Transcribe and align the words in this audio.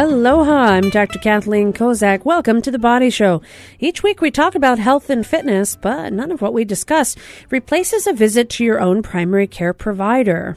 Aloha, 0.00 0.50
I'm 0.50 0.88
Dr. 0.88 1.18
Kathleen 1.18 1.74
Kozak. 1.74 2.24
Welcome 2.24 2.62
to 2.62 2.70
The 2.70 2.78
Body 2.78 3.10
Show. 3.10 3.42
Each 3.78 4.02
week 4.02 4.22
we 4.22 4.30
talk 4.30 4.54
about 4.54 4.78
health 4.78 5.10
and 5.10 5.26
fitness, 5.26 5.76
but 5.76 6.10
none 6.10 6.32
of 6.32 6.40
what 6.40 6.54
we 6.54 6.64
discuss 6.64 7.16
replaces 7.50 8.06
a 8.06 8.14
visit 8.14 8.48
to 8.48 8.64
your 8.64 8.80
own 8.80 9.02
primary 9.02 9.46
care 9.46 9.74
provider. 9.74 10.56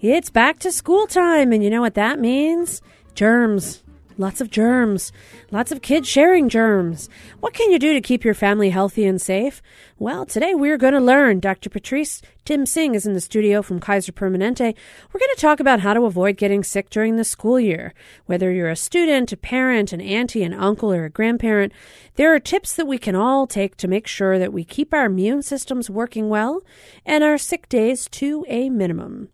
It's 0.00 0.30
back 0.30 0.60
to 0.60 0.70
school 0.70 1.08
time, 1.08 1.52
and 1.52 1.64
you 1.64 1.70
know 1.70 1.80
what 1.80 1.94
that 1.94 2.20
means? 2.20 2.80
Germs. 3.16 3.82
Lots 4.18 4.40
of 4.40 4.50
germs. 4.50 5.12
Lots 5.50 5.72
of 5.72 5.82
kids 5.82 6.08
sharing 6.08 6.48
germs. 6.48 7.08
What 7.40 7.54
can 7.54 7.70
you 7.70 7.78
do 7.78 7.92
to 7.92 8.00
keep 8.00 8.24
your 8.24 8.34
family 8.34 8.70
healthy 8.70 9.04
and 9.04 9.20
safe? 9.20 9.62
Well, 9.98 10.26
today 10.26 10.54
we're 10.54 10.76
going 10.76 10.92
to 10.92 11.00
learn. 11.00 11.40
Dr. 11.40 11.70
Patrice 11.70 12.20
Tim 12.44 12.66
Singh 12.66 12.94
is 12.94 13.06
in 13.06 13.14
the 13.14 13.20
studio 13.20 13.62
from 13.62 13.80
Kaiser 13.80 14.12
Permanente. 14.12 14.74
We're 15.12 15.20
going 15.20 15.34
to 15.34 15.40
talk 15.40 15.60
about 15.60 15.80
how 15.80 15.94
to 15.94 16.04
avoid 16.04 16.36
getting 16.36 16.62
sick 16.64 16.90
during 16.90 17.16
the 17.16 17.24
school 17.24 17.58
year. 17.58 17.94
Whether 18.26 18.50
you're 18.50 18.68
a 18.68 18.76
student, 18.76 19.32
a 19.32 19.36
parent, 19.36 19.92
an 19.92 20.00
auntie, 20.00 20.42
an 20.42 20.52
uncle, 20.52 20.92
or 20.92 21.04
a 21.04 21.10
grandparent, 21.10 21.72
there 22.16 22.34
are 22.34 22.40
tips 22.40 22.74
that 22.74 22.86
we 22.86 22.98
can 22.98 23.14
all 23.14 23.46
take 23.46 23.76
to 23.76 23.88
make 23.88 24.06
sure 24.06 24.38
that 24.38 24.52
we 24.52 24.64
keep 24.64 24.92
our 24.92 25.06
immune 25.06 25.42
systems 25.42 25.88
working 25.88 26.28
well 26.28 26.62
and 27.06 27.22
our 27.24 27.38
sick 27.38 27.68
days 27.68 28.08
to 28.10 28.44
a 28.48 28.68
minimum. 28.70 29.28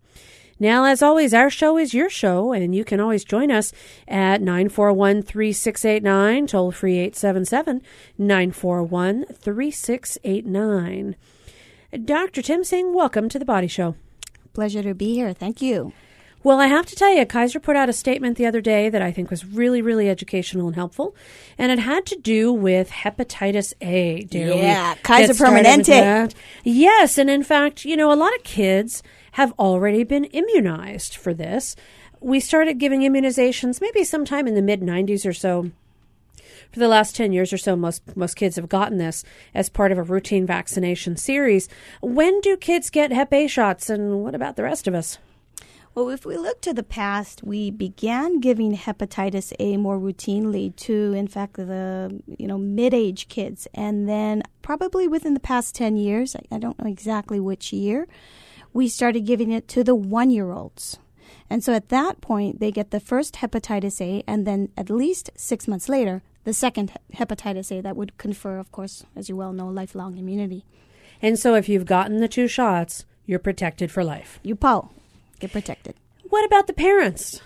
Now, 0.61 0.83
as 0.83 1.01
always, 1.01 1.33
our 1.33 1.49
show 1.49 1.77
is 1.77 1.93
your 1.93 2.09
show, 2.09 2.51
and 2.51 2.75
you 2.75 2.83
can 2.83 2.99
always 2.99 3.23
join 3.23 3.49
us 3.49 3.71
at 4.09 4.41
941 4.41 5.21
3689, 5.21 6.47
toll 6.47 6.71
free 6.73 6.97
877 6.97 7.81
941 8.17 9.25
3689. 9.25 11.15
Dr. 12.03 12.41
Tim 12.41 12.65
Singh, 12.65 12.93
welcome 12.93 13.29
to 13.29 13.39
the 13.39 13.45
Body 13.45 13.67
Show. 13.67 13.95
Pleasure 14.51 14.83
to 14.83 14.93
be 14.93 15.13
here. 15.13 15.31
Thank 15.31 15.61
you. 15.61 15.93
Well, 16.43 16.59
I 16.59 16.67
have 16.67 16.85
to 16.87 16.95
tell 16.95 17.13
you, 17.13 17.25
Kaiser 17.25 17.61
put 17.61 17.77
out 17.77 17.87
a 17.87 17.93
statement 17.93 18.37
the 18.37 18.45
other 18.45 18.61
day 18.61 18.89
that 18.89 19.01
I 19.01 19.13
think 19.13 19.29
was 19.29 19.45
really, 19.45 19.81
really 19.81 20.09
educational 20.09 20.67
and 20.67 20.75
helpful, 20.75 21.15
and 21.57 21.71
it 21.71 21.79
had 21.79 22.05
to 22.07 22.17
do 22.17 22.51
with 22.51 22.89
hepatitis 22.89 23.73
A. 23.81 24.27
Yeah, 24.29 24.95
Kaiser 25.03 25.33
Permanente. 25.33 26.33
Yes, 26.65 27.17
and 27.17 27.29
in 27.29 27.43
fact, 27.43 27.85
you 27.85 27.95
know, 27.95 28.11
a 28.11 28.15
lot 28.15 28.35
of 28.35 28.43
kids 28.43 29.03
have 29.33 29.53
already 29.59 30.03
been 30.03 30.25
immunized 30.25 31.15
for 31.15 31.33
this. 31.33 31.75
We 32.19 32.39
started 32.39 32.79
giving 32.79 33.01
immunizations 33.01 33.81
maybe 33.81 34.03
sometime 34.03 34.47
in 34.47 34.55
the 34.55 34.61
mid 34.61 34.81
90s 34.81 35.25
or 35.25 35.33
so. 35.33 35.71
For 36.71 36.79
the 36.79 36.87
last 36.87 37.15
10 37.15 37.33
years 37.33 37.51
or 37.51 37.57
so, 37.57 37.75
most, 37.75 38.15
most 38.15 38.35
kids 38.35 38.55
have 38.55 38.69
gotten 38.69 38.97
this 38.97 39.23
as 39.55 39.69
part 39.69 39.91
of 39.91 39.97
a 39.97 40.03
routine 40.03 40.45
vaccination 40.45 41.17
series. 41.17 41.67
When 42.01 42.41
do 42.41 42.57
kids 42.57 42.91
get 42.91 43.11
Hep 43.11 43.33
A 43.33 43.47
shots, 43.47 43.89
and 43.89 44.21
what 44.21 44.35
about 44.35 44.55
the 44.55 44.63
rest 44.63 44.87
of 44.87 44.93
us? 44.93 45.17
Well, 45.95 46.09
if 46.09 46.25
we 46.25 46.37
look 46.37 46.61
to 46.61 46.73
the 46.73 46.83
past, 46.83 47.43
we 47.43 47.71
began 47.71 48.39
giving 48.39 48.77
hepatitis 48.77 49.51
A 49.59 49.77
more 49.77 49.97
routinely 49.97 50.75
to, 50.77 51.13
in 51.13 51.27
fact, 51.27 51.55
the 51.55 52.21
you 52.37 52.47
know 52.47 52.59
mid-age 52.59 53.27
kids, 53.27 53.67
and 53.73 54.07
then 54.07 54.43
probably 54.61 55.07
within 55.07 55.33
the 55.33 55.39
past 55.39 55.73
ten 55.73 55.97
years, 55.97 56.35
I, 56.35 56.55
I 56.55 56.59
don't 56.59 56.77
know 56.79 56.89
exactly 56.89 57.39
which 57.39 57.73
year, 57.73 58.07
we 58.73 58.87
started 58.87 59.25
giving 59.25 59.51
it 59.51 59.67
to 59.69 59.83
the 59.83 59.95
one 59.95 60.29
year 60.29 60.51
olds. 60.51 60.99
And 61.49 61.63
so 61.63 61.73
at 61.73 61.89
that 61.89 62.21
point, 62.21 62.59
they 62.59 62.71
get 62.71 62.91
the 62.91 62.99
first 62.99 63.35
hepatitis 63.35 64.01
A, 64.01 64.23
and 64.27 64.45
then 64.45 64.69
at 64.77 64.89
least 64.89 65.31
six 65.35 65.67
months 65.67 65.89
later, 65.89 66.21
the 66.43 66.53
second 66.53 66.93
hepatitis 67.15 67.71
A 67.77 67.81
that 67.81 67.95
would 67.95 68.17
confer, 68.17 68.59
of 68.59 68.71
course, 68.71 69.05
as 69.15 69.29
you 69.29 69.35
well 69.35 69.53
know, 69.53 69.67
lifelong 69.67 70.17
immunity. 70.17 70.65
And 71.21 71.37
so 71.37 71.55
if 71.55 71.67
you've 71.67 71.85
gotten 71.85 72.17
the 72.17 72.27
two 72.27 72.47
shots, 72.47 73.05
you're 73.25 73.39
protected 73.39 73.91
for 73.91 74.03
life. 74.03 74.39
You 74.43 74.55
PO, 74.55 74.89
get 75.39 75.51
protected. 75.51 75.95
What 76.29 76.45
about 76.45 76.67
the 76.67 76.73
parents? 76.73 77.41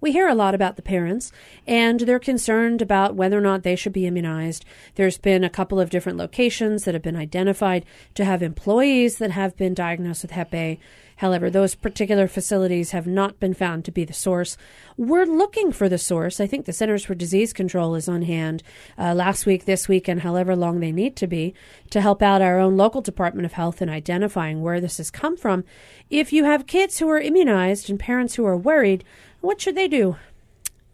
We 0.00 0.12
hear 0.12 0.28
a 0.28 0.34
lot 0.34 0.54
about 0.54 0.76
the 0.76 0.82
parents, 0.82 1.30
and 1.66 2.00
they're 2.00 2.18
concerned 2.18 2.80
about 2.80 3.14
whether 3.14 3.36
or 3.36 3.42
not 3.42 3.62
they 3.62 3.76
should 3.76 3.92
be 3.92 4.06
immunized. 4.06 4.64
There's 4.94 5.18
been 5.18 5.44
a 5.44 5.50
couple 5.50 5.78
of 5.78 5.90
different 5.90 6.16
locations 6.16 6.84
that 6.84 6.94
have 6.94 7.02
been 7.02 7.16
identified 7.16 7.84
to 8.14 8.24
have 8.24 8.42
employees 8.42 9.18
that 9.18 9.32
have 9.32 9.56
been 9.58 9.74
diagnosed 9.74 10.22
with 10.22 10.30
Hep 10.30 10.54
A. 10.54 10.80
However, 11.16 11.50
those 11.50 11.74
particular 11.74 12.26
facilities 12.28 12.92
have 12.92 13.06
not 13.06 13.38
been 13.38 13.52
found 13.52 13.84
to 13.84 13.92
be 13.92 14.06
the 14.06 14.14
source. 14.14 14.56
We're 14.96 15.26
looking 15.26 15.70
for 15.70 15.86
the 15.86 15.98
source. 15.98 16.40
I 16.40 16.46
think 16.46 16.64
the 16.64 16.72
Centers 16.72 17.04
for 17.04 17.14
Disease 17.14 17.52
Control 17.52 17.94
is 17.94 18.08
on 18.08 18.22
hand 18.22 18.62
uh, 18.96 19.12
last 19.12 19.44
week, 19.44 19.66
this 19.66 19.86
week, 19.86 20.08
and 20.08 20.22
however 20.22 20.56
long 20.56 20.80
they 20.80 20.92
need 20.92 21.16
to 21.16 21.26
be 21.26 21.52
to 21.90 22.00
help 22.00 22.22
out 22.22 22.40
our 22.40 22.58
own 22.58 22.78
local 22.78 23.02
Department 23.02 23.44
of 23.44 23.52
Health 23.52 23.82
in 23.82 23.90
identifying 23.90 24.62
where 24.62 24.80
this 24.80 24.96
has 24.96 25.10
come 25.10 25.36
from. 25.36 25.62
If 26.08 26.32
you 26.32 26.44
have 26.44 26.66
kids 26.66 26.98
who 26.98 27.10
are 27.10 27.20
immunized 27.20 27.90
and 27.90 28.00
parents 28.00 28.36
who 28.36 28.46
are 28.46 28.56
worried, 28.56 29.04
what 29.40 29.60
should 29.60 29.74
they 29.74 29.88
do? 29.88 30.16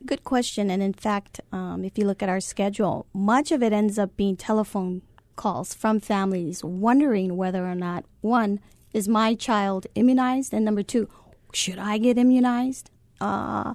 Good 0.05 0.25
question. 0.25 0.71
And 0.71 0.83
in 0.83 0.93
fact, 0.93 1.41
um, 1.53 1.85
if 1.85 1.99
you 1.99 2.07
look 2.07 2.23
at 2.23 2.29
our 2.29 2.41
schedule, 2.41 3.07
much 3.13 3.51
of 3.51 3.63
it 3.63 3.73
ends 3.73 3.99
up 3.99 4.17
being 4.17 4.37
telephone 4.37 5.03
calls 5.37 5.75
from 5.75 6.01
families 6.01 6.65
wondering 6.65 7.37
whether 7.37 7.67
or 7.67 7.75
not 7.75 8.05
one 8.21 8.61
is 8.93 9.09
my 9.09 9.35
child 9.35 9.87
immunized, 9.95 10.55
and 10.55 10.65
number 10.65 10.83
two, 10.83 11.09
should 11.53 11.79
I 11.79 11.99
get 11.99 12.17
immunized? 12.17 12.91
Uh, 13.21 13.75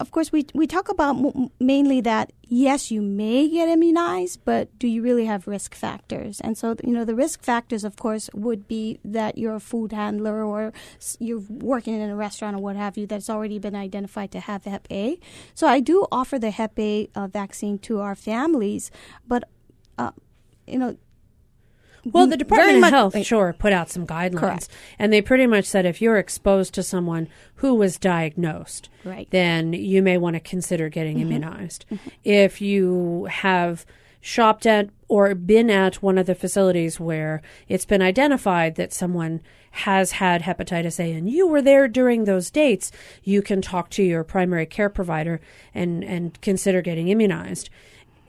of 0.00 0.10
course, 0.10 0.32
we, 0.32 0.46
we 0.54 0.66
talk 0.66 0.88
about 0.88 1.16
mainly 1.60 2.00
that 2.02 2.32
yes, 2.46 2.90
you 2.90 3.02
may 3.02 3.48
get 3.48 3.68
immunized, 3.68 4.40
but 4.44 4.76
do 4.78 4.86
you 4.86 5.02
really 5.02 5.24
have 5.24 5.46
risk 5.46 5.74
factors? 5.74 6.40
And 6.40 6.56
so, 6.56 6.76
you 6.84 6.92
know, 6.92 7.04
the 7.04 7.14
risk 7.14 7.42
factors, 7.42 7.84
of 7.84 7.96
course, 7.96 8.30
would 8.34 8.68
be 8.68 8.98
that 9.04 9.38
you're 9.38 9.54
a 9.54 9.60
food 9.60 9.92
handler 9.92 10.44
or 10.44 10.72
you're 11.18 11.42
working 11.48 12.00
in 12.00 12.10
a 12.10 12.16
restaurant 12.16 12.56
or 12.56 12.60
what 12.60 12.76
have 12.76 12.96
you 12.96 13.06
that's 13.06 13.30
already 13.30 13.58
been 13.58 13.74
identified 13.74 14.30
to 14.32 14.40
have 14.40 14.64
Hep 14.64 14.86
A. 14.90 15.18
So 15.54 15.66
I 15.66 15.80
do 15.80 16.06
offer 16.12 16.38
the 16.38 16.50
Hep 16.50 16.78
A 16.78 17.08
uh, 17.14 17.26
vaccine 17.26 17.78
to 17.80 18.00
our 18.00 18.14
families, 18.14 18.90
but, 19.26 19.44
uh, 19.98 20.12
you 20.66 20.78
know, 20.78 20.96
well, 22.04 22.26
the 22.26 22.36
Department 22.36 22.84
of 22.84 22.90
Health, 22.90 23.26
sure, 23.26 23.54
put 23.58 23.72
out 23.72 23.90
some 23.90 24.06
guidelines. 24.06 24.36
Correct. 24.38 24.68
And 24.98 25.12
they 25.12 25.22
pretty 25.22 25.46
much 25.46 25.64
said 25.64 25.86
if 25.86 26.02
you're 26.02 26.18
exposed 26.18 26.74
to 26.74 26.82
someone 26.82 27.28
who 27.56 27.74
was 27.74 27.98
diagnosed, 27.98 28.88
right. 29.04 29.28
then 29.30 29.72
you 29.72 30.02
may 30.02 30.18
want 30.18 30.34
to 30.34 30.40
consider 30.40 30.88
getting 30.88 31.16
mm-hmm. 31.16 31.32
immunized. 31.32 31.84
Mm-hmm. 31.90 32.08
If 32.24 32.60
you 32.60 33.26
have 33.30 33.86
shopped 34.20 34.64
at 34.64 34.88
or 35.08 35.34
been 35.34 35.68
at 35.70 35.96
one 35.96 36.16
of 36.16 36.24
the 36.26 36.34
facilities 36.34 36.98
where 36.98 37.42
it's 37.68 37.84
been 37.84 38.00
identified 38.00 38.74
that 38.76 38.92
someone 38.92 39.40
has 39.70 40.12
had 40.12 40.42
hepatitis 40.42 40.98
A 40.98 41.12
and 41.12 41.28
you 41.28 41.46
were 41.46 41.60
there 41.60 41.86
during 41.88 42.24
those 42.24 42.50
dates, 42.50 42.90
you 43.22 43.42
can 43.42 43.60
talk 43.60 43.90
to 43.90 44.02
your 44.02 44.24
primary 44.24 44.64
care 44.64 44.88
provider 44.88 45.40
and, 45.74 46.02
and 46.02 46.40
consider 46.40 46.80
getting 46.80 47.08
immunized. 47.08 47.68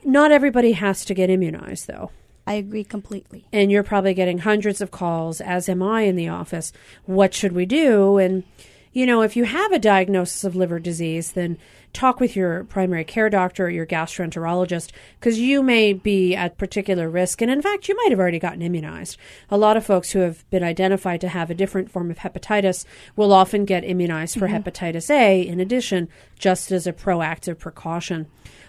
Not 0.04 0.32
everybody 0.32 0.72
has 0.72 1.04
to 1.06 1.14
get 1.14 1.30
immunized, 1.30 1.86
though. 1.86 2.10
I 2.46 2.54
agree 2.54 2.84
completely. 2.84 3.46
And 3.52 3.72
you're 3.72 3.82
probably 3.82 4.14
getting 4.14 4.38
hundreds 4.38 4.80
of 4.80 4.92
calls, 4.92 5.40
as 5.40 5.68
am 5.68 5.82
I 5.82 6.02
in 6.02 6.14
the 6.16 6.28
office. 6.28 6.72
What 7.04 7.34
should 7.34 7.52
we 7.52 7.66
do? 7.66 8.18
And, 8.18 8.44
you 8.92 9.04
know, 9.04 9.22
if 9.22 9.34
you 9.34 9.44
have 9.44 9.72
a 9.72 9.80
diagnosis 9.80 10.44
of 10.44 10.54
liver 10.54 10.78
disease, 10.78 11.32
then 11.32 11.58
talk 11.92 12.20
with 12.20 12.36
your 12.36 12.62
primary 12.64 13.04
care 13.04 13.28
doctor 13.28 13.66
or 13.66 13.70
your 13.70 13.86
gastroenterologist 13.86 14.92
because 15.18 15.40
you 15.40 15.62
may 15.62 15.92
be 15.92 16.36
at 16.36 16.58
particular 16.58 17.08
risk. 17.08 17.42
And 17.42 17.50
in 17.50 17.62
fact, 17.62 17.88
you 17.88 17.96
might 17.96 18.10
have 18.10 18.20
already 18.20 18.38
gotten 18.38 18.62
immunized. 18.62 19.16
A 19.50 19.56
lot 19.56 19.76
of 19.76 19.84
folks 19.84 20.12
who 20.12 20.20
have 20.20 20.48
been 20.50 20.62
identified 20.62 21.20
to 21.22 21.28
have 21.28 21.50
a 21.50 21.54
different 21.54 21.90
form 21.90 22.12
of 22.12 22.18
hepatitis 22.18 22.84
will 23.16 23.32
often 23.32 23.64
get 23.64 23.82
immunized 23.82 24.38
for 24.38 24.46
mm-hmm. 24.46 24.56
hepatitis 24.56 25.10
A 25.10 25.40
in 25.40 25.58
addition, 25.58 26.08
just 26.38 26.70
as 26.70 26.86
a 26.86 26.92
proactive 26.92 27.58
precaution. 27.58 28.26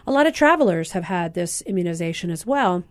A 0.08 0.12
lot 0.12 0.26
of 0.26 0.34
travelers 0.34 0.94
have 0.94 1.04
had 1.04 1.34
this 1.34 1.62
immunization 1.64 2.32
as 2.32 2.46
well 2.46 2.86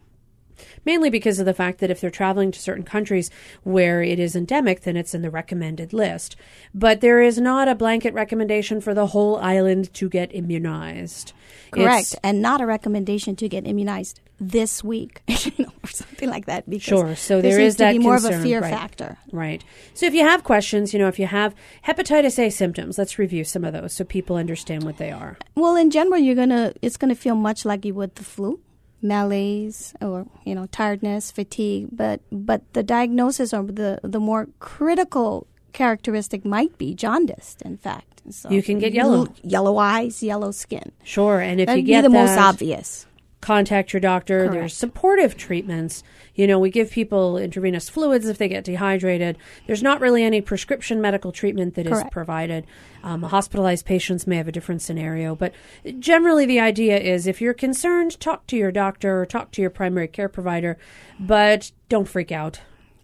mainly 0.84 1.10
because 1.10 1.38
of 1.38 1.46
the 1.46 1.54
fact 1.54 1.78
that 1.78 1.90
if 1.90 2.00
they're 2.00 2.10
traveling 2.10 2.50
to 2.52 2.60
certain 2.60 2.84
countries 2.84 3.30
where 3.62 4.02
it 4.02 4.18
is 4.18 4.36
endemic, 4.36 4.82
then 4.82 4.96
it's 4.96 5.14
in 5.14 5.22
the 5.22 5.30
recommended 5.30 5.92
list. 5.92 6.36
But 6.74 7.00
there 7.00 7.20
is 7.20 7.38
not 7.38 7.68
a 7.68 7.74
blanket 7.74 8.14
recommendation 8.14 8.80
for 8.80 8.94
the 8.94 9.08
whole 9.08 9.36
island 9.36 9.92
to 9.94 10.08
get 10.08 10.34
immunized. 10.34 11.32
Correct, 11.70 12.12
it's, 12.12 12.16
and 12.22 12.40
not 12.40 12.60
a 12.60 12.66
recommendation 12.66 13.36
to 13.36 13.48
get 13.48 13.66
immunized 13.66 14.20
this 14.38 14.84
week, 14.84 15.22
you 15.28 15.52
know, 15.58 15.72
or 15.82 15.88
something 15.88 16.28
like 16.28 16.46
that. 16.46 16.68
Because 16.68 16.84
sure. 16.84 17.16
So 17.16 17.40
there, 17.40 17.52
there 17.52 17.60
is 17.60 17.76
that 17.76 17.96
more 17.96 18.14
concern. 18.14 18.34
of 18.34 18.40
a 18.40 18.42
fear 18.42 18.60
right. 18.60 18.70
factor. 18.70 19.18
Right. 19.32 19.64
So 19.94 20.06
if 20.06 20.14
you 20.14 20.22
have 20.22 20.44
questions, 20.44 20.92
you 20.92 20.98
know, 20.98 21.08
if 21.08 21.18
you 21.18 21.26
have 21.26 21.54
hepatitis 21.84 22.38
A 22.38 22.50
symptoms, 22.50 22.98
let's 22.98 23.18
review 23.18 23.44
some 23.44 23.64
of 23.64 23.72
those 23.72 23.92
so 23.92 24.04
people 24.04 24.36
understand 24.36 24.84
what 24.84 24.98
they 24.98 25.10
are. 25.10 25.38
Well, 25.54 25.76
in 25.76 25.90
general, 25.90 26.18
you're 26.18 26.34
gonna 26.34 26.72
it's 26.82 26.96
gonna 26.96 27.14
feel 27.14 27.34
much 27.34 27.64
like 27.64 27.84
you 27.84 27.94
would 27.94 28.14
the 28.16 28.24
flu 28.24 28.60
malaise 29.06 29.94
or 30.00 30.26
you 30.44 30.54
know 30.54 30.66
tiredness, 30.66 31.30
fatigue. 31.30 31.88
But 31.92 32.20
but 32.30 32.62
the 32.72 32.82
diagnosis 32.82 33.54
or 33.54 33.62
the 33.64 34.00
the 34.02 34.20
more 34.20 34.48
critical 34.58 35.46
characteristic 35.72 36.44
might 36.44 36.76
be 36.78 36.94
jaundice. 36.94 37.56
In 37.64 37.76
fact, 37.76 38.22
so 38.30 38.50
you 38.50 38.62
can 38.62 38.78
get 38.78 38.92
yellow 38.92 39.28
yellow 39.42 39.78
eyes, 39.78 40.22
yellow 40.22 40.50
skin. 40.50 40.92
Sure, 41.04 41.40
and 41.40 41.60
if 41.60 41.66
That'd 41.66 41.86
you 41.86 41.86
get 41.86 42.02
the 42.02 42.08
that, 42.08 42.14
most 42.14 42.38
obvious. 42.38 43.06
Contact 43.46 43.92
your 43.92 44.00
doctor. 44.00 44.40
Correct. 44.40 44.52
There's 44.54 44.74
supportive 44.74 45.36
treatments. 45.36 46.02
You 46.34 46.48
know, 46.48 46.58
we 46.58 46.68
give 46.68 46.90
people 46.90 47.38
intravenous 47.38 47.88
fluids 47.88 48.26
if 48.26 48.38
they 48.38 48.48
get 48.48 48.64
dehydrated. 48.64 49.38
There's 49.68 49.84
not 49.84 50.00
really 50.00 50.24
any 50.24 50.40
prescription 50.40 51.00
medical 51.00 51.30
treatment 51.30 51.76
that 51.76 51.86
is 51.86 51.92
Correct. 51.92 52.10
provided. 52.10 52.66
Um, 53.04 53.22
hospitalized 53.22 53.86
patients 53.86 54.26
may 54.26 54.36
have 54.36 54.48
a 54.48 54.52
different 54.52 54.82
scenario, 54.82 55.36
but 55.36 55.54
generally 56.00 56.44
the 56.44 56.58
idea 56.58 56.98
is 56.98 57.28
if 57.28 57.40
you're 57.40 57.54
concerned, 57.54 58.18
talk 58.18 58.48
to 58.48 58.56
your 58.56 58.72
doctor 58.72 59.20
or 59.20 59.26
talk 59.26 59.52
to 59.52 59.62
your 59.62 59.70
primary 59.70 60.08
care 60.08 60.28
provider, 60.28 60.76
but 61.20 61.70
don't 61.88 62.08
freak 62.08 62.32
out. 62.32 62.62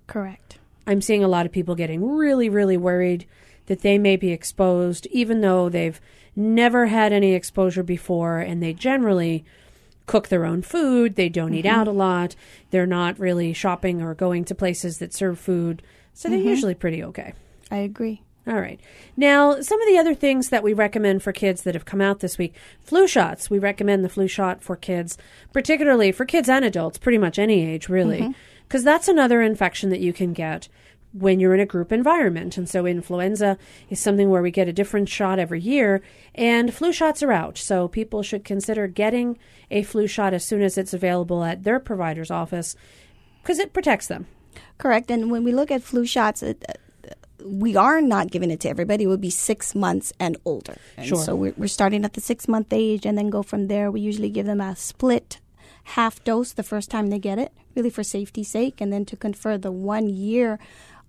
Correct. 0.08 0.58
I'm 0.88 1.02
seeing 1.02 1.22
a 1.22 1.28
lot 1.28 1.46
of 1.46 1.52
people 1.52 1.76
getting 1.76 2.04
really, 2.16 2.48
really 2.48 2.76
worried 2.76 3.26
that 3.66 3.82
they 3.82 3.96
may 3.96 4.16
be 4.16 4.32
exposed, 4.32 5.06
even 5.12 5.40
though 5.40 5.68
they've 5.68 6.00
never 6.34 6.86
had 6.86 7.12
any 7.12 7.32
exposure 7.32 7.84
before, 7.84 8.40
and 8.40 8.60
they 8.60 8.72
generally 8.72 9.44
cook 10.12 10.28
their 10.28 10.44
own 10.44 10.60
food. 10.60 11.16
They 11.16 11.30
don't 11.30 11.54
eat 11.54 11.64
mm-hmm. 11.64 11.74
out 11.74 11.88
a 11.88 11.90
lot. 11.90 12.36
They're 12.70 12.84
not 12.84 13.18
really 13.18 13.54
shopping 13.54 14.02
or 14.02 14.14
going 14.14 14.44
to 14.44 14.54
places 14.54 14.98
that 14.98 15.14
serve 15.14 15.38
food. 15.38 15.80
So 16.12 16.28
they're 16.28 16.38
mm-hmm. 16.38 16.48
usually 16.48 16.74
pretty 16.74 17.02
okay. 17.02 17.32
I 17.70 17.78
agree. 17.78 18.20
All 18.46 18.60
right. 18.60 18.78
Now, 19.16 19.62
some 19.62 19.80
of 19.80 19.88
the 19.88 19.96
other 19.96 20.14
things 20.14 20.50
that 20.50 20.62
we 20.62 20.74
recommend 20.74 21.22
for 21.22 21.32
kids 21.32 21.62
that 21.62 21.74
have 21.74 21.86
come 21.86 22.02
out 22.02 22.20
this 22.20 22.36
week 22.36 22.54
flu 22.78 23.08
shots. 23.08 23.48
We 23.48 23.58
recommend 23.58 24.04
the 24.04 24.10
flu 24.10 24.28
shot 24.28 24.62
for 24.62 24.76
kids, 24.76 25.16
particularly 25.50 26.12
for 26.12 26.26
kids 26.26 26.50
and 26.50 26.62
adults, 26.62 26.98
pretty 26.98 27.16
much 27.16 27.38
any 27.38 27.64
age, 27.66 27.88
really, 27.88 28.20
mm-hmm. 28.20 28.32
because 28.68 28.84
that's 28.84 29.08
another 29.08 29.40
infection 29.40 29.88
that 29.88 30.00
you 30.00 30.12
can 30.12 30.34
get 30.34 30.68
when 31.12 31.40
you're 31.40 31.54
in 31.54 31.60
a 31.60 31.66
group 31.66 31.92
environment. 31.92 32.56
And 32.56 32.68
so, 32.68 32.86
influenza 32.86 33.58
is 33.90 34.00
something 34.00 34.30
where 34.30 34.42
we 34.42 34.50
get 34.50 34.68
a 34.68 34.72
different 34.72 35.08
shot 35.08 35.38
every 35.38 35.60
year, 35.60 36.02
and 36.34 36.72
flu 36.72 36.92
shots 36.92 37.22
are 37.22 37.32
out. 37.32 37.58
So, 37.58 37.88
people 37.88 38.22
should 38.22 38.44
consider 38.44 38.86
getting 38.86 39.38
a 39.70 39.82
flu 39.82 40.06
shot 40.06 40.34
as 40.34 40.44
soon 40.44 40.62
as 40.62 40.76
it's 40.78 40.94
available 40.94 41.44
at 41.44 41.64
their 41.64 41.80
provider's 41.80 42.30
office 42.30 42.76
because 43.42 43.58
it 43.58 43.72
protects 43.72 44.06
them. 44.06 44.26
Correct. 44.78 45.10
And 45.10 45.30
when 45.30 45.44
we 45.44 45.52
look 45.52 45.70
at 45.70 45.82
flu 45.82 46.06
shots, 46.06 46.42
it, 46.42 46.64
uh, 46.68 46.72
we 47.44 47.76
are 47.76 48.00
not 48.00 48.30
giving 48.30 48.50
it 48.50 48.60
to 48.60 48.68
everybody. 48.68 49.04
It 49.04 49.08
would 49.08 49.20
be 49.20 49.30
six 49.30 49.74
months 49.74 50.12
and 50.20 50.36
older. 50.44 50.76
And 50.96 51.06
Sure. 51.06 51.22
So 51.22 51.34
we're, 51.34 51.54
we're 51.56 51.68
starting 51.68 52.04
at 52.04 52.12
the 52.14 52.20
six 52.20 52.48
month 52.48 52.72
age 52.72 53.04
and 53.04 53.16
then 53.18 53.30
go 53.30 53.42
from 53.42 53.68
there. 53.68 53.90
We 53.90 54.00
usually 54.00 54.30
give 54.30 54.46
them 54.46 54.60
a 54.60 54.76
split 54.76 55.40
half 55.84 56.22
dose 56.22 56.52
the 56.52 56.62
first 56.62 56.90
time 56.90 57.08
they 57.08 57.18
get 57.18 57.38
it, 57.38 57.52
really 57.74 57.90
for 57.90 58.04
safety's 58.04 58.48
sake. 58.48 58.80
And 58.80 58.92
then 58.92 59.04
to 59.06 59.16
confer 59.16 59.58
the 59.58 59.72
one 59.72 60.08
year 60.08 60.58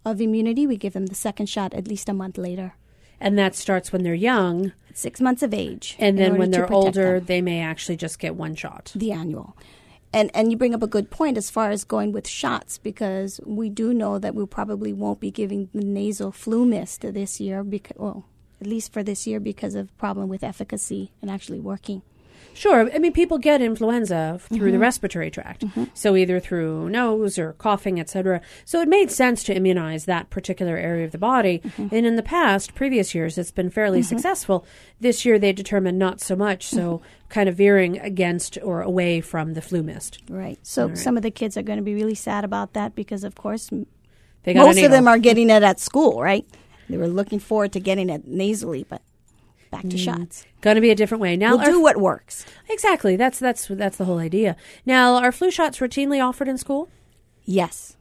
of 0.06 0.22
immunity, 0.22 0.68
we 0.68 0.78
give 0.78 0.94
them 0.94 1.08
the 1.08 1.16
second 1.16 1.48
shot 1.48 1.74
at 1.74 1.88
least 1.88 2.10
a 2.10 2.14
month 2.14 2.38
later. 2.38 2.76
And 3.20 3.38
that 3.38 3.56
starts 3.56 3.92
when 3.92 4.04
they're 4.04 4.14
young. 4.14 4.74
Six 4.94 5.22
months 5.22 5.42
of 5.42 5.54
age. 5.54 5.96
And 5.98 6.20
then 6.20 6.38
when 6.38 6.52
they're 6.52 6.72
older, 6.72 7.20
them. 7.20 7.26
they 7.26 7.42
may 7.42 7.62
actually 7.62 7.96
just 7.96 8.20
get 8.20 8.36
one 8.36 8.56
shot. 8.56 8.92
the 8.96 9.12
annual. 9.12 9.56
And 10.16 10.30
and 10.36 10.52
you 10.52 10.58
bring 10.58 10.76
up 10.76 10.84
a 10.84 10.88
good 10.88 11.10
point 11.10 11.38
as 11.38 11.50
far 11.50 11.72
as 11.72 11.84
going 11.84 12.12
with 12.12 12.28
shots 12.28 12.78
because 12.78 13.40
we 13.46 13.70
do 13.70 13.94
know 13.94 14.20
that 14.20 14.36
we 14.36 14.46
probably 14.46 14.94
won't 14.94 15.20
be 15.20 15.32
giving 15.32 15.70
the 15.74 15.84
nasal 15.84 16.32
flu 16.32 16.66
mist 16.66 17.02
this 17.02 17.40
year 17.40 17.64
because 17.64 17.98
well 17.98 18.26
at 18.62 18.68
least 18.68 18.94
for 18.94 19.04
this 19.04 19.26
year 19.26 19.40
because 19.40 19.74
of 19.76 19.96
problem 19.98 20.30
with 20.30 20.44
efficacy 20.44 21.12
and 21.22 21.32
actually 21.32 21.60
working. 21.60 22.02
Sure. 22.54 22.90
I 22.94 23.00
mean, 23.00 23.14
people 23.14 23.38
get 23.38 23.62
influenza 23.62 24.40
through 24.40 24.58
Mm-hmm. 24.58 24.72
the 24.72 24.80
respiratory 24.80 25.32
tract, 25.32 25.66
so 25.94 26.16
either 26.16 26.40
through 26.40 26.90
nose 26.90 27.38
or 27.40 27.54
coughing, 27.54 28.00
etc. 28.00 28.42
So 28.66 28.80
it 28.82 28.88
made 28.88 29.12
sense 29.12 29.44
to 29.46 29.56
immunize 29.56 30.06
that 30.06 30.30
particular 30.30 30.78
area 30.78 31.06
of 31.06 31.12
the 31.12 31.18
body. 31.18 31.60
Mm-hmm. 31.60 31.88
And 31.96 32.06
in 32.06 32.16
the 32.16 32.24
past, 32.24 32.76
previous 32.76 33.14
years, 33.16 33.38
it's 33.38 33.52
been 33.52 33.70
fairly 33.70 34.02
successful. 34.04 34.66
This 35.00 35.26
year, 35.26 35.40
they 35.40 35.52
determined 35.54 35.98
not 36.00 36.22
so 36.22 36.36
much. 36.36 36.66
So 36.68 36.84
Mm-hmm. 36.98 37.06
kind 37.30 37.50
of 37.50 37.56
veering 37.56 37.98
against 38.00 38.58
or 38.62 38.82
away 38.82 39.20
from 39.22 39.54
the 39.56 39.62
flu 39.62 39.82
mist. 39.82 40.20
Right. 40.30 40.60
So 40.62 40.94
some 40.94 41.18
of 41.18 41.24
the 41.24 41.32
kids 41.32 41.58
are 41.58 41.64
going 41.64 41.78
to 41.80 41.84
be 41.84 41.96
really 41.96 42.14
sad 42.16 42.44
about 42.46 42.74
that 42.74 42.94
because 42.94 43.24
of 43.24 43.34
course 43.36 43.70
They 44.44 44.54
got 44.54 44.66
most 44.68 44.78
of 44.84 44.92
them 44.92 45.08
are 45.08 45.18
getting 45.18 45.50
it 45.50 45.64
at 45.64 45.80
school, 45.80 46.22
right? 46.22 46.46
They 46.90 46.98
were 46.98 47.08
looking 47.08 47.40
forward 47.40 47.72
to 47.74 47.80
getting 47.80 48.10
it 48.10 48.28
nasally, 48.28 48.86
but 48.88 49.02
back 49.74 49.90
to 49.90 49.98
shots. 49.98 50.46
going 50.62 50.76
to 50.76 50.82
be 50.82 50.90
a 50.92 50.96
different 50.96 51.22
way 51.22 51.36
now. 51.36 51.56
We'll 51.58 51.66
do 51.66 51.82
what 51.82 51.98
works. 51.98 52.46
exactly. 52.70 53.16
That's 53.16 53.40
that's 53.40 53.68
that's 53.68 53.98
the 53.98 54.06
whole 54.06 54.20
idea. 54.20 54.56
Now, 54.86 55.16
are 55.24 55.32
flu 55.32 55.50
shots 55.52 55.80
routinely 55.80 56.20
offered 56.28 56.48
in 56.48 56.58
school? 56.58 56.90
Yes. 57.44 57.98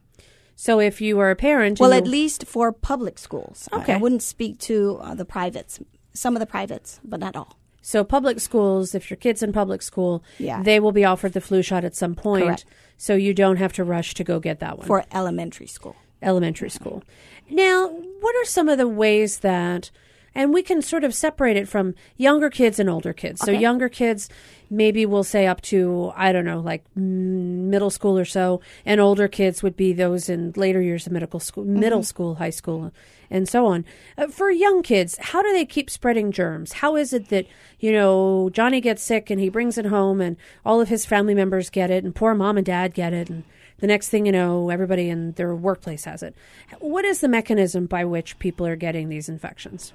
So 0.54 0.78
if 0.78 1.00
you 1.00 1.18
are 1.18 1.30
a 1.30 1.36
parent, 1.36 1.80
Well, 1.80 1.92
at 1.92 2.06
least 2.06 2.46
for 2.46 2.72
public 2.72 3.18
schools. 3.18 3.68
I- 3.72 3.78
Okay. 3.80 3.94
I, 3.94 3.96
wouldn't 3.96 4.22
speak 4.22 4.58
to 4.70 4.98
uh, 5.02 5.14
the 5.14 5.24
privates. 5.24 5.80
Some 6.14 6.36
of 6.36 6.40
the 6.40 6.46
privates, 6.46 7.00
but 7.02 7.18
not 7.20 7.34
all. 7.34 7.58
So 7.80 8.04
public 8.04 8.38
schools, 8.38 8.94
if 8.94 9.10
your 9.10 9.16
kid's 9.16 9.42
in 9.42 9.52
public 9.52 9.82
school, 9.82 10.22
Yeah. 10.38 10.62
they 10.62 10.78
will 10.78 10.92
be 10.92 11.04
offered 11.04 11.32
the 11.32 11.40
flu 11.40 11.62
shot 11.62 11.84
at 11.84 11.96
some 11.96 12.14
point. 12.14 12.44
Correct. 12.44 12.64
So 12.96 13.14
you 13.16 13.34
don't 13.34 13.56
have 13.56 13.72
to 13.72 13.82
rush 13.82 14.14
to 14.14 14.22
go 14.24 14.38
get 14.38 14.60
that 14.60 14.78
one. 14.78 14.86
For 14.86 15.04
elementary 15.12 15.66
school. 15.66 15.96
elementary 16.22 16.70
school. 16.70 17.02
Now, 17.50 17.88
what 18.20 18.36
are 18.36 18.44
some 18.44 18.68
of 18.68 18.78
the 18.78 18.86
ways 18.86 19.40
that 19.40 19.90
and 20.34 20.52
we 20.52 20.62
can 20.62 20.82
sort 20.82 21.04
of 21.04 21.14
separate 21.14 21.56
it 21.56 21.68
from 21.68 21.94
younger 22.16 22.50
kids 22.50 22.78
and 22.78 22.88
older 22.88 23.12
kids. 23.12 23.40
So 23.40 23.50
younger 23.50 23.88
kids 23.88 24.28
maybe 24.72 25.04
we'll 25.04 25.22
say 25.22 25.46
up 25.46 25.60
to 25.60 26.12
I 26.16 26.32
don't 26.32 26.46
know 26.46 26.60
like 26.60 26.82
mm, 26.98 27.68
middle 27.68 27.90
school 27.90 28.18
or 28.18 28.24
so 28.24 28.60
and 28.86 29.00
older 29.00 29.28
kids 29.28 29.62
would 29.62 29.76
be 29.76 29.92
those 29.92 30.28
in 30.28 30.52
later 30.56 30.80
years 30.80 31.06
of 31.06 31.12
middle 31.12 31.40
school, 31.40 31.64
middle 31.64 32.02
school, 32.02 32.36
high 32.36 32.50
school 32.50 32.92
and 33.30 33.48
so 33.48 33.66
on. 33.66 33.84
Uh, 34.16 34.26
for 34.28 34.50
young 34.50 34.82
kids, 34.82 35.16
how 35.20 35.42
do 35.42 35.52
they 35.52 35.64
keep 35.64 35.88
spreading 35.88 36.32
germs? 36.32 36.74
How 36.74 36.96
is 36.96 37.12
it 37.12 37.28
that, 37.28 37.46
you 37.80 37.92
know, 37.92 38.50
Johnny 38.50 38.80
gets 38.80 39.02
sick 39.02 39.30
and 39.30 39.40
he 39.40 39.48
brings 39.48 39.78
it 39.78 39.86
home 39.86 40.20
and 40.20 40.36
all 40.64 40.80
of 40.80 40.88
his 40.88 41.06
family 41.06 41.34
members 41.34 41.70
get 41.70 41.90
it 41.90 42.04
and 42.04 42.14
poor 42.14 42.34
mom 42.34 42.56
and 42.56 42.66
dad 42.66 42.94
get 42.94 43.12
it 43.12 43.30
and 43.30 43.44
the 43.78 43.86
next 43.88 44.10
thing 44.10 44.26
you 44.26 44.32
know, 44.32 44.70
everybody 44.70 45.08
in 45.08 45.32
their 45.32 45.56
workplace 45.56 46.04
has 46.04 46.22
it. 46.22 46.36
What 46.78 47.04
is 47.04 47.20
the 47.20 47.28
mechanism 47.28 47.86
by 47.86 48.04
which 48.04 48.38
people 48.38 48.64
are 48.64 48.76
getting 48.76 49.08
these 49.08 49.28
infections? 49.28 49.92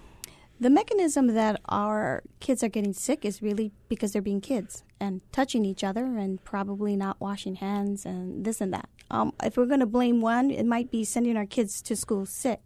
The 0.60 0.70
mechanism 0.72 1.28
that 1.36 1.62
our 1.70 2.24
kids 2.40 2.64
are 2.64 2.70
getting 2.70 2.94
sick 2.94 3.24
is 3.24 3.42
really 3.42 3.72
because 3.90 4.12
they're 4.12 4.22
being 4.24 4.42
kids 4.42 4.84
and 5.00 5.22
touching 5.32 5.64
each 5.66 5.84
other 5.84 6.04
and 6.18 6.44
probably 6.44 6.96
not 6.96 7.22
washing 7.22 7.56
hands 7.56 8.06
and 8.06 8.44
this 8.44 8.60
and 8.60 8.74
that. 8.74 8.90
Um, 9.12 9.34
if 9.44 9.56
we're 9.56 9.68
going 9.68 9.82
to 9.82 9.86
blame 9.86 10.20
one, 10.22 10.50
it 10.50 10.66
might 10.66 10.90
be 10.90 11.04
sending 11.04 11.38
our 11.38 11.46
kids 11.46 11.82
to 11.84 11.96
school 11.96 12.26
sick. 12.26 12.60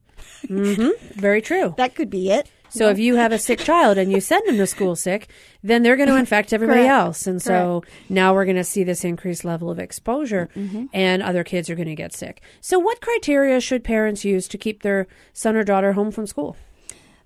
Very 0.47 1.41
true. 1.41 1.73
That 1.77 1.95
could 1.95 2.09
be 2.09 2.31
it. 2.31 2.49
So 2.69 2.88
if 2.88 2.97
you 2.99 3.15
have 3.15 3.33
a 3.33 3.38
sick 3.38 3.59
child 3.59 3.97
and 3.97 4.09
you 4.13 4.21
send 4.21 4.47
them 4.47 4.55
to 4.55 4.65
school 4.65 4.95
sick, 4.95 5.27
then 5.61 5.83
they're 5.83 5.97
going 5.97 6.07
to 6.07 6.15
infect 6.15 6.53
everybody 6.53 6.81
Correct. 6.83 6.91
else. 6.93 7.27
And 7.27 7.41
so 7.41 7.83
now 8.07 8.33
we're 8.33 8.45
going 8.45 8.55
to 8.55 8.63
see 8.63 8.85
this 8.85 9.03
increased 9.03 9.43
level 9.43 9.69
of 9.69 9.77
exposure 9.77 10.47
Mm-hmm. 10.55 10.85
and 10.93 11.21
other 11.21 11.43
kids 11.43 11.69
are 11.69 11.75
going 11.75 11.89
to 11.89 11.95
get 11.95 12.13
sick. 12.13 12.41
So 12.61 12.79
what 12.79 13.01
criteria 13.01 13.59
should 13.59 13.83
parents 13.83 14.23
use 14.23 14.47
to 14.47 14.57
keep 14.57 14.83
their 14.83 15.07
son 15.33 15.57
or 15.57 15.63
daughter 15.65 15.93
home 15.93 16.12
from 16.12 16.25
school? 16.27 16.55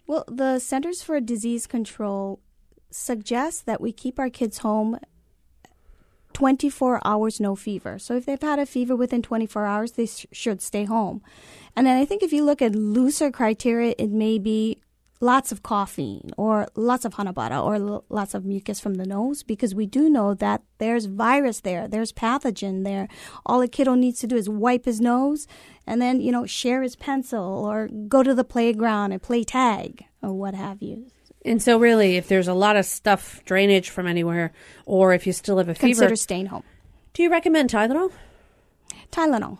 Well, 0.07 0.23
the 0.27 0.59
Centers 0.59 1.01
for 1.01 1.19
Disease 1.19 1.65
Control 1.67 2.39
suggests 2.91 3.61
that 3.61 3.81
we 3.81 3.91
keep 3.91 4.19
our 4.19 4.29
kids 4.29 4.59
home 4.59 4.99
24 6.33 6.99
hours 7.05 7.39
no 7.39 7.55
fever. 7.55 7.97
So 7.97 8.15
if 8.15 8.25
they've 8.25 8.41
had 8.41 8.59
a 8.59 8.65
fever 8.65 8.95
within 8.95 9.21
24 9.21 9.65
hours, 9.65 9.93
they 9.93 10.05
sh- 10.05 10.25
should 10.31 10.61
stay 10.61 10.83
home. 10.83 11.21
And 11.75 11.87
then 11.87 11.97
I 11.97 12.05
think 12.05 12.21
if 12.21 12.33
you 12.33 12.43
look 12.43 12.61
at 12.61 12.75
looser 12.75 13.31
criteria, 13.31 13.95
it 13.97 14.11
may 14.11 14.37
be 14.37 14.81
lots 15.31 15.51
of 15.51 15.59
coughing 15.63 16.23
or 16.37 16.67
lots 16.75 17.03
of 17.05 17.15
hanabata 17.15 17.59
or 17.67 17.75
l- 17.75 18.03
lots 18.09 18.33
of 18.35 18.45
mucus 18.45 18.79
from 18.79 18.95
the 18.95 19.05
nose 19.05 19.43
because 19.43 19.73
we 19.73 19.85
do 19.85 20.09
know 20.09 20.33
that 20.35 20.61
there's 20.77 21.05
virus 21.05 21.61
there, 21.61 21.87
there's 21.87 22.11
pathogen 22.13 22.83
there. 22.83 23.07
All 23.45 23.61
a 23.61 23.67
kiddo 23.67 23.95
needs 23.95 24.19
to 24.21 24.27
do 24.27 24.35
is 24.35 24.47
wipe 24.47 24.85
his 24.85 24.99
nose 25.01 25.47
and 25.87 26.01
then, 26.01 26.21
you 26.21 26.31
know, 26.31 26.45
share 26.45 26.81
his 26.83 26.95
pencil 26.95 27.43
or 27.65 27.87
go 28.07 28.23
to 28.23 28.33
the 28.33 28.43
playground 28.43 29.11
and 29.13 29.21
play 29.21 29.43
tag 29.43 30.05
or 30.21 30.31
what 30.33 30.53
have 30.53 30.81
you. 30.81 31.07
And 31.43 31.61
so 31.61 31.77
really, 31.77 32.17
if 32.17 32.27
there's 32.27 32.47
a 32.47 32.53
lot 32.55 32.75
of 32.75 32.85
stuff, 32.85 33.43
drainage 33.45 33.89
from 33.89 34.07
anywhere, 34.07 34.51
or 34.85 35.13
if 35.13 35.27
you 35.27 35.33
still 35.33 35.57
have 35.59 35.69
a 35.69 35.75
fever, 35.75 35.87
Consider 36.01 36.15
staying 36.15 36.47
home. 36.47 36.63
do 37.13 37.21
you 37.23 37.29
recommend 37.31 37.69
Tylenol? 37.69 38.11
Tylenol. 39.11 39.59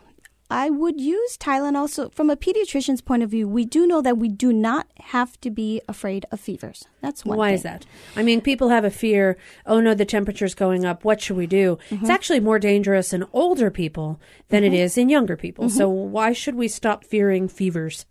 I 0.55 0.69
would 0.69 1.01
use 1.01 1.37
Tylenol. 1.37 1.89
So, 1.89 2.09
from 2.09 2.29
a 2.29 2.37
pediatrician's 2.37 3.01
point 3.01 3.23
of 3.23 3.29
view, 3.29 3.45
we 3.47 3.65
do 3.65 3.85
know 3.85 4.01
that 4.01 4.17
we 4.17 4.29
do 4.29 4.53
not 4.53 4.87
have 5.15 5.39
to 5.41 5.49
be 5.51 5.81
afraid 5.89 6.25
of 6.31 6.39
fevers. 6.39 6.85
That's 7.01 7.25
one. 7.25 7.37
Why 7.37 7.49
thing. 7.49 7.55
is 7.55 7.63
that? 7.63 7.85
I 8.15 8.23
mean, 8.23 8.39
people 8.39 8.69
have 8.69 8.85
a 8.85 8.89
fear. 8.91 9.37
Oh 9.65 9.81
no, 9.81 9.93
the 9.93 10.05
temperature's 10.05 10.55
going 10.55 10.85
up. 10.85 11.03
What 11.03 11.19
should 11.21 11.35
we 11.35 11.45
do? 11.47 11.77
Mm-hmm. 11.89 12.03
It's 12.03 12.09
actually 12.09 12.39
more 12.39 12.57
dangerous 12.59 13.11
in 13.11 13.25
older 13.33 13.69
people 13.69 14.19
than 14.47 14.63
it 14.63 14.73
is 14.73 14.97
in 14.97 15.09
younger 15.09 15.35
people. 15.35 15.69
So 15.69 15.89
Mm-hmm. 15.89 16.11
why 16.11 16.31
should 16.33 16.55
we 16.55 16.67
stop 16.69 17.03
fearing 17.03 17.47
fevers? 17.49 18.05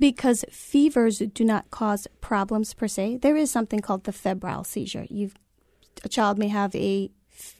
Because 0.00 0.44
fevers 0.50 1.18
do 1.18 1.44
not 1.44 1.70
cause 1.70 2.06
problems 2.20 2.74
per 2.74 2.88
se. 2.88 3.18
There 3.22 3.36
is 3.36 3.50
something 3.50 3.80
called 3.80 4.04
the 4.04 4.12
febrile 4.12 4.64
seizure. 4.64 5.06
You've, 5.10 5.34
a 6.04 6.08
child 6.08 6.38
may 6.38 6.48
have 6.48 6.74
a 6.74 7.10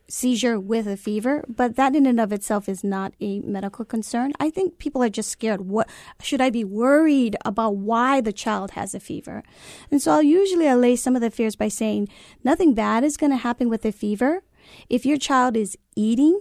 seizure 0.09 0.59
with 0.59 0.87
a 0.87 0.97
fever, 0.97 1.45
but 1.49 1.77
that 1.77 1.95
in 1.95 2.07
and 2.07 2.19
of 2.19 2.33
itself 2.33 2.69
is 2.69 2.83
not 2.83 3.15
a 3.21 3.41
medical 3.41 3.85
concern. 3.85 4.33
I 4.41 4.51
think 4.51 4.79
people 4.79 5.03
are 5.03 5.11
just 5.11 5.29
scared. 5.29 5.63
What 5.63 5.89
should 6.23 6.41
I 6.41 6.51
be 6.51 6.65
worried 6.65 7.37
about? 7.45 7.77
Why 7.77 8.21
the 8.21 8.33
child 8.33 8.73
has 8.73 8.95
a 8.95 9.01
fever? 9.01 9.43
And 9.91 10.01
so 10.01 10.13
I'll 10.13 10.23
usually 10.23 10.67
allay 10.67 10.97
some 10.97 11.15
of 11.15 11.23
the 11.23 11.31
fears 11.31 11.57
by 11.57 11.69
saying 11.69 12.09
nothing 12.43 12.75
bad 12.75 13.05
is 13.05 13.17
going 13.17 13.33
to 13.33 13.37
happen 13.37 13.69
with 13.69 13.85
a 13.85 13.93
fever. 13.93 14.43
If 14.89 15.05
your 15.05 15.19
child 15.19 15.57
is 15.57 15.77
eating, 15.95 16.41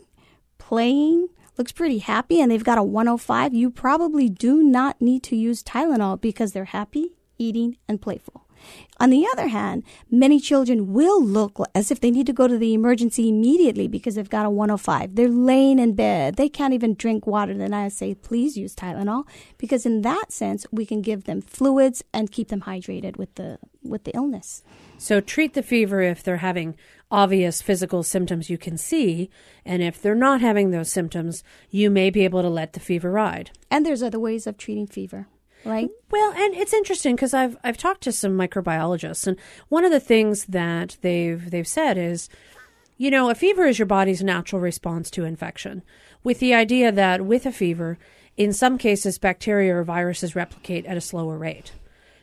playing, 0.57 1.27
looks 1.57 1.71
pretty 1.71 2.00
happy, 2.00 2.39
and 2.39 2.51
they've 2.51 2.63
got 2.63 2.77
a 2.77 2.83
105, 2.83 3.53
you 3.53 3.69
probably 3.69 4.29
do 4.29 4.63
not 4.63 5.01
need 5.01 5.24
to 5.24 5.36
use 5.36 5.63
Tylenol 5.63 6.19
because 6.21 6.51
they're 6.51 6.65
happy, 6.65 7.15
eating, 7.38 7.77
and 7.88 8.01
playful. 8.01 8.47
On 9.00 9.09
the 9.09 9.27
other 9.31 9.47
hand, 9.47 9.83
many 10.09 10.39
children 10.39 10.93
will 10.93 11.24
look 11.24 11.59
as 11.75 11.91
if 11.91 12.00
they 12.00 12.12
need 12.12 12.25
to 12.27 12.33
go 12.33 12.47
to 12.47 12.57
the 12.57 12.74
emergency 12.74 13.29
immediately 13.29 13.88
because 13.88 14.15
they've 14.15 14.29
got 14.29 14.45
a 14.45 14.50
105. 14.50 15.15
They're 15.15 15.29
laying 15.29 15.79
in 15.79 15.93
bed. 15.93 16.36
They 16.36 16.50
can't 16.50 16.74
even 16.74 16.95
drink 16.95 17.27
water. 17.27 17.53
Then 17.53 17.74
I 17.74 17.89
say, 17.89 18.15
please 18.15 18.57
use 18.57 18.75
Tylenol 18.75 19.25
because 19.57 19.86
in 19.86 20.01
that 20.01 20.31
sense, 20.31 20.65
we 20.71 20.86
can 20.86 21.01
give 21.01 21.25
them 21.25 21.41
fluids 21.41 22.03
and 22.13 22.31
keep 22.31 22.47
them 22.47 22.62
hydrated 22.62 23.17
with 23.17 23.36
the 23.36 23.59
with 23.83 24.03
the 24.03 24.15
illness. 24.15 24.63
So 24.97 25.21
treat 25.21 25.53
the 25.53 25.63
fever 25.63 26.01
if 26.01 26.24
they're 26.24 26.38
having 26.38 26.75
obvious 27.09 27.62
physical 27.62 28.03
symptoms 28.03 28.50
you 28.50 28.57
can 28.57 28.77
see, 28.77 29.29
and 29.65 29.81
if 29.81 30.01
they're 30.01 30.15
not 30.15 30.41
having 30.41 30.71
those 30.71 30.91
symptoms, 30.91 31.43
you 31.69 31.89
may 31.89 32.09
be 32.09 32.25
able 32.25 32.41
to 32.41 32.50
let 32.50 32.74
the 32.74 32.79
fever 32.79 33.12
ride. 33.12 33.51
And 33.71 33.86
there's 33.86 34.03
other 34.03 34.19
ways 34.19 34.47
of 34.47 34.57
treating 34.57 34.88
fever 34.88 35.27
right? 35.67 35.89
Well, 36.09 36.31
and 36.33 36.55
it's 36.55 36.74
interesting 36.74 37.15
because 37.15 37.33
I've 37.33 37.57
I've 37.63 37.77
talked 37.77 38.01
to 38.01 38.12
some 38.12 38.38
microbiologists, 38.38 39.27
and 39.27 39.38
one 39.69 39.86
of 39.86 39.91
the 39.91 40.00
things 40.00 40.45
that 40.45 40.97
they've 41.01 41.50
they've 41.50 41.67
said 41.67 41.97
is, 41.97 42.29
you 42.97 43.12
know, 43.12 43.29
a 43.29 43.36
fever 43.36 43.65
is 43.65 43.77
your 43.77 43.86
body's 43.86 44.24
natural 44.24 44.62
response 44.62 45.12
to 45.12 45.25
infection, 45.25 45.83
with 46.24 46.39
the 46.39 46.53
idea 46.53 46.91
that 46.91 47.25
with 47.25 47.45
a 47.45 47.51
fever, 47.51 47.97
in 48.38 48.53
some 48.53 48.77
cases, 48.77 49.17
bacteria 49.17 49.75
or 49.75 49.83
viruses 49.83 50.36
replicate 50.36 50.86
at 50.86 50.97
a 50.97 51.01
slower 51.01 51.38
rate. 51.38 51.74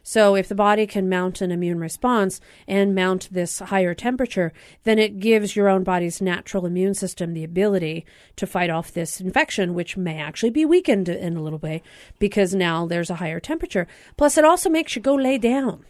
So 0.06 0.36
if 0.36 0.48
the 0.48 0.54
body 0.54 0.86
can 0.86 1.08
mount 1.08 1.40
an 1.40 1.50
immune 1.50 1.80
response 1.80 2.38
and 2.68 2.94
mount 2.94 3.28
this 3.32 3.58
higher 3.58 3.94
temperature, 3.94 4.52
then 4.84 4.98
it 4.98 5.18
gives 5.18 5.56
your 5.56 5.68
own 5.68 5.82
body's 5.82 6.20
natural 6.20 6.66
immune 6.66 6.92
system 6.92 7.32
the 7.32 7.42
ability 7.42 8.04
to 8.36 8.46
fight 8.46 8.68
off 8.68 8.92
this 8.92 9.18
infection, 9.18 9.72
which 9.72 9.96
may 9.96 10.18
actually 10.18 10.50
be 10.50 10.66
weakened 10.66 11.08
in 11.08 11.38
a 11.38 11.42
little 11.42 11.58
way 11.58 11.82
because 12.18 12.54
now 12.54 12.86
there's 12.86 13.08
a 13.08 13.16
higher 13.16 13.40
temperature. 13.40 13.88
Plus, 14.18 14.36
it 14.36 14.44
also 14.44 14.68
makes 14.68 14.94
you 14.94 15.00
go 15.00 15.14
lay 15.14 15.38
down. 15.38 15.86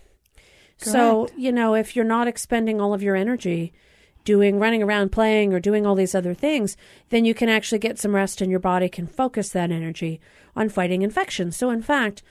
Correct. 0.80 0.92
So, 0.92 1.28
you 1.36 1.50
know, 1.50 1.74
if 1.74 1.96
you're 1.96 2.04
not 2.04 2.28
expending 2.28 2.80
all 2.80 2.94
of 2.94 3.02
your 3.02 3.16
energy 3.16 3.72
doing 4.24 4.60
running 4.60 4.82
around 4.82 5.10
playing 5.10 5.52
or 5.52 5.58
doing 5.58 5.84
all 5.84 5.96
these 5.96 6.14
other 6.14 6.34
things, 6.34 6.76
then 7.10 7.24
you 7.24 7.34
can 7.34 7.48
actually 7.48 7.80
get 7.80 7.98
some 7.98 8.14
rest 8.14 8.40
and 8.40 8.50
your 8.50 8.60
body 8.60 8.88
can 8.88 9.08
focus 9.08 9.48
that 9.50 9.72
energy 9.72 10.20
on 10.54 10.68
fighting 10.68 11.02
infections. 11.02 11.56
So, 11.56 11.70
in 11.70 11.82
fact, 11.82 12.22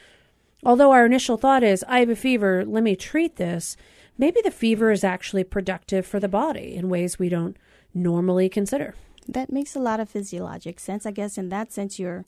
Although 0.65 0.91
our 0.91 1.05
initial 1.05 1.37
thought 1.37 1.63
is, 1.63 1.83
I 1.87 1.99
have 1.99 2.09
a 2.09 2.15
fever, 2.15 2.63
let 2.65 2.83
me 2.83 2.95
treat 2.95 3.35
this, 3.35 3.75
maybe 4.17 4.39
the 4.43 4.51
fever 4.51 4.91
is 4.91 5.03
actually 5.03 5.43
productive 5.43 6.05
for 6.05 6.19
the 6.19 6.29
body 6.29 6.75
in 6.75 6.89
ways 6.89 7.19
we 7.19 7.29
don't 7.29 7.57
normally 7.93 8.49
consider. 8.49 8.95
That 9.27 9.51
makes 9.51 9.75
a 9.75 9.79
lot 9.79 9.99
of 9.99 10.09
physiologic 10.09 10.79
sense. 10.79 11.05
I 11.05 11.11
guess 11.11 11.37
in 11.37 11.49
that 11.49 11.71
sense, 11.71 11.99
you're 11.99 12.25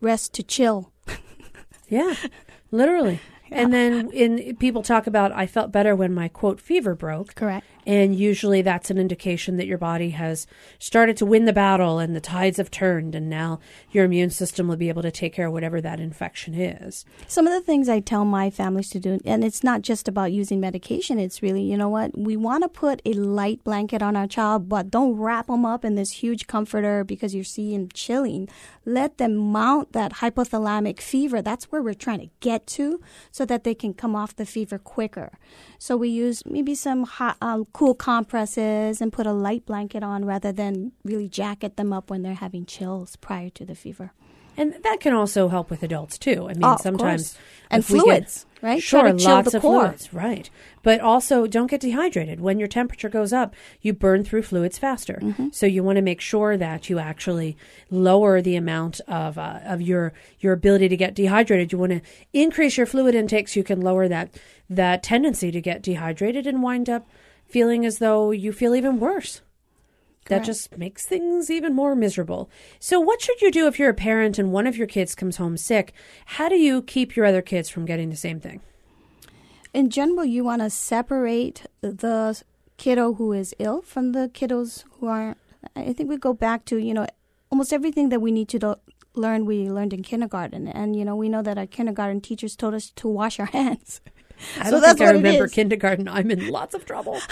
rest 0.00 0.32
to 0.34 0.42
chill. 0.42 0.92
yeah, 1.88 2.14
literally. 2.70 3.20
And 3.52 3.74
then 3.74 4.12
in 4.12 4.54
people 4.58 4.80
talk 4.80 5.08
about 5.08 5.32
I 5.32 5.48
felt 5.48 5.72
better 5.72 5.96
when 5.96 6.14
my 6.14 6.28
quote 6.28 6.60
fever 6.60 6.94
broke. 6.94 7.34
Correct. 7.34 7.66
And 7.86 8.14
usually 8.14 8.62
that's 8.62 8.90
an 8.90 8.98
indication 8.98 9.56
that 9.56 9.66
your 9.66 9.78
body 9.78 10.10
has 10.10 10.46
started 10.78 11.16
to 11.18 11.26
win 11.26 11.44
the 11.44 11.52
battle 11.52 11.98
and 11.98 12.14
the 12.14 12.20
tides 12.20 12.58
have 12.58 12.70
turned 12.70 13.14
and 13.14 13.28
now 13.28 13.60
your 13.90 14.04
immune 14.04 14.30
system 14.30 14.68
will 14.68 14.76
be 14.76 14.88
able 14.88 15.02
to 15.02 15.10
take 15.10 15.34
care 15.34 15.46
of 15.46 15.52
whatever 15.52 15.80
that 15.80 16.00
infection 16.00 16.54
is. 16.54 17.04
Some 17.26 17.46
of 17.46 17.52
the 17.52 17.60
things 17.60 17.88
I 17.88 18.00
tell 18.00 18.24
my 18.24 18.50
families 18.50 18.90
to 18.90 19.00
do 19.00 19.18
and 19.24 19.44
it's 19.44 19.64
not 19.64 19.82
just 19.82 20.08
about 20.08 20.32
using 20.32 20.60
medication, 20.60 21.18
it's 21.18 21.42
really, 21.42 21.62
you 21.62 21.76
know 21.76 21.88
what, 21.88 22.16
we 22.16 22.36
want 22.36 22.64
to 22.64 22.68
put 22.68 23.00
a 23.04 23.12
light 23.12 23.64
blanket 23.64 24.02
on 24.02 24.16
our 24.16 24.26
child, 24.26 24.68
but 24.68 24.90
don't 24.90 25.16
wrap 25.16 25.46
them 25.46 25.64
up 25.64 25.84
in 25.84 25.94
this 25.94 26.12
huge 26.12 26.46
comforter 26.46 27.04
because 27.04 27.34
you're 27.34 27.44
seeing 27.44 27.88
chilling. 27.94 28.48
Let 28.84 29.18
them 29.18 29.36
mount 29.36 29.92
that 29.92 30.14
hypothalamic 30.14 31.00
fever. 31.00 31.42
That's 31.42 31.66
where 31.66 31.82
we're 31.82 31.94
trying 31.94 32.20
to 32.20 32.30
get 32.40 32.66
to. 32.68 33.00
So 33.30 33.44
that 33.44 33.64
they 33.64 33.74
can 33.74 33.94
come 33.94 34.16
off 34.16 34.36
the 34.36 34.46
fever 34.46 34.78
quicker. 34.78 35.38
So 35.78 35.96
we 35.96 36.08
use 36.08 36.44
maybe 36.44 36.74
some 36.74 37.04
hot, 37.04 37.36
um, 37.40 37.66
cool 37.72 37.94
compresses 37.94 39.00
and 39.00 39.12
put 39.12 39.26
a 39.26 39.32
light 39.32 39.66
blanket 39.66 40.02
on 40.02 40.24
rather 40.24 40.52
than 40.52 40.92
really 41.04 41.28
jacket 41.28 41.76
them 41.76 41.92
up 41.92 42.10
when 42.10 42.22
they're 42.22 42.34
having 42.34 42.66
chills 42.66 43.16
prior 43.16 43.50
to 43.50 43.64
the 43.64 43.74
fever. 43.74 44.12
And 44.56 44.74
that 44.82 45.00
can 45.00 45.14
also 45.14 45.48
help 45.48 45.70
with 45.70 45.82
adults 45.82 46.18
too. 46.18 46.44
I 46.44 46.52
mean, 46.52 46.64
oh, 46.64 46.76
sometimes 46.78 47.38
and 47.70 47.84
fluids, 47.84 48.46
get, 48.60 48.66
right? 48.66 48.82
Sure, 48.82 49.12
lots 49.12 49.54
of 49.54 49.62
core. 49.62 49.86
fluids, 49.86 50.12
right? 50.12 50.50
But 50.82 51.00
also, 51.00 51.46
don't 51.46 51.70
get 51.70 51.80
dehydrated. 51.80 52.40
When 52.40 52.58
your 52.58 52.68
temperature 52.68 53.08
goes 53.08 53.32
up, 53.32 53.54
you 53.80 53.94
burn 53.94 54.24
through 54.24 54.42
fluids 54.42 54.76
faster. 54.76 55.18
Mm-hmm. 55.22 55.48
So 55.52 55.64
you 55.66 55.82
want 55.82 55.96
to 55.96 56.02
make 56.02 56.20
sure 56.20 56.56
that 56.56 56.90
you 56.90 56.98
actually 56.98 57.56
lower 57.90 58.42
the 58.42 58.56
amount 58.56 59.00
of 59.08 59.38
uh, 59.38 59.60
of 59.64 59.80
your 59.80 60.12
your 60.40 60.52
ability 60.52 60.88
to 60.88 60.96
get 60.96 61.14
dehydrated. 61.14 61.72
You 61.72 61.78
want 61.78 61.92
to 61.92 62.02
increase 62.32 62.76
your 62.76 62.86
fluid 62.86 63.14
intake 63.14 63.48
so 63.48 63.60
you 63.60 63.64
can 63.64 63.80
lower 63.80 64.08
that 64.08 64.38
that 64.68 65.02
tendency 65.02 65.50
to 65.50 65.60
get 65.60 65.82
dehydrated 65.82 66.46
and 66.46 66.62
wind 66.62 66.90
up 66.90 67.08
feeling 67.50 67.84
as 67.84 67.98
though 67.98 68.30
you 68.30 68.52
feel 68.52 68.74
even 68.74 69.00
worse. 69.00 69.42
That 70.26 70.44
just 70.44 70.78
makes 70.78 71.06
things 71.06 71.50
even 71.50 71.74
more 71.74 71.96
miserable. 71.96 72.48
So, 72.78 73.00
what 73.00 73.20
should 73.20 73.42
you 73.42 73.50
do 73.50 73.66
if 73.66 73.78
you're 73.78 73.90
a 73.90 73.94
parent 73.94 74.38
and 74.38 74.52
one 74.52 74.68
of 74.68 74.76
your 74.76 74.86
kids 74.86 75.16
comes 75.16 75.38
home 75.38 75.56
sick? 75.56 75.92
How 76.24 76.48
do 76.48 76.54
you 76.54 76.82
keep 76.82 77.16
your 77.16 77.26
other 77.26 77.42
kids 77.42 77.68
from 77.68 77.84
getting 77.84 78.10
the 78.10 78.16
same 78.16 78.38
thing? 78.38 78.60
In 79.74 79.90
general, 79.90 80.24
you 80.24 80.44
want 80.44 80.62
to 80.62 80.70
separate 80.70 81.66
the 81.80 82.40
kiddo 82.76 83.14
who 83.14 83.32
is 83.32 83.54
ill 83.58 83.82
from 83.82 84.12
the 84.12 84.30
kiddos 84.32 84.84
who 84.92 85.08
aren't. 85.08 85.38
I 85.74 85.92
think 85.92 86.08
we 86.08 86.16
go 86.16 86.32
back 86.32 86.64
to, 86.66 86.76
you 86.76 86.94
know, 86.94 87.06
almost 87.50 87.72
everything 87.72 88.10
that 88.10 88.20
we 88.20 88.30
need 88.30 88.48
to 88.50 88.58
do, 88.58 88.74
learn, 89.14 89.46
we 89.46 89.68
learned 89.68 89.92
in 89.92 90.02
kindergarten. 90.02 90.68
And, 90.68 90.94
you 90.94 91.04
know, 91.04 91.16
we 91.16 91.28
know 91.28 91.42
that 91.42 91.58
our 91.58 91.66
kindergarten 91.66 92.20
teachers 92.20 92.54
told 92.56 92.74
us 92.74 92.90
to 92.90 93.08
wash 93.08 93.40
our 93.40 93.46
hands. 93.58 94.00
I 94.58 94.70
so 94.70 94.80
don't 94.80 94.96
think 94.96 95.08
I 95.08 95.12
remember 95.12 95.48
kindergarten. 95.48 96.08
I'm 96.08 96.30
in 96.30 96.48
lots 96.48 96.74
of 96.74 96.84
trouble. 96.84 97.20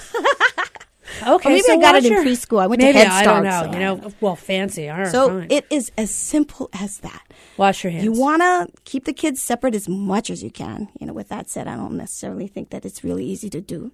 Okay, 1.26 1.48
maybe 1.48 1.62
so 1.62 1.72
I 1.72 1.80
got 1.80 1.94
it 1.96 2.04
in 2.04 2.12
preschool. 2.12 2.60
I 2.60 2.66
went 2.66 2.82
maybe, 2.82 2.92
to 2.92 2.98
Head 2.98 3.22
Start. 3.22 3.26
I 3.26 3.32
don't 3.32 3.44
know. 3.44 3.72
So. 3.72 3.78
You 3.78 3.84
know, 3.84 4.12
well, 4.20 4.36
fancy. 4.36 4.88
All 4.88 4.98
right, 4.98 5.08
so 5.08 5.28
fine. 5.28 5.46
it 5.50 5.66
is 5.70 5.90
as 5.96 6.10
simple 6.10 6.70
as 6.72 6.98
that. 6.98 7.22
Wash 7.56 7.82
your 7.82 7.90
hands. 7.90 8.04
You 8.04 8.12
want 8.12 8.42
to 8.42 8.68
keep 8.84 9.04
the 9.04 9.12
kids 9.12 9.42
separate 9.42 9.74
as 9.74 9.88
much 9.88 10.30
as 10.30 10.42
you 10.42 10.50
can. 10.50 10.88
You 11.00 11.06
know, 11.06 11.12
with 11.12 11.28
that 11.28 11.48
said, 11.48 11.66
I 11.66 11.76
don't 11.76 11.96
necessarily 11.96 12.46
think 12.46 12.70
that 12.70 12.84
it's 12.84 13.02
really 13.02 13.24
easy 13.24 13.50
to 13.50 13.60
do. 13.60 13.92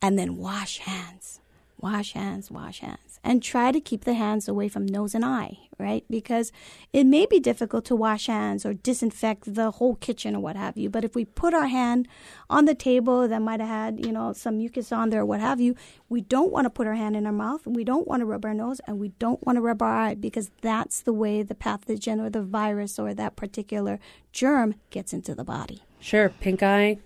And 0.00 0.18
then 0.18 0.36
wash 0.36 0.78
hands. 0.78 1.40
Wash 1.80 2.12
hands, 2.12 2.50
wash 2.50 2.80
hands. 2.80 3.03
And 3.26 3.42
try 3.42 3.72
to 3.72 3.80
keep 3.80 4.04
the 4.04 4.12
hands 4.12 4.48
away 4.48 4.68
from 4.68 4.84
nose 4.84 5.14
and 5.14 5.24
eye, 5.24 5.58
right? 5.78 6.04
Because 6.10 6.52
it 6.92 7.04
may 7.04 7.24
be 7.24 7.40
difficult 7.40 7.86
to 7.86 7.96
wash 7.96 8.26
hands 8.26 8.66
or 8.66 8.74
disinfect 8.74 9.54
the 9.54 9.70
whole 9.70 9.94
kitchen 9.94 10.36
or 10.36 10.40
what 10.40 10.56
have 10.56 10.76
you. 10.76 10.90
But 10.90 11.04
if 11.04 11.14
we 11.14 11.24
put 11.24 11.54
our 11.54 11.66
hand 11.66 12.06
on 12.50 12.66
the 12.66 12.74
table 12.74 13.26
that 13.26 13.40
might 13.40 13.60
have 13.60 13.68
had, 13.70 14.04
you 14.04 14.12
know, 14.12 14.34
some 14.34 14.58
mucus 14.58 14.92
on 14.92 15.08
there 15.08 15.22
or 15.22 15.26
what 15.26 15.40
have 15.40 15.58
you, 15.58 15.74
we 16.10 16.20
don't 16.20 16.52
want 16.52 16.66
to 16.66 16.70
put 16.70 16.86
our 16.86 16.94
hand 16.94 17.16
in 17.16 17.24
our 17.24 17.32
mouth. 17.32 17.66
We 17.66 17.82
don't 17.82 18.06
want 18.06 18.20
to 18.20 18.26
rub 18.26 18.44
our 18.44 18.52
nose 18.52 18.82
and 18.86 18.98
we 18.98 19.08
don't 19.18 19.44
want 19.46 19.56
to 19.56 19.62
rub 19.62 19.80
our 19.80 19.96
eye 19.96 20.14
because 20.14 20.50
that's 20.60 21.00
the 21.00 21.14
way 21.14 21.42
the 21.42 21.54
pathogen 21.54 22.20
or 22.20 22.28
the 22.28 22.42
virus 22.42 22.98
or 22.98 23.14
that 23.14 23.36
particular 23.36 23.98
germ 24.32 24.74
gets 24.90 25.14
into 25.14 25.34
the 25.34 25.44
body. 25.44 25.82
Sure. 25.98 26.28
Pink 26.28 26.62
eye, 26.62 26.98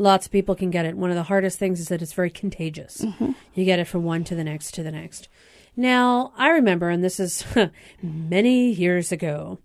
Lots 0.00 0.24
of 0.24 0.32
people 0.32 0.54
can 0.54 0.70
get 0.70 0.86
it. 0.86 0.96
One 0.96 1.10
of 1.10 1.16
the 1.16 1.24
hardest 1.24 1.58
things 1.58 1.78
is 1.78 1.88
that 1.88 2.00
it's 2.00 2.14
very 2.14 2.30
contagious. 2.30 3.02
Mm-hmm. 3.02 3.32
You 3.54 3.66
get 3.66 3.78
it 3.78 3.84
from 3.84 4.02
one 4.02 4.24
to 4.24 4.34
the 4.34 4.42
next 4.42 4.72
to 4.72 4.82
the 4.82 4.90
next. 4.90 5.28
Now, 5.76 6.32
I 6.36 6.48
remember, 6.50 6.90
and 6.90 7.02
this 7.02 7.20
is 7.20 7.44
many 8.02 8.70
years 8.70 9.12
ago, 9.12 9.58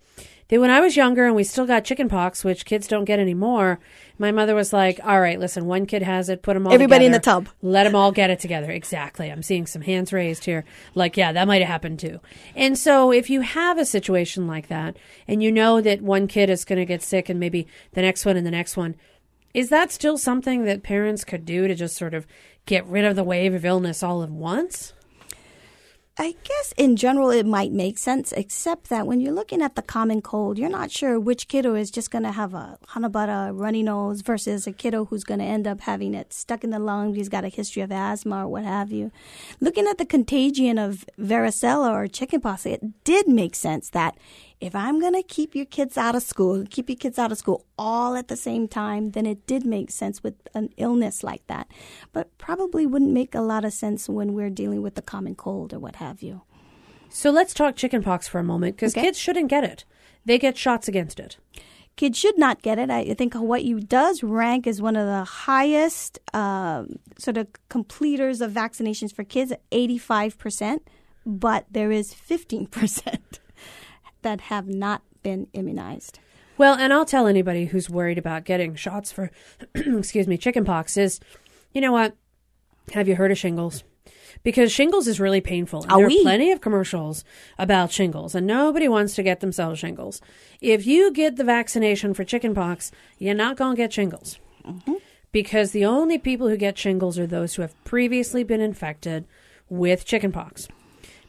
that 0.48 0.60
when 0.60 0.70
I 0.70 0.80
was 0.80 0.96
younger 0.96 1.26
and 1.26 1.36
we 1.36 1.44
still 1.44 1.66
got 1.66 1.86
chicken 1.86 2.08
pox, 2.08 2.44
which 2.44 2.66
kids 2.66 2.88
don't 2.88 3.06
get 3.06 3.20
anymore, 3.20 3.80
my 4.20 4.32
mother 4.32 4.54
was 4.54 4.72
like, 4.72 5.00
all 5.04 5.20
right, 5.20 5.40
listen, 5.40 5.66
one 5.66 5.86
kid 5.86 6.04
has 6.04 6.30
it, 6.30 6.44
put 6.44 6.54
them 6.54 6.68
all 6.68 6.74
Everybody 6.74 7.06
together, 7.06 7.06
in 7.06 7.12
the 7.14 7.20
tub. 7.20 7.50
Let 7.62 7.84
them 7.86 7.96
all 7.96 8.12
get 8.12 8.30
it 8.30 8.40
together. 8.40 8.70
Exactly. 8.70 9.32
I'm 9.32 9.42
seeing 9.42 9.66
some 9.66 9.82
hands 9.82 10.14
raised 10.14 10.46
here. 10.46 10.64
Like, 10.94 11.18
yeah, 11.18 11.32
that 11.32 11.48
might 11.48 11.62
have 11.62 11.68
happened 11.68 12.00
too. 12.00 12.20
And 12.56 12.78
so 12.78 13.12
if 13.12 13.30
you 13.30 13.42
have 13.42 13.80
a 13.80 13.86
situation 13.86 14.46
like 14.46 14.68
that 14.68 14.98
and 15.28 15.42
you 15.42 15.52
know 15.52 15.82
that 15.82 16.02
one 16.02 16.28
kid 16.28 16.50
is 16.50 16.64
going 16.64 16.80
to 16.80 16.86
get 16.86 17.02
sick 17.02 17.28
and 17.28 17.40
maybe 17.40 17.68
the 17.94 18.02
next 18.04 18.26
one 18.26 18.38
and 18.38 18.46
the 18.46 18.52
next 18.52 18.78
one, 18.78 18.96
is 19.54 19.70
that 19.70 19.92
still 19.92 20.18
something 20.18 20.66
that 20.66 20.84
parents 20.84 21.24
could 21.24 21.46
do 21.46 21.68
to 21.68 21.74
just 21.74 21.96
sort 21.96 22.14
of 22.14 22.28
get 22.66 22.86
rid 22.86 23.06
of 23.06 23.16
the 23.16 23.24
wave 23.24 23.54
of 23.54 23.66
illness 23.66 24.04
all 24.04 24.22
at 24.22 24.30
once? 24.30 24.94
I 26.18 26.34
guess 26.46 26.74
in 26.78 26.96
general 26.96 27.30
it 27.30 27.46
might 27.46 27.74
make 27.74 27.98
sense, 27.98 28.32
except 28.32 28.88
that 28.88 29.06
when 29.06 29.20
you're 29.20 29.34
looking 29.34 29.62
at 29.62 29.76
the 29.76 29.82
common 29.82 30.22
cold, 30.22 30.58
you're 30.58 30.70
not 30.70 30.90
sure 30.90 31.20
which 31.20 31.50
kiddo 31.50 31.76
is 31.76 31.92
just 31.92 32.10
going 32.10 32.24
to 32.24 32.32
have 32.32 32.54
a 32.54 32.80
hanabata, 32.92 33.52
runny 33.54 33.84
nose, 33.84 34.22
versus 34.22 34.66
a 34.66 34.72
kiddo 34.72 35.04
who's 35.04 35.26
going 35.26 35.42
to 35.42 35.46
end 35.46 35.68
up 35.68 35.82
having 35.82 36.14
it 36.14 36.32
stuck 36.32 36.64
in 36.64 36.70
the 36.70 36.80
lungs. 36.80 37.18
He's 37.18 37.28
got 37.28 37.44
a 37.44 37.50
history 37.50 37.82
of 37.82 37.92
asthma 37.92 38.46
or 38.46 38.48
what 38.48 38.64
have 38.64 38.94
you. 38.94 39.12
Looking 39.60 39.88
at 39.88 39.98
the 39.98 40.06
contagion 40.06 40.78
of 40.78 41.06
varicella 41.20 41.92
or 41.92 42.08
chickenpox, 42.08 42.66
it 42.66 43.04
did 43.04 43.28
make 43.28 43.54
sense 43.54 43.90
that 43.90 44.18
if 44.62 44.74
I'm 44.74 45.02
going 45.02 45.16
to 45.16 45.24
keep 45.24 45.54
your 45.54 45.66
kids 45.66 45.98
out 45.98 46.16
of 46.16 46.24
school, 46.24 46.64
keep 46.70 46.88
your 46.90 46.96
kids 46.96 47.20
out 47.20 47.34
of 47.34 47.38
school 47.38 47.66
all 47.78 48.16
at 48.16 48.28
the 48.28 48.36
same 48.36 48.68
time, 48.68 49.12
then 49.12 49.26
it 49.26 49.46
did 49.48 49.66
make 49.66 49.92
sense 49.92 50.24
with 50.24 50.36
an 50.54 50.70
illness 50.78 51.24
like 51.24 51.46
that. 51.48 51.68
But 52.14 52.36
probably 52.38 52.86
wouldn't 52.86 53.12
make 53.12 53.36
a 53.36 53.42
lot 53.42 53.66
of 53.66 53.74
sense 53.74 54.08
when 54.08 54.34
we're 54.34 54.50
dealing 54.50 54.82
with 54.82 54.96
the 54.96 55.02
common 55.02 55.36
cold 55.36 55.74
or 55.74 55.80
what 55.80 55.98
have 55.98 56.22
you. 56.22 56.42
So 57.10 57.30
let's 57.32 57.54
talk 57.54 57.76
chickenpox 57.76 58.28
for 58.28 58.40
a 58.40 58.44
moment 58.44 58.76
because 58.76 58.94
Okay. 58.94 59.08
kids 59.08 59.18
shouldn't 59.20 59.50
get 59.50 59.64
it. 59.64 59.86
They 60.26 60.38
get 60.40 60.58
shots 60.58 60.88
against 60.88 61.20
it. 61.20 61.38
Kids 61.96 62.18
should 62.18 62.38
not 62.38 62.62
get 62.62 62.78
it. 62.78 62.90
I 62.90 63.14
think 63.14 63.34
Hawaii 63.34 63.74
does 63.76 64.22
rank 64.22 64.68
as 64.68 64.82
one 64.82 64.98
of 64.98 65.06
the 65.08 65.24
highest 65.24 66.20
um, 66.34 67.00
sort 67.18 67.38
of 67.38 67.48
completers 67.70 68.42
of 68.42 68.52
vaccinations 68.52 69.14
for 69.16 69.24
kids 69.24 69.52
at 69.54 69.62
85%, 69.72 70.80
but 71.26 71.66
there 71.72 71.92
is 71.92 72.14
15% 72.14 73.40
that 74.24 74.42
have 74.42 74.68
not 74.68 75.04
been 75.24 75.48
immunized. 75.54 76.20
Well, 76.58 76.76
and 76.76 76.94
I'll 76.94 77.06
tell 77.06 77.28
anybody 77.28 77.66
who's 77.66 77.90
worried 77.90 78.18
about 78.18 78.46
getting 78.46 78.76
shots 78.76 79.12
for, 79.12 79.32
excuse 79.76 80.28
me, 80.28 80.38
chickenpox 80.38 80.98
is, 80.98 81.20
you 81.74 81.82
know 81.82 81.92
what? 81.92 82.16
Have 82.94 83.08
you 83.08 83.16
heard 83.16 83.32
of 83.32 83.38
shingles? 83.38 83.84
Because 84.44 84.72
shingles 84.72 85.08
is 85.08 85.20
really 85.20 85.42
painful. 85.42 85.84
And 85.84 85.92
there 85.92 86.06
are 86.06 86.22
plenty 86.22 86.52
of 86.52 86.62
commercials 86.62 87.24
about 87.58 87.92
shingles, 87.92 88.36
and 88.36 88.46
nobody 88.46 88.88
wants 88.88 89.16
to 89.16 89.24
get 89.24 89.40
themselves 89.40 89.80
shingles. 89.80 90.22
If 90.62 90.86
you 90.86 91.12
get 91.12 91.36
the 91.36 91.44
vaccination 91.44 92.14
for 92.14 92.24
chickenpox, 92.24 92.92
you're 93.18 93.34
not 93.34 93.58
going 93.58 93.76
to 93.76 93.82
get 93.82 93.94
shingles. 93.94 94.40
Mm-hmm. 94.66 94.94
Because 95.32 95.72
the 95.72 95.86
only 95.86 96.18
people 96.18 96.48
who 96.48 96.58
get 96.58 96.78
shingles 96.78 97.18
are 97.20 97.28
those 97.28 97.56
who 97.56 97.62
have 97.62 97.84
previously 97.84 98.44
been 98.44 98.62
infected 98.62 99.26
with 99.68 100.06
chickenpox. 100.06 100.68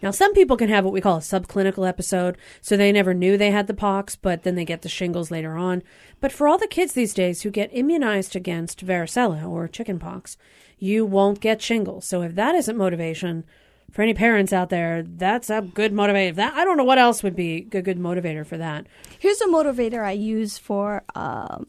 Now, 0.02 0.10
some 0.10 0.34
people 0.34 0.56
can 0.56 0.68
have 0.68 0.84
what 0.84 0.92
we 0.92 1.00
call 1.00 1.16
a 1.16 1.20
subclinical 1.20 1.88
episode, 1.88 2.36
so 2.60 2.76
they 2.76 2.92
never 2.92 3.14
knew 3.14 3.36
they 3.36 3.50
had 3.50 3.66
the 3.66 3.74
pox, 3.74 4.16
but 4.16 4.42
then 4.42 4.54
they 4.54 4.64
get 4.64 4.82
the 4.82 4.88
shingles 4.88 5.30
later 5.30 5.56
on. 5.56 5.82
But 6.20 6.32
for 6.32 6.46
all 6.46 6.58
the 6.58 6.66
kids 6.66 6.92
these 6.92 7.14
days 7.14 7.42
who 7.42 7.50
get 7.50 7.70
immunized 7.72 8.36
against 8.36 8.84
varicella 8.84 9.48
or 9.48 9.68
chickenpox, 9.68 10.36
you 10.78 11.04
won't 11.04 11.40
get 11.40 11.62
shingles. 11.62 12.06
So 12.06 12.22
if 12.22 12.34
that 12.34 12.54
isn't 12.54 12.76
motivation 12.76 13.44
for 13.90 14.02
any 14.02 14.14
parents 14.14 14.52
out 14.52 14.68
there, 14.68 15.02
that's 15.02 15.48
a 15.48 15.62
good 15.62 15.92
motivator. 15.92 16.34
That 16.34 16.54
I 16.54 16.64
don't 16.64 16.76
know 16.76 16.84
what 16.84 16.98
else 16.98 17.22
would 17.22 17.36
be 17.36 17.66
a 17.72 17.82
good 17.82 17.98
motivator 17.98 18.44
for 18.44 18.58
that. 18.58 18.86
Here's 19.18 19.40
a 19.40 19.46
motivator 19.46 20.04
I 20.04 20.12
use 20.12 20.58
for 20.58 21.02
um, 21.14 21.66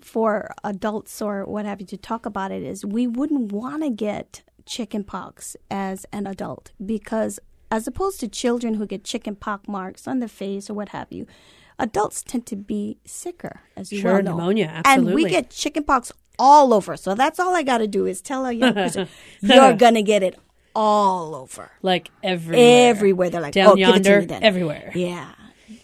for 0.00 0.52
adults 0.64 1.22
or 1.22 1.44
what 1.44 1.64
have 1.64 1.80
you 1.80 1.86
to 1.86 1.96
talk 1.96 2.26
about 2.26 2.50
it 2.50 2.62
is 2.62 2.84
we 2.84 3.06
wouldn't 3.06 3.52
want 3.52 3.82
to 3.82 3.90
get 3.90 4.42
chickenpox 4.66 5.56
as 5.70 6.04
an 6.12 6.26
adult 6.26 6.72
because 6.84 7.40
as 7.70 7.86
opposed 7.86 8.20
to 8.20 8.28
children 8.28 8.74
who 8.74 8.86
get 8.86 9.04
chicken 9.04 9.34
chickenpox 9.34 9.68
marks 9.68 10.06
on 10.08 10.20
the 10.20 10.28
face 10.28 10.70
or 10.70 10.74
what 10.74 10.90
have 10.90 11.08
you, 11.10 11.26
adults 11.78 12.22
tend 12.22 12.46
to 12.46 12.56
be 12.56 12.98
sicker 13.04 13.60
as 13.76 13.92
you 13.92 14.00
Sure, 14.00 14.14
well 14.14 14.22
know. 14.22 14.30
pneumonia, 14.36 14.82
And 14.84 15.04
we 15.04 15.10
absolutely. 15.12 15.30
get 15.30 15.50
chickenpox 15.50 16.12
all 16.38 16.72
over. 16.72 16.96
So 16.96 17.14
that's 17.14 17.38
all 17.38 17.54
I 17.54 17.62
got 17.62 17.78
to 17.78 17.86
do 17.86 18.06
is 18.06 18.20
tell 18.20 18.46
a 18.46 18.52
young 18.52 18.74
person 18.74 19.08
you're 19.40 19.74
gonna 19.74 20.02
get 20.02 20.22
it 20.22 20.38
all 20.74 21.34
over. 21.34 21.72
Like 21.82 22.10
everywhere. 22.22 22.90
Everywhere. 22.90 23.30
They're 23.30 23.40
like, 23.40 23.54
Down 23.54 23.70
oh, 23.72 23.74
give 23.76 23.88
it 23.88 23.92
to 23.92 23.94
yonder, 24.10 24.20
me 24.20 24.26
then. 24.26 24.42
everywhere. 24.44 24.92
Yeah, 24.94 25.32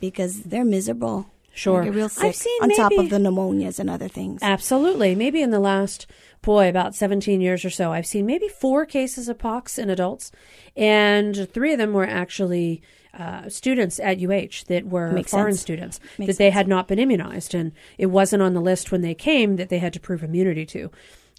because 0.00 0.43
they're 0.43 0.64
miserable. 0.64 1.26
Sure. 1.54 1.84
Get 1.84 1.94
real 1.94 2.11
I've 2.20 2.34
seen 2.34 2.62
on 2.62 2.70
top 2.70 2.92
of 2.92 3.11
the 3.11 3.18
pneumonias 3.18 3.78
and 3.78 3.88
other 3.88 4.08
things. 4.08 4.42
Absolutely. 4.42 5.14
Maybe 5.14 5.40
in 5.40 5.50
the 5.50 5.61
last, 5.61 6.06
boy, 6.42 6.68
about 6.68 6.94
17 6.94 7.40
years 7.40 7.64
or 7.64 7.70
so, 7.70 7.92
I've 7.92 8.06
seen 8.06 8.26
maybe 8.26 8.49
four 8.49 8.84
cases 8.84 9.28
of 9.28 9.38
pox 9.38 9.78
in 9.78 9.88
adults, 9.88 10.32
and 10.76 11.49
three 11.52 11.73
of 11.73 11.78
them 11.78 11.92
were 11.92 12.06
actually 12.06 12.82
uh, 13.16 13.49
students 13.49 14.00
at 14.00 14.20
UH 14.20 14.64
that 14.66 14.87
were 14.87 15.12
Makes 15.12 15.30
foreign 15.30 15.52
sense. 15.52 15.61
students 15.61 16.00
Makes 16.18 16.32
that 16.32 16.38
they 16.38 16.50
had 16.50 16.66
not 16.66 16.88
been 16.88 16.99
immunized, 16.99 17.54
and 17.54 17.73
it 17.99 18.06
wasn't 18.06 18.42
on 18.42 18.54
the 18.54 18.61
list 18.61 18.90
when 18.90 19.02
they 19.02 19.14
came 19.14 19.56
that 19.56 19.68
they 19.68 19.78
had 19.78 19.92
to 19.92 20.00
prove 20.00 20.23
immunity 20.25 20.66
to. 20.66 20.90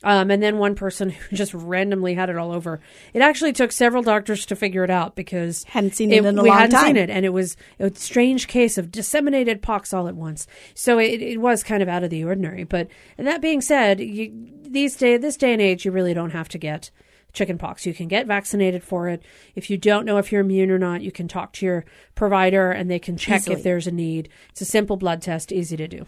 Um, 0.04 0.30
and 0.30 0.44
then 0.44 0.58
one 0.58 0.76
person 0.76 1.10
who 1.30 1.36
just 1.36 1.54
randomly 1.54 2.14
had 2.14 2.30
it 2.30 2.38
all 2.38 2.52
over. 2.52 2.80
It 3.14 3.22
actually 3.22 3.54
took 3.54 3.72
several 3.72 4.04
doctors 4.04 4.46
to 4.48 4.56
figure 4.56 4.84
it 4.84 4.90
out 4.90 5.16
because 5.16 5.64
Hadn't 5.64 5.96
seen 5.96 6.12
it 6.12 6.26
in 6.26 6.38
a 6.38 6.44
we 6.44 6.50
long 6.50 6.60
hadn't 6.60 6.80
seen 6.80 6.96
time. 6.96 6.98
it, 6.98 7.10
and 7.10 7.26
it 7.26 7.30
was 7.30 7.56
a 7.80 7.90
strange 7.96 8.48
case 8.48 8.78
of 8.78 8.92
disseminated 8.92 9.62
pox 9.62 9.94
all 9.94 10.08
at 10.08 10.16
once. 10.16 10.48
So 10.74 11.00
it, 11.00 11.22
it 11.22 11.40
was 11.40 11.64
kind 11.64 11.82
of 11.82 11.90
out 11.90 12.04
of 12.04 12.10
the 12.10 12.24
ordinary. 12.24 12.66
But 12.66 12.90
that 13.18 13.42
being 13.42 13.62
said, 13.62 14.00
you, 14.00 14.32
these 14.64 14.96
day, 14.96 15.18
this 15.18 15.38
day 15.38 15.54
and 15.54 15.62
age, 15.62 15.86
you 15.86 15.92
really 15.92 16.14
don't 16.14 16.32
have 16.32 16.50
to 16.50 16.58
get 16.58 16.92
chickenpox. 17.34 17.86
You 17.86 17.94
can 17.94 18.08
get 18.08 18.28
vaccinated 18.28 18.84
for 18.84 19.08
it. 19.10 19.22
If 19.56 19.70
you 19.70 19.78
don't 19.78 20.06
know 20.06 20.18
if 20.18 20.32
you're 20.32 20.42
immune 20.42 20.72
or 20.72 20.80
not, 20.80 21.02
you 21.02 21.12
can 21.12 21.28
talk 21.28 21.54
to 21.54 21.66
your 21.66 21.86
provider, 22.16 22.72
and 22.72 22.90
they 22.90 23.00
can 23.00 23.18
check 23.18 23.42
Easily. 23.42 23.56
if 23.58 23.64
there's 23.64 23.88
a 23.88 23.92
need. 23.92 24.30
It's 24.50 24.62
a 24.62 24.66
simple 24.66 24.98
blood 24.98 25.22
test, 25.22 25.52
easy 25.52 25.78
to 25.78 25.88
do. 25.88 26.06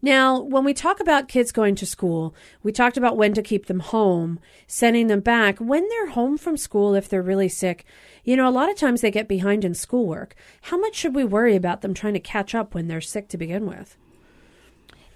Now, 0.00 0.40
when 0.40 0.64
we 0.64 0.74
talk 0.74 1.00
about 1.00 1.26
kids 1.26 1.50
going 1.50 1.74
to 1.76 1.86
school, 1.86 2.32
we 2.62 2.70
talked 2.70 2.96
about 2.96 3.16
when 3.16 3.34
to 3.34 3.42
keep 3.42 3.66
them 3.66 3.80
home, 3.80 4.38
sending 4.68 5.08
them 5.08 5.20
back. 5.20 5.58
When 5.58 5.88
they're 5.88 6.10
home 6.10 6.38
from 6.38 6.56
school, 6.56 6.94
if 6.94 7.08
they're 7.08 7.20
really 7.20 7.48
sick, 7.48 7.84
you 8.22 8.36
know, 8.36 8.48
a 8.48 8.50
lot 8.50 8.70
of 8.70 8.76
times 8.76 9.00
they 9.00 9.10
get 9.10 9.26
behind 9.26 9.64
in 9.64 9.74
schoolwork. 9.74 10.36
How 10.62 10.78
much 10.78 10.94
should 10.94 11.16
we 11.16 11.24
worry 11.24 11.56
about 11.56 11.80
them 11.80 11.94
trying 11.94 12.14
to 12.14 12.20
catch 12.20 12.54
up 12.54 12.74
when 12.74 12.86
they're 12.86 13.00
sick 13.00 13.28
to 13.28 13.36
begin 13.36 13.66
with? 13.66 13.96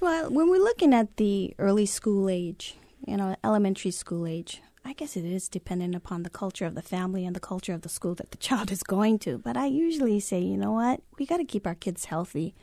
Well, 0.01 0.29
when 0.33 0.51
we're 0.51 0.59
looking 0.59 0.93
at 0.93 1.17
the 1.17 1.55
early 1.61 1.87
school 1.87 2.29
age, 2.29 2.75
you 3.07 3.17
know, 3.17 3.37
elementary 3.45 3.93
school 3.93 4.27
age, 4.27 4.61
I 4.85 4.95
guess 4.95 5.17
it 5.17 5.25
is 5.25 5.49
dependent 5.49 5.95
upon 5.95 6.25
the 6.25 6.31
culture 6.31 6.67
of 6.67 6.75
the 6.75 6.83
family 6.83 7.25
and 7.25 7.37
the 7.37 7.41
culture 7.41 7.73
of 7.73 7.83
the 7.83 7.89
school 7.89 8.17
that 8.17 8.33
the 8.33 8.37
child 8.49 8.73
is 8.73 8.83
going 8.83 9.21
to. 9.21 9.39
But 9.39 9.57
I 9.57 9.67
usually 9.67 10.19
say, 10.19 10.41
you 10.41 10.57
know 10.57 10.73
what, 10.73 11.03
we 11.19 11.27
got 11.27 11.37
to 11.37 11.45
keep 11.45 11.69
our 11.69 11.77
kids 11.77 12.07
healthy. 12.07 12.55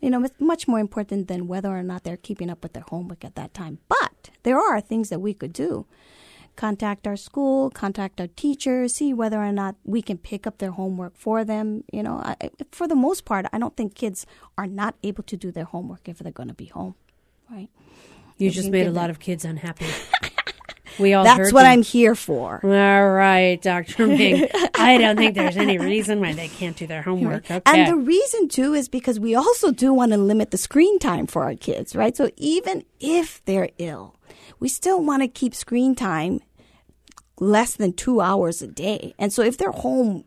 You 0.00 0.10
know, 0.10 0.22
it's 0.24 0.38
much 0.40 0.68
more 0.68 0.78
important 0.78 1.26
than 1.28 1.48
whether 1.48 1.70
or 1.70 1.82
not 1.82 2.04
they're 2.04 2.16
keeping 2.18 2.50
up 2.50 2.62
with 2.62 2.74
their 2.74 2.84
homework 2.88 3.24
at 3.24 3.34
that 3.36 3.54
time. 3.54 3.78
But 3.88 4.30
there 4.42 4.58
are 4.60 4.80
things 4.80 5.08
that 5.08 5.20
we 5.20 5.32
could 5.34 5.52
do. 5.52 5.86
Contact 6.54 7.06
our 7.06 7.16
school, 7.16 7.68
contact 7.70 8.20
our 8.20 8.28
teachers, 8.28 8.94
see 8.94 9.12
whether 9.12 9.42
or 9.42 9.52
not 9.52 9.74
we 9.84 10.00
can 10.00 10.16
pick 10.16 10.46
up 10.46 10.58
their 10.58 10.70
homework 10.70 11.16
for 11.16 11.44
them. 11.44 11.84
You 11.92 12.02
know, 12.02 12.16
I, 12.24 12.36
for 12.72 12.88
the 12.88 12.94
most 12.94 13.24
part, 13.24 13.46
I 13.52 13.58
don't 13.58 13.76
think 13.76 13.94
kids 13.94 14.26
are 14.56 14.66
not 14.66 14.94
able 15.02 15.22
to 15.24 15.36
do 15.36 15.50
their 15.52 15.64
homework 15.64 16.08
if 16.08 16.18
they're 16.18 16.32
going 16.32 16.48
to 16.48 16.54
be 16.54 16.66
home, 16.66 16.94
right? 17.50 17.68
You 18.38 18.48
If 18.48 18.54
just 18.54 18.66
you 18.66 18.72
made 18.72 18.82
a 18.82 18.84
give 18.86 18.94
lot 18.94 19.02
them- 19.02 19.10
of 19.10 19.18
kids 19.18 19.44
unhappy. 19.44 19.86
we 20.98 21.14
all 21.14 21.24
That's 21.24 21.52
what 21.52 21.62
you. 21.62 21.70
I'm 21.70 21.82
here 21.82 22.14
for. 22.14 22.60
All 22.62 23.10
right, 23.10 23.60
Dr. 23.60 24.06
Ming. 24.06 24.48
I 24.74 24.98
don't 24.98 25.16
think 25.16 25.34
there's 25.34 25.56
any 25.56 25.78
reason 25.78 26.20
why 26.20 26.32
they 26.32 26.48
can't 26.48 26.76
do 26.76 26.86
their 26.86 27.02
homework. 27.02 27.50
Okay. 27.50 27.60
And 27.66 27.88
the 27.88 27.96
reason 27.96 28.48
too 28.48 28.74
is 28.74 28.88
because 28.88 29.20
we 29.20 29.34
also 29.34 29.72
do 29.72 29.92
want 29.92 30.12
to 30.12 30.18
limit 30.18 30.50
the 30.50 30.58
screen 30.58 30.98
time 30.98 31.26
for 31.26 31.42
our 31.44 31.54
kids, 31.54 31.94
right? 31.94 32.16
So 32.16 32.30
even 32.36 32.84
if 33.00 33.44
they're 33.44 33.70
ill, 33.78 34.16
we 34.60 34.68
still 34.68 35.02
want 35.02 35.22
to 35.22 35.28
keep 35.28 35.54
screen 35.54 35.94
time 35.94 36.40
less 37.38 37.76
than 37.76 37.92
two 37.92 38.20
hours 38.20 38.62
a 38.62 38.66
day. 38.66 39.14
And 39.18 39.32
so 39.32 39.42
if 39.42 39.58
they're 39.58 39.72
home, 39.72 40.24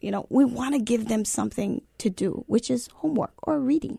you 0.00 0.10
know, 0.10 0.26
we 0.30 0.44
want 0.44 0.74
to 0.74 0.80
give 0.80 1.08
them 1.08 1.24
something 1.24 1.82
to 1.98 2.10
do, 2.10 2.44
which 2.46 2.70
is 2.70 2.88
homework 2.94 3.34
or 3.42 3.58
reading. 3.60 3.98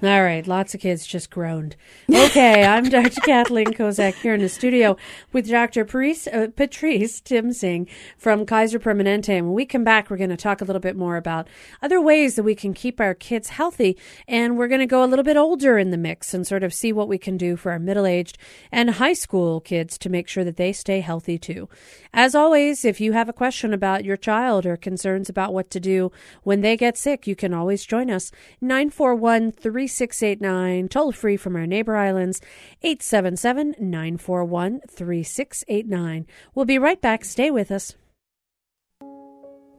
All 0.00 0.22
right, 0.22 0.46
lots 0.46 0.74
of 0.74 0.80
kids 0.80 1.04
just 1.04 1.28
groaned. 1.28 1.74
Okay, 2.08 2.64
I'm 2.64 2.84
Dr. 2.88 3.20
Kathleen 3.22 3.66
Kozak 3.66 4.14
here 4.14 4.32
in 4.32 4.40
the 4.40 4.48
studio 4.48 4.96
with 5.32 5.50
Dr. 5.50 5.84
Patrice, 5.84 6.28
uh, 6.28 6.46
Patrice 6.54 7.20
Timsing 7.20 7.88
from 8.16 8.46
Kaiser 8.46 8.78
Permanente. 8.78 9.30
And 9.30 9.46
when 9.46 9.54
we 9.54 9.66
come 9.66 9.82
back, 9.82 10.08
we're 10.08 10.16
going 10.16 10.30
to 10.30 10.36
talk 10.36 10.60
a 10.60 10.64
little 10.64 10.78
bit 10.78 10.94
more 10.94 11.16
about 11.16 11.48
other 11.82 12.00
ways 12.00 12.36
that 12.36 12.44
we 12.44 12.54
can 12.54 12.74
keep 12.74 13.00
our 13.00 13.12
kids 13.12 13.48
healthy. 13.48 13.98
And 14.28 14.56
we're 14.56 14.68
going 14.68 14.78
to 14.78 14.86
go 14.86 15.02
a 15.02 15.06
little 15.06 15.24
bit 15.24 15.36
older 15.36 15.78
in 15.78 15.90
the 15.90 15.96
mix 15.96 16.32
and 16.32 16.46
sort 16.46 16.62
of 16.62 16.72
see 16.72 16.92
what 16.92 17.08
we 17.08 17.18
can 17.18 17.36
do 17.36 17.56
for 17.56 17.72
our 17.72 17.80
middle 17.80 18.06
aged 18.06 18.38
and 18.70 18.90
high 18.90 19.14
school 19.14 19.60
kids 19.60 19.98
to 19.98 20.08
make 20.08 20.28
sure 20.28 20.44
that 20.44 20.56
they 20.56 20.72
stay 20.72 21.00
healthy 21.00 21.38
too. 21.38 21.68
As 22.14 22.36
always, 22.36 22.84
if 22.84 23.00
you 23.00 23.14
have 23.14 23.28
a 23.28 23.32
question 23.32 23.74
about 23.74 24.04
your 24.04 24.16
child 24.16 24.64
or 24.64 24.76
concerns 24.76 25.28
about 25.28 25.52
what 25.52 25.70
to 25.70 25.80
do 25.80 26.12
when 26.44 26.60
they 26.60 26.76
get 26.76 26.96
sick, 26.96 27.26
you 27.26 27.34
can 27.34 27.52
always 27.52 27.84
join 27.84 28.12
us. 28.12 28.30
941 28.60 29.50
3689, 29.88 30.88
toll 30.88 31.12
free 31.12 31.36
from 31.36 31.56
our 31.56 31.66
neighbor 31.66 31.96
islands, 31.96 32.40
877 32.82 33.74
941 33.78 34.80
3689. 34.88 36.26
We'll 36.54 36.64
be 36.64 36.78
right 36.78 37.00
back. 37.00 37.24
Stay 37.24 37.50
with 37.50 37.70
us. 37.70 37.94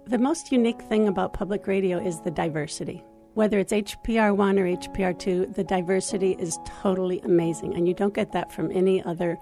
The 0.07 0.17
most 0.17 0.51
unique 0.51 0.81
thing 0.81 1.07
about 1.07 1.33
public 1.33 1.67
radio 1.67 2.03
is 2.03 2.19
the 2.21 2.31
diversity. 2.31 3.03
Whether 3.35 3.59
it's 3.59 3.71
HPR1 3.71 4.59
or 4.59 4.89
HPR2, 4.89 5.53
the 5.53 5.63
diversity 5.63 6.35
is 6.39 6.57
totally 6.65 7.19
amazing, 7.21 7.75
and 7.75 7.87
you 7.87 7.93
don't 7.93 8.13
get 8.13 8.31
that 8.31 8.51
from 8.51 8.71
any 8.71 9.03
other 9.03 9.37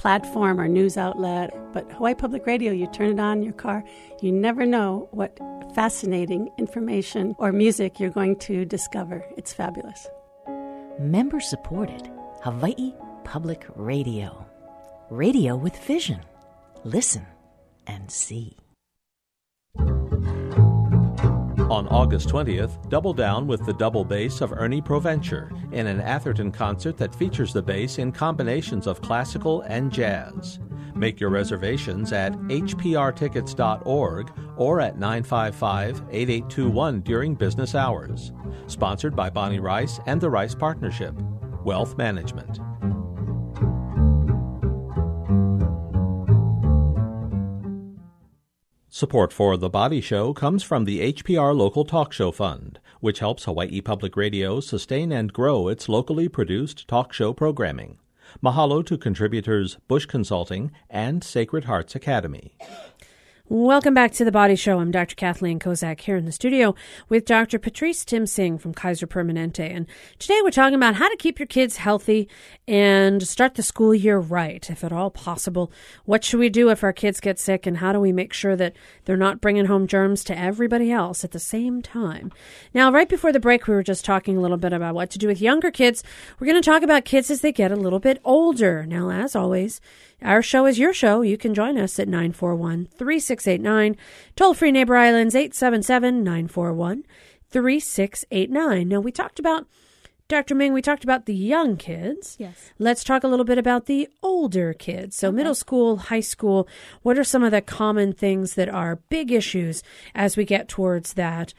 platform 0.00 0.58
or 0.58 0.66
news 0.66 0.96
outlet. 0.96 1.54
But 1.74 1.92
Hawaii 1.92 2.14
Public 2.14 2.46
Radio, 2.46 2.72
you 2.72 2.86
turn 2.86 3.10
it 3.10 3.20
on 3.20 3.38
in 3.38 3.44
your 3.44 3.52
car, 3.52 3.84
you 4.22 4.32
never 4.32 4.64
know 4.64 5.08
what 5.10 5.38
fascinating 5.74 6.48
information 6.56 7.34
or 7.38 7.52
music 7.52 8.00
you're 8.00 8.08
going 8.08 8.36
to 8.36 8.64
discover. 8.64 9.22
It's 9.36 9.52
fabulous. 9.52 10.08
Member 10.98 11.38
supported 11.38 12.10
Hawaii 12.42 12.94
Public 13.24 13.66
Radio. 13.76 14.46
Radio 15.10 15.54
with 15.54 15.76
vision. 15.76 16.20
Listen 16.82 17.26
and 17.86 18.10
see. 18.10 18.56
On 21.70 21.86
August 21.86 22.28
20th, 22.30 22.88
double 22.88 23.14
down 23.14 23.46
with 23.46 23.64
the 23.64 23.72
double 23.72 24.04
bass 24.04 24.40
of 24.40 24.52
Ernie 24.52 24.82
Provencher 24.82 25.52
in 25.70 25.86
an 25.86 26.00
Atherton 26.00 26.50
concert 26.50 26.96
that 26.96 27.14
features 27.14 27.52
the 27.52 27.62
bass 27.62 27.98
in 27.98 28.10
combinations 28.10 28.88
of 28.88 29.00
classical 29.00 29.60
and 29.60 29.92
jazz. 29.92 30.58
Make 30.96 31.20
your 31.20 31.30
reservations 31.30 32.12
at 32.12 32.32
hprtickets.org 32.32 34.32
or 34.56 34.80
at 34.80 34.98
955 34.98 36.02
8821 36.10 37.00
during 37.02 37.36
business 37.36 37.76
hours. 37.76 38.32
Sponsored 38.66 39.14
by 39.14 39.30
Bonnie 39.30 39.60
Rice 39.60 40.00
and 40.06 40.20
the 40.20 40.28
Rice 40.28 40.56
Partnership. 40.56 41.14
Wealth 41.64 41.96
Management. 41.96 42.58
Support 48.92 49.32
for 49.32 49.56
The 49.56 49.70
Body 49.70 50.00
Show 50.00 50.34
comes 50.34 50.64
from 50.64 50.84
the 50.84 51.12
HPR 51.12 51.56
Local 51.56 51.84
Talk 51.84 52.12
Show 52.12 52.32
Fund, 52.32 52.80
which 52.98 53.20
helps 53.20 53.44
Hawaii 53.44 53.80
Public 53.80 54.16
Radio 54.16 54.58
sustain 54.58 55.12
and 55.12 55.32
grow 55.32 55.68
its 55.68 55.88
locally 55.88 56.28
produced 56.28 56.88
talk 56.88 57.12
show 57.12 57.32
programming. 57.32 57.98
Mahalo 58.42 58.84
to 58.84 58.98
contributors 58.98 59.78
Bush 59.86 60.06
Consulting 60.06 60.72
and 60.90 61.22
Sacred 61.22 61.66
Hearts 61.66 61.94
Academy. 61.94 62.56
Welcome 63.52 63.94
back 63.94 64.12
to 64.12 64.24
the 64.24 64.30
Body 64.30 64.54
Show. 64.54 64.78
I'm 64.78 64.92
Dr. 64.92 65.16
Kathleen 65.16 65.58
Kozak 65.58 65.98
here 65.98 66.14
in 66.14 66.24
the 66.24 66.30
studio 66.30 66.76
with 67.08 67.24
Dr. 67.24 67.58
Patrice 67.58 68.04
Tim 68.04 68.24
Singh 68.24 68.58
from 68.58 68.72
Kaiser 68.72 69.08
Permanente. 69.08 69.68
And 69.68 69.88
today 70.20 70.38
we're 70.44 70.52
talking 70.52 70.76
about 70.76 70.94
how 70.94 71.08
to 71.08 71.16
keep 71.16 71.40
your 71.40 71.48
kids 71.48 71.78
healthy 71.78 72.28
and 72.68 73.26
start 73.26 73.56
the 73.56 73.64
school 73.64 73.92
year 73.92 74.20
right, 74.20 74.70
if 74.70 74.84
at 74.84 74.92
all 74.92 75.10
possible. 75.10 75.72
What 76.04 76.22
should 76.22 76.38
we 76.38 76.48
do 76.48 76.70
if 76.70 76.84
our 76.84 76.92
kids 76.92 77.18
get 77.18 77.40
sick, 77.40 77.66
and 77.66 77.78
how 77.78 77.92
do 77.92 77.98
we 77.98 78.12
make 78.12 78.32
sure 78.32 78.54
that 78.54 78.76
they're 79.04 79.16
not 79.16 79.40
bringing 79.40 79.66
home 79.66 79.88
germs 79.88 80.22
to 80.24 80.38
everybody 80.38 80.92
else 80.92 81.24
at 81.24 81.32
the 81.32 81.40
same 81.40 81.82
time? 81.82 82.30
Now, 82.72 82.92
right 82.92 83.08
before 83.08 83.32
the 83.32 83.40
break, 83.40 83.66
we 83.66 83.74
were 83.74 83.82
just 83.82 84.04
talking 84.04 84.36
a 84.36 84.40
little 84.40 84.58
bit 84.58 84.72
about 84.72 84.94
what 84.94 85.10
to 85.10 85.18
do 85.18 85.26
with 85.26 85.40
younger 85.40 85.72
kids. 85.72 86.04
We're 86.38 86.46
going 86.46 86.62
to 86.62 86.70
talk 86.70 86.84
about 86.84 87.04
kids 87.04 87.32
as 87.32 87.40
they 87.40 87.50
get 87.50 87.72
a 87.72 87.76
little 87.76 87.98
bit 87.98 88.20
older. 88.24 88.86
Now, 88.86 89.10
as 89.10 89.34
always, 89.34 89.80
our 90.22 90.42
show 90.42 90.66
is 90.66 90.78
your 90.78 90.92
show. 90.92 91.22
You 91.22 91.38
can 91.38 91.54
join 91.54 91.78
us 91.78 91.98
at 91.98 92.08
941 92.08 92.86
3689. 92.86 93.96
Toll 94.36 94.54
free 94.54 94.72
Neighbor 94.72 94.96
Islands 94.96 95.34
877 95.34 96.22
941 96.22 97.04
3689. 97.50 98.88
Now, 98.88 99.00
we 99.00 99.10
talked 99.10 99.38
about, 99.38 99.66
Dr. 100.28 100.54
Ming, 100.54 100.72
we 100.72 100.82
talked 100.82 101.04
about 101.04 101.26
the 101.26 101.34
young 101.34 101.76
kids. 101.76 102.36
Yes. 102.38 102.70
Let's 102.78 103.02
talk 103.02 103.24
a 103.24 103.28
little 103.28 103.44
bit 103.44 103.58
about 103.58 103.86
the 103.86 104.08
older 104.22 104.72
kids. 104.72 105.16
So, 105.16 105.32
middle 105.32 105.54
school, 105.54 105.96
high 105.96 106.20
school, 106.20 106.68
what 107.02 107.18
are 107.18 107.24
some 107.24 107.42
of 107.42 107.50
the 107.50 107.60
common 107.60 108.12
things 108.12 108.54
that 108.54 108.68
are 108.68 109.00
big 109.08 109.32
issues 109.32 109.82
as 110.14 110.36
we 110.36 110.44
get 110.44 110.68
towards 110.68 111.14
that 111.14 111.54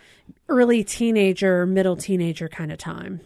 early 0.47 0.83
teenager, 0.83 1.65
middle 1.65 1.97
teenager 1.97 2.47
kind 2.47 2.71
of 2.71 2.77
time? 2.77 3.21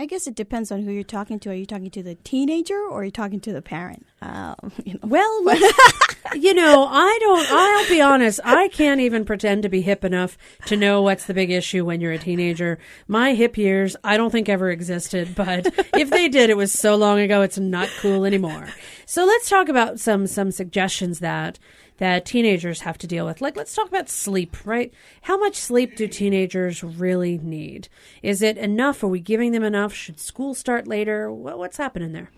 I 0.00 0.06
guess 0.06 0.26
it 0.26 0.34
depends 0.34 0.72
on 0.72 0.82
who 0.82 0.92
you're 0.92 1.04
talking 1.04 1.38
to. 1.40 1.50
Are 1.50 1.54
you 1.54 1.66
talking 1.66 1.90
to 1.90 2.02
the 2.02 2.14
teenager 2.14 2.74
or 2.74 3.02
are 3.02 3.04
you 3.04 3.10
talking 3.10 3.38
to 3.40 3.52
the 3.52 3.60
parent? 3.60 4.06
Um, 4.22 4.72
you 4.84 4.94
know. 4.94 5.00
Well, 5.02 5.44
you 6.34 6.54
know, 6.54 6.86
I 6.90 7.18
don't, 7.20 7.46
I'll 7.50 7.88
be 7.88 8.00
honest, 8.00 8.40
I 8.42 8.68
can't 8.68 9.02
even 9.02 9.26
pretend 9.26 9.62
to 9.64 9.68
be 9.68 9.82
hip 9.82 10.02
enough 10.02 10.38
to 10.64 10.76
know 10.78 11.02
what's 11.02 11.26
the 11.26 11.34
big 11.34 11.50
issue 11.50 11.84
when 11.84 12.00
you're 12.00 12.12
a 12.12 12.18
teenager. 12.18 12.78
My 13.08 13.34
hip 13.34 13.58
years, 13.58 13.94
I 14.02 14.16
don't 14.16 14.30
think 14.30 14.48
ever 14.48 14.70
existed, 14.70 15.34
but 15.34 15.66
if 15.94 16.08
they 16.08 16.30
did, 16.30 16.48
it 16.48 16.56
was 16.56 16.72
so 16.72 16.96
long 16.96 17.18
ago, 17.20 17.42
it's 17.42 17.58
not 17.58 17.90
cool 18.00 18.24
anymore. 18.24 18.68
So 19.04 19.26
let's 19.26 19.50
talk 19.50 19.68
about 19.68 20.00
some, 20.00 20.26
some 20.26 20.50
suggestions 20.50 21.18
that, 21.18 21.58
that 22.00 22.24
teenagers 22.24 22.80
have 22.80 22.96
to 22.96 23.06
deal 23.06 23.26
with. 23.26 23.42
Like, 23.42 23.56
let's 23.56 23.74
talk 23.74 23.86
about 23.86 24.08
sleep, 24.08 24.56
right? 24.64 24.92
How 25.20 25.36
much 25.36 25.54
sleep 25.54 25.96
do 25.96 26.08
teenagers 26.08 26.82
really 26.82 27.36
need? 27.36 27.88
Is 28.22 28.40
it 28.40 28.56
enough? 28.56 29.04
Are 29.04 29.08
we 29.08 29.20
giving 29.20 29.52
them 29.52 29.62
enough? 29.62 29.92
Should 29.92 30.18
school 30.18 30.54
start 30.54 30.88
later? 30.88 31.30
What, 31.30 31.58
what's 31.58 31.76
happening 31.76 32.12
there? 32.12 32.30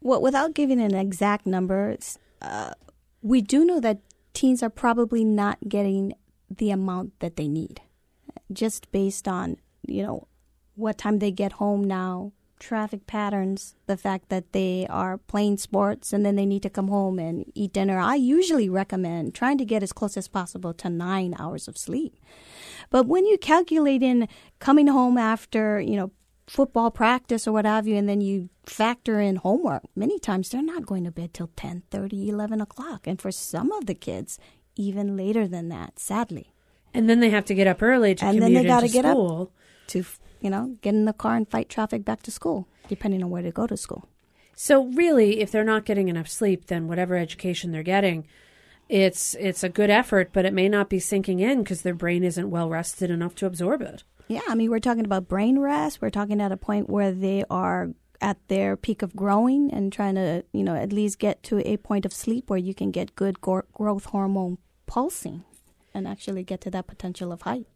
Well, 0.00 0.22
without 0.22 0.54
giving 0.54 0.80
an 0.80 0.94
exact 0.94 1.44
number, 1.44 1.96
uh, 2.40 2.70
we 3.20 3.40
do 3.40 3.64
know 3.64 3.80
that 3.80 3.98
teens 4.32 4.62
are 4.62 4.70
probably 4.70 5.24
not 5.24 5.58
getting 5.68 6.14
the 6.48 6.70
amount 6.70 7.18
that 7.18 7.34
they 7.34 7.48
need, 7.48 7.80
just 8.52 8.92
based 8.92 9.26
on 9.26 9.56
you 9.84 10.04
know 10.04 10.28
what 10.76 10.98
time 10.98 11.18
they 11.18 11.32
get 11.32 11.52
home 11.52 11.82
now, 11.82 12.30
traffic 12.58 13.06
patterns, 13.06 13.74
the 13.86 13.96
fact 13.96 14.28
that 14.28 14.52
they 14.52 14.86
are 14.88 15.18
playing 15.18 15.58
sports 15.58 16.12
and 16.12 16.24
then 16.24 16.36
they 16.36 16.46
need 16.46 16.62
to 16.62 16.70
come 16.70 16.88
home 16.88 17.18
and 17.18 17.50
eat 17.54 17.72
dinner. 17.72 17.98
I 17.98 18.14
usually 18.14 18.68
recommend 18.68 19.34
trying 19.34 19.58
to 19.58 19.64
get 19.64 19.82
as 19.82 19.92
close 19.92 20.16
as 20.16 20.28
possible 20.28 20.72
to 20.74 20.88
nine 20.88 21.34
hours 21.38 21.68
of 21.68 21.76
sleep. 21.78 22.16
But 22.90 23.06
when 23.06 23.26
you 23.26 23.38
calculate 23.38 24.02
in 24.02 24.28
coming 24.58 24.86
home 24.86 25.18
after, 25.18 25.80
you 25.80 25.96
know, 25.96 26.10
football 26.46 26.90
practice 26.90 27.46
or 27.46 27.52
what 27.52 27.64
have 27.66 27.86
you, 27.86 27.96
and 27.96 28.08
then 28.08 28.20
you 28.20 28.48
factor 28.64 29.20
in 29.20 29.36
homework, 29.36 29.82
many 29.94 30.18
times 30.18 30.48
they're 30.48 30.62
not 30.62 30.86
going 30.86 31.04
to 31.04 31.10
bed 31.10 31.34
till 31.34 31.50
10, 31.56 31.82
30, 31.90 32.28
11 32.28 32.60
o'clock. 32.60 33.06
And 33.06 33.20
for 33.20 33.32
some 33.32 33.72
of 33.72 33.86
the 33.86 33.94
kids, 33.94 34.38
even 34.76 35.16
later 35.16 35.48
than 35.48 35.68
that, 35.70 35.98
sadly. 35.98 36.52
And 36.94 37.10
then 37.10 37.20
they 37.20 37.30
have 37.30 37.44
to 37.46 37.54
get 37.54 37.66
up 37.66 37.82
early 37.82 38.14
to 38.14 38.24
And 38.24 38.40
then 38.40 38.48
commute 38.48 38.62
they 38.62 38.68
gotta 38.68 38.86
into 38.86 38.92
get 38.94 39.04
up. 39.04 39.12
school. 39.12 39.52
To, 39.88 40.04
you 40.46 40.50
know, 40.50 40.76
get 40.80 40.94
in 40.94 41.06
the 41.06 41.12
car 41.12 41.34
and 41.34 41.50
fight 41.50 41.68
traffic 41.68 42.04
back 42.04 42.22
to 42.22 42.30
school, 42.30 42.68
depending 42.86 43.20
on 43.20 43.30
where 43.30 43.42
to 43.42 43.50
go 43.50 43.66
to 43.66 43.76
school. 43.76 44.08
So 44.54 44.84
really, 44.84 45.40
if 45.40 45.50
they're 45.50 45.64
not 45.64 45.84
getting 45.84 46.06
enough 46.06 46.28
sleep, 46.28 46.66
then 46.66 46.86
whatever 46.86 47.16
education 47.16 47.72
they're 47.72 47.82
getting, 47.82 48.28
it's 48.88 49.34
it's 49.40 49.64
a 49.64 49.68
good 49.68 49.90
effort, 49.90 50.30
but 50.32 50.44
it 50.44 50.54
may 50.54 50.68
not 50.68 50.88
be 50.88 51.00
sinking 51.00 51.40
in 51.40 51.64
because 51.64 51.82
their 51.82 51.94
brain 51.94 52.22
isn't 52.22 52.48
well 52.48 52.68
rested 52.68 53.10
enough 53.10 53.34
to 53.34 53.46
absorb 53.46 53.82
it. 53.82 54.04
Yeah, 54.28 54.42
I 54.46 54.54
mean, 54.54 54.70
we're 54.70 54.78
talking 54.78 55.04
about 55.04 55.26
brain 55.26 55.58
rest. 55.58 56.00
We're 56.00 56.10
talking 56.10 56.40
at 56.40 56.52
a 56.52 56.56
point 56.56 56.88
where 56.88 57.10
they 57.10 57.42
are 57.50 57.90
at 58.20 58.38
their 58.46 58.76
peak 58.76 59.02
of 59.02 59.16
growing 59.16 59.74
and 59.74 59.92
trying 59.92 60.14
to, 60.14 60.44
you 60.52 60.62
know, 60.62 60.76
at 60.76 60.92
least 60.92 61.18
get 61.18 61.42
to 61.42 61.58
a 61.68 61.76
point 61.76 62.06
of 62.06 62.12
sleep 62.12 62.48
where 62.48 62.58
you 62.68 62.72
can 62.72 62.92
get 62.92 63.16
good 63.16 63.40
gor- 63.40 63.66
growth 63.72 64.04
hormone 64.06 64.58
pulsing 64.86 65.42
and 65.92 66.06
actually 66.06 66.44
get 66.44 66.60
to 66.60 66.70
that 66.70 66.86
potential 66.86 67.32
of 67.32 67.42
height. 67.42 67.66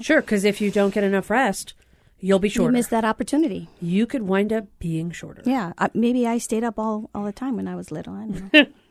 Sure, 0.00 0.20
because 0.20 0.44
if 0.44 0.60
you 0.60 0.70
don't 0.70 0.94
get 0.94 1.02
enough 1.02 1.28
rest, 1.28 1.74
you'll 2.20 2.38
be 2.38 2.48
shorter. 2.48 2.62
You 2.62 2.66
shorter. 2.66 2.72
miss 2.72 2.86
that 2.88 3.04
opportunity. 3.04 3.68
You 3.80 4.06
could 4.06 4.22
wind 4.22 4.52
up 4.52 4.66
being 4.78 5.10
shorter. 5.10 5.42
Yeah, 5.44 5.72
uh, 5.78 5.88
maybe 5.94 6.26
I 6.26 6.38
stayed 6.38 6.64
up 6.64 6.78
all, 6.78 7.10
all 7.14 7.24
the 7.24 7.32
time 7.32 7.56
when 7.56 7.66
I 7.68 7.74
was 7.76 7.90
little. 7.90 8.14
I 8.14 8.26
don't 8.26 8.52
know. 8.52 8.66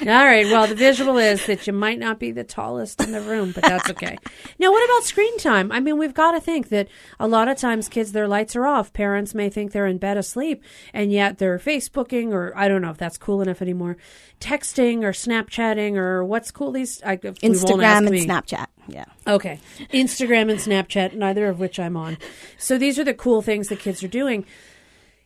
All 0.00 0.06
right. 0.06 0.46
Well, 0.46 0.66
the 0.66 0.74
visual 0.74 1.18
is 1.18 1.46
that 1.46 1.66
you 1.66 1.72
might 1.72 1.98
not 1.98 2.18
be 2.18 2.32
the 2.32 2.44
tallest 2.44 3.00
in 3.02 3.12
the 3.12 3.20
room, 3.20 3.52
but 3.52 3.62
that's 3.62 3.88
okay. 3.90 4.18
now, 4.58 4.70
what 4.70 4.84
about 4.84 5.04
screen 5.04 5.38
time? 5.38 5.70
I 5.70 5.80
mean, 5.80 5.98
we've 5.98 6.14
got 6.14 6.32
to 6.32 6.40
think 6.40 6.68
that 6.70 6.88
a 7.20 7.28
lot 7.28 7.48
of 7.48 7.56
times 7.56 7.88
kids, 7.88 8.12
their 8.12 8.28
lights 8.28 8.56
are 8.56 8.66
off. 8.66 8.92
Parents 8.92 9.34
may 9.34 9.48
think 9.48 9.72
they're 9.72 9.86
in 9.86 9.98
bed 9.98 10.16
asleep, 10.16 10.62
and 10.92 11.12
yet 11.12 11.38
they're 11.38 11.58
Facebooking, 11.58 12.32
or 12.32 12.52
I 12.56 12.68
don't 12.68 12.82
know 12.82 12.90
if 12.90 12.98
that's 12.98 13.18
cool 13.18 13.40
enough 13.40 13.62
anymore, 13.62 13.96
texting 14.40 15.02
or 15.02 15.12
Snapchatting, 15.12 15.96
or 15.96 16.24
what's 16.24 16.50
cool 16.50 16.72
these 16.72 17.02
I, 17.02 17.16
Instagram 17.16 17.98
and 17.98 18.10
me. 18.10 18.26
Snapchat. 18.26 18.66
Yeah. 18.88 19.04
Okay. 19.26 19.60
Instagram 19.92 20.50
and 20.50 20.60
Snapchat, 20.60 21.14
neither 21.14 21.48
of 21.48 21.58
which 21.58 21.78
I'm 21.78 21.96
on. 21.96 22.18
So 22.58 22.78
these 22.78 22.98
are 22.98 23.04
the 23.04 23.14
cool 23.14 23.42
things 23.42 23.68
that 23.68 23.78
kids 23.78 24.02
are 24.02 24.08
doing. 24.08 24.44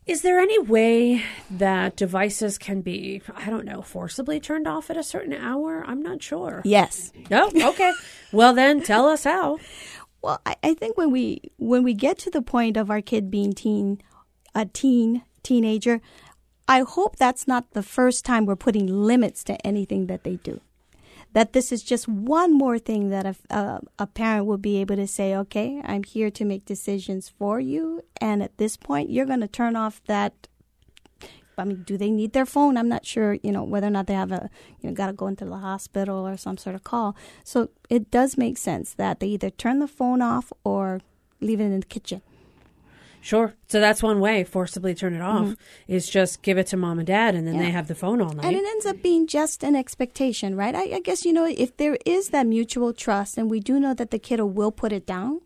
Is 0.09 0.23
there 0.23 0.41
any 0.41 0.59
way 0.59 1.23
that 1.51 1.95
devices 1.95 2.57
can 2.57 2.81
be, 2.81 3.21
I 3.37 3.51
don't 3.51 3.67
know, 3.67 3.83
forcibly 3.83 4.41
turned 4.41 4.67
off 4.67 4.89
at 4.89 4.97
a 4.97 5.03
certain 5.03 5.35
hour? 5.35 5.85
I'm 5.87 6.01
not 6.01 6.23
sure. 6.23 6.63
Yes. 6.65 7.13
No? 7.31 7.51
Okay. 7.55 7.93
well, 8.33 8.55
then 8.55 8.83
tell 8.83 9.07
us 9.07 9.25
how. 9.25 9.59
Well, 10.23 10.41
I, 10.47 10.57
I 10.63 10.73
think 10.73 10.97
when 10.97 11.11
we 11.11 11.43
when 11.59 11.83
we 11.83 11.93
get 11.93 12.17
to 12.21 12.31
the 12.31 12.41
point 12.41 12.79
of 12.79 12.91
our 12.91 13.03
kid 13.03 13.31
being 13.31 13.53
teen, 13.53 14.01
a 14.55 14.65
teen 14.65 15.25
teenager, 15.43 16.01
I 16.67 16.81
hope 16.81 17.17
that's 17.17 17.47
not 17.47 17.73
the 17.73 17.83
first 17.83 18.25
time 18.25 18.47
we're 18.47 18.57
putting 18.57 18.87
limits 18.87 19.45
to 19.45 19.67
anything 19.67 20.07
that 20.07 20.25
they 20.25 20.37
do. 20.37 20.63
That 21.35 21.53
this 21.53 21.73
is 21.73 21.83
just 21.83 22.09
one 22.09 22.57
more 22.57 22.79
thing 22.79 23.11
that 23.11 23.27
a, 23.27 23.37
a, 23.51 23.81
a 23.99 24.07
parent 24.07 24.47
will 24.47 24.59
be 24.59 24.81
able 24.81 24.97
to 24.97 25.07
say, 25.07 25.35
okay, 25.37 25.81
I'm 25.85 26.03
here 26.03 26.31
to 26.31 26.45
make 26.45 26.65
decisions 26.65 27.29
for 27.29 27.61
you, 27.61 28.03
and 28.21 28.43
at 28.43 28.57
this 28.57 28.77
point, 28.77 29.11
you're 29.11 29.27
going 29.27 29.41
to 29.41 29.49
turn 29.49 29.77
off 29.77 30.01
that. 30.07 30.49
I 31.57 31.65
mean, 31.65 31.83
do 31.83 31.99
they 31.99 32.11
need 32.13 32.35
their 32.35 32.47
phone? 32.47 32.77
I'm 32.77 32.89
not 32.89 33.05
sure, 33.05 33.35
you 33.43 33.51
know, 33.51 33.65
whether 33.65 33.89
or 33.89 33.91
not 33.91 34.07
they 34.07 34.15
have 34.15 34.31
a, 34.31 34.49
you 34.81 34.89
know, 34.89 34.95
got 34.95 35.09
to 35.09 35.13
go 35.13 35.27
into 35.27 35.45
the 35.45 35.57
hospital 35.57 36.27
or 36.27 36.37
some 36.37 36.57
sort 36.57 36.77
of 36.77 36.85
call. 36.85 37.17
So 37.43 37.71
it 37.91 38.13
does 38.13 38.39
make 38.39 38.57
sense 38.59 38.95
that 38.95 39.19
they 39.19 39.27
either 39.27 39.51
turn 39.51 39.81
the 39.81 39.89
phone 39.89 40.23
off 40.23 40.53
or 40.63 41.01
leave 41.41 41.61
it 41.61 41.65
in 41.65 41.81
the 41.81 41.87
kitchen. 41.87 42.23
Sure. 43.29 43.53
So 43.67 43.79
that's 43.79 44.03
one 44.03 44.21
way, 44.21 44.43
forcibly 44.43 44.95
turn 44.95 45.13
it 45.13 45.21
off, 45.21 45.43
mm-hmm. 45.43 45.53
is 45.87 46.09
just 46.09 46.41
give 46.41 46.57
it 46.57 46.67
to 46.69 46.79
mom 46.79 46.99
and 46.99 47.07
dad, 47.07 47.35
and 47.35 47.47
then 47.47 47.57
Yeah. 47.57 47.65
they 47.65 47.71
have 47.71 47.87
the 47.87 47.95
phone 47.95 48.23
all 48.23 48.31
night. 48.33 48.47
And 48.47 48.57
it 48.57 48.65
ends 48.65 48.87
up 48.87 49.03
being 49.03 49.27
just 49.27 49.63
an 49.63 49.77
expectation, 49.77 50.57
right? 50.57 50.75
I, 50.75 50.85
I 50.95 51.01
guess, 51.01 51.27
you 51.27 51.35
know, 51.35 51.45
if 51.45 51.77
there 51.77 51.99
is 52.07 52.31
that 52.31 52.47
mutual 52.47 52.95
trust 52.95 53.37
and 53.37 53.51
we 53.51 53.61
do 53.61 53.79
know 53.79 53.93
that 53.93 54.13
the 54.13 54.19
kiddo 54.19 54.47
will 54.47 54.73
put 54.73 54.93
it 54.95 55.05
down, 55.05 55.43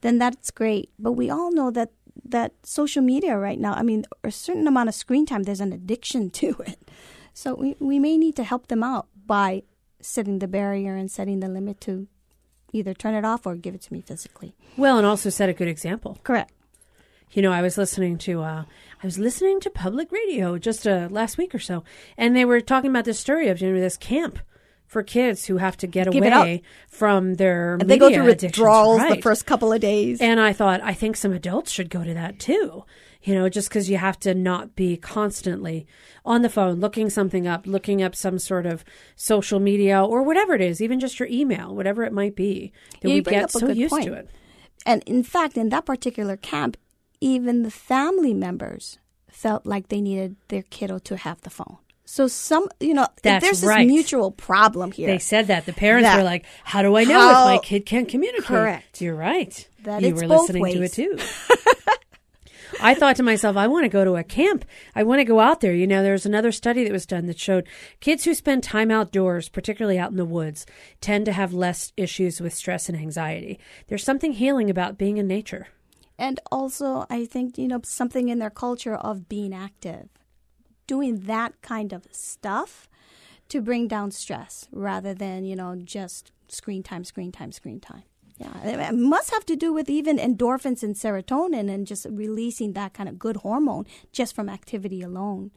then 0.00 0.16
that's 0.16 0.50
great. 0.50 0.88
But 0.98 1.12
we 1.12 1.28
all 1.28 1.52
know 1.52 1.70
that 1.72 1.90
that 2.24 2.54
social 2.62 3.02
media 3.02 3.36
right 3.36 3.60
now, 3.60 3.74
I 3.74 3.82
mean, 3.82 4.06
a 4.24 4.30
certain 4.30 4.66
amount 4.66 4.88
of 4.88 4.94
screen 4.94 5.26
time, 5.26 5.42
there's 5.42 5.60
an 5.60 5.74
addiction 5.74 6.30
to 6.40 6.56
it. 6.66 6.90
So 7.34 7.54
we, 7.54 7.76
we 7.78 7.98
may 7.98 8.16
need 8.16 8.36
to 8.36 8.44
help 8.44 8.68
them 8.68 8.82
out 8.82 9.08
by 9.26 9.64
setting 10.00 10.38
the 10.38 10.48
barrier 10.48 10.96
and 10.96 11.10
setting 11.10 11.40
the 11.40 11.48
limit 11.48 11.78
to 11.82 12.08
either 12.72 12.94
turn 12.94 13.12
it 13.12 13.26
off 13.26 13.44
or 13.44 13.54
give 13.54 13.74
it 13.74 13.82
to 13.82 13.92
me 13.92 14.00
physically. 14.00 14.54
Well, 14.78 14.96
and 14.96 15.06
also 15.06 15.28
set 15.28 15.50
a 15.50 15.52
good 15.52 15.68
example. 15.68 16.18
Correct. 16.24 16.52
You 17.32 17.42
know, 17.42 17.52
I 17.52 17.62
was 17.62 17.78
listening 17.78 18.18
to 18.18 18.42
uh, 18.42 18.64
I 19.02 19.06
was 19.06 19.18
listening 19.18 19.60
to 19.60 19.70
public 19.70 20.12
radio 20.12 20.58
just 20.58 20.86
uh, 20.86 21.08
last 21.10 21.38
week 21.38 21.54
or 21.54 21.58
so, 21.58 21.82
and 22.16 22.36
they 22.36 22.44
were 22.44 22.60
talking 22.60 22.90
about 22.90 23.04
this 23.04 23.18
story 23.18 23.48
of 23.48 23.60
you 23.60 23.72
know 23.72 23.80
this 23.80 23.96
camp 23.96 24.38
for 24.92 25.02
kids 25.02 25.46
who 25.46 25.56
have 25.56 25.74
to 25.78 25.86
get 25.86 26.10
Give 26.10 26.22
away 26.22 26.60
from 26.86 27.36
their 27.36 27.78
And 27.80 27.88
they 27.88 27.96
go 27.96 28.12
through 28.12 28.26
withdrawals 28.26 29.00
the 29.08 29.22
first 29.22 29.46
couple 29.46 29.72
of 29.72 29.80
days. 29.80 30.20
And 30.20 30.38
I 30.38 30.52
thought, 30.52 30.82
I 30.82 30.92
think 30.92 31.16
some 31.16 31.32
adults 31.32 31.72
should 31.72 31.88
go 31.88 32.04
to 32.04 32.12
that 32.12 32.38
too. 32.38 32.84
You 33.22 33.34
know, 33.34 33.48
just 33.48 33.70
because 33.70 33.88
you 33.88 33.96
have 33.96 34.18
to 34.20 34.34
not 34.34 34.76
be 34.76 34.98
constantly 34.98 35.86
on 36.26 36.42
the 36.42 36.50
phone 36.50 36.80
looking 36.80 37.08
something 37.08 37.46
up, 37.46 37.66
looking 37.66 38.02
up 38.02 38.14
some 38.14 38.38
sort 38.38 38.66
of 38.66 38.84
social 39.16 39.60
media 39.60 40.04
or 40.04 40.22
whatever 40.22 40.54
it 40.54 40.60
is, 40.60 40.82
even 40.82 41.00
just 41.00 41.18
your 41.18 41.28
email, 41.30 41.74
whatever 41.74 42.02
it 42.02 42.12
might 42.12 42.36
be, 42.36 42.72
that 43.00 43.08
Yeah, 43.08 43.14
we 43.14 43.22
get 43.22 43.50
so 43.50 43.68
used 43.68 43.92
point. 43.92 44.04
to 44.06 44.12
it. 44.12 44.28
And 44.84 45.02
in 45.04 45.22
fact, 45.22 45.56
in 45.56 45.70
that 45.70 45.86
particular 45.86 46.36
camp, 46.36 46.76
even 47.22 47.62
the 47.62 47.70
family 47.70 48.34
members 48.34 48.98
felt 49.30 49.64
like 49.64 49.88
they 49.88 50.00
needed 50.00 50.36
their 50.48 50.62
kiddo 50.62 50.98
to 50.98 51.16
have 51.16 51.40
the 51.42 51.50
phone. 51.50 51.78
So 52.04 52.26
some, 52.26 52.68
you 52.80 52.92
know, 52.94 53.06
That's 53.22 53.42
there's 53.44 53.60
this 53.60 53.68
right. 53.68 53.86
mutual 53.86 54.32
problem 54.32 54.90
here. 54.92 55.06
They 55.06 55.18
said 55.18 55.46
that. 55.46 55.64
The 55.64 55.72
parents 55.72 56.08
That- 56.08 56.16
were 56.18 56.24
like, 56.24 56.44
How 56.64 56.82
do 56.82 56.96
I 56.96 57.04
know 57.04 57.18
How- 57.18 57.48
if 57.48 57.54
my 57.56 57.64
kid 57.64 57.86
can't 57.86 58.08
communicate? 58.08 58.46
Correct. 58.46 59.00
You're 59.00 59.14
right. 59.14 59.66
That 59.84 60.02
you 60.02 60.14
were 60.14 60.26
both 60.26 60.48
listening 60.50 60.64
to 60.64 60.78
it 60.78 60.80
ways. 60.80 60.94
too. 60.94 61.16
I 62.80 62.94
thought 62.94 63.16
to 63.16 63.22
myself, 63.22 63.56
I 63.56 63.68
want 63.68 63.84
to 63.84 63.88
go 63.88 64.04
to 64.04 64.16
a 64.16 64.24
camp. 64.24 64.64
I 64.94 65.04
want 65.04 65.20
to 65.20 65.24
go 65.24 65.38
out 65.38 65.60
there. 65.60 65.74
You 65.74 65.86
know, 65.86 66.02
there's 66.02 66.26
another 66.26 66.50
study 66.50 66.82
that 66.82 66.92
was 66.92 67.06
done 67.06 67.26
that 67.26 67.38
showed 67.38 67.68
kids 68.00 68.24
who 68.24 68.34
spend 68.34 68.64
time 68.64 68.90
outdoors, 68.90 69.48
particularly 69.48 69.98
out 69.98 70.10
in 70.10 70.16
the 70.16 70.24
woods, 70.24 70.66
tend 71.00 71.26
to 71.26 71.32
have 71.32 71.52
less 71.54 71.92
issues 71.96 72.40
with 72.40 72.52
stress 72.54 72.88
and 72.88 72.98
anxiety. 72.98 73.60
There's 73.86 74.02
something 74.02 74.32
healing 74.32 74.68
about 74.68 74.98
being 74.98 75.18
in 75.18 75.28
nature. 75.28 75.68
And 76.18 76.40
also, 76.50 77.06
I 77.10 77.24
think, 77.24 77.58
you 77.58 77.68
know, 77.68 77.80
something 77.84 78.28
in 78.28 78.38
their 78.38 78.50
culture 78.50 78.94
of 78.94 79.28
being 79.28 79.54
active, 79.54 80.08
doing 80.86 81.20
that 81.20 81.60
kind 81.62 81.92
of 81.92 82.06
stuff 82.10 82.88
to 83.48 83.60
bring 83.60 83.88
down 83.88 84.10
stress 84.10 84.68
rather 84.72 85.14
than, 85.14 85.44
you 85.44 85.56
know, 85.56 85.76
just 85.76 86.32
screen 86.48 86.82
time, 86.82 87.04
screen 87.04 87.32
time, 87.32 87.52
screen 87.52 87.80
time. 87.80 88.02
Yeah, 88.38 88.88
it 88.88 88.94
must 88.94 89.30
have 89.30 89.44
to 89.46 89.56
do 89.56 89.72
with 89.72 89.88
even 89.88 90.16
endorphins 90.16 90.82
and 90.82 90.96
serotonin 90.96 91.72
and 91.72 91.86
just 91.86 92.06
releasing 92.10 92.72
that 92.72 92.92
kind 92.94 93.08
of 93.08 93.18
good 93.18 93.36
hormone 93.38 93.86
just 94.10 94.34
from 94.34 94.48
activity 94.48 95.02
alone. 95.02 95.50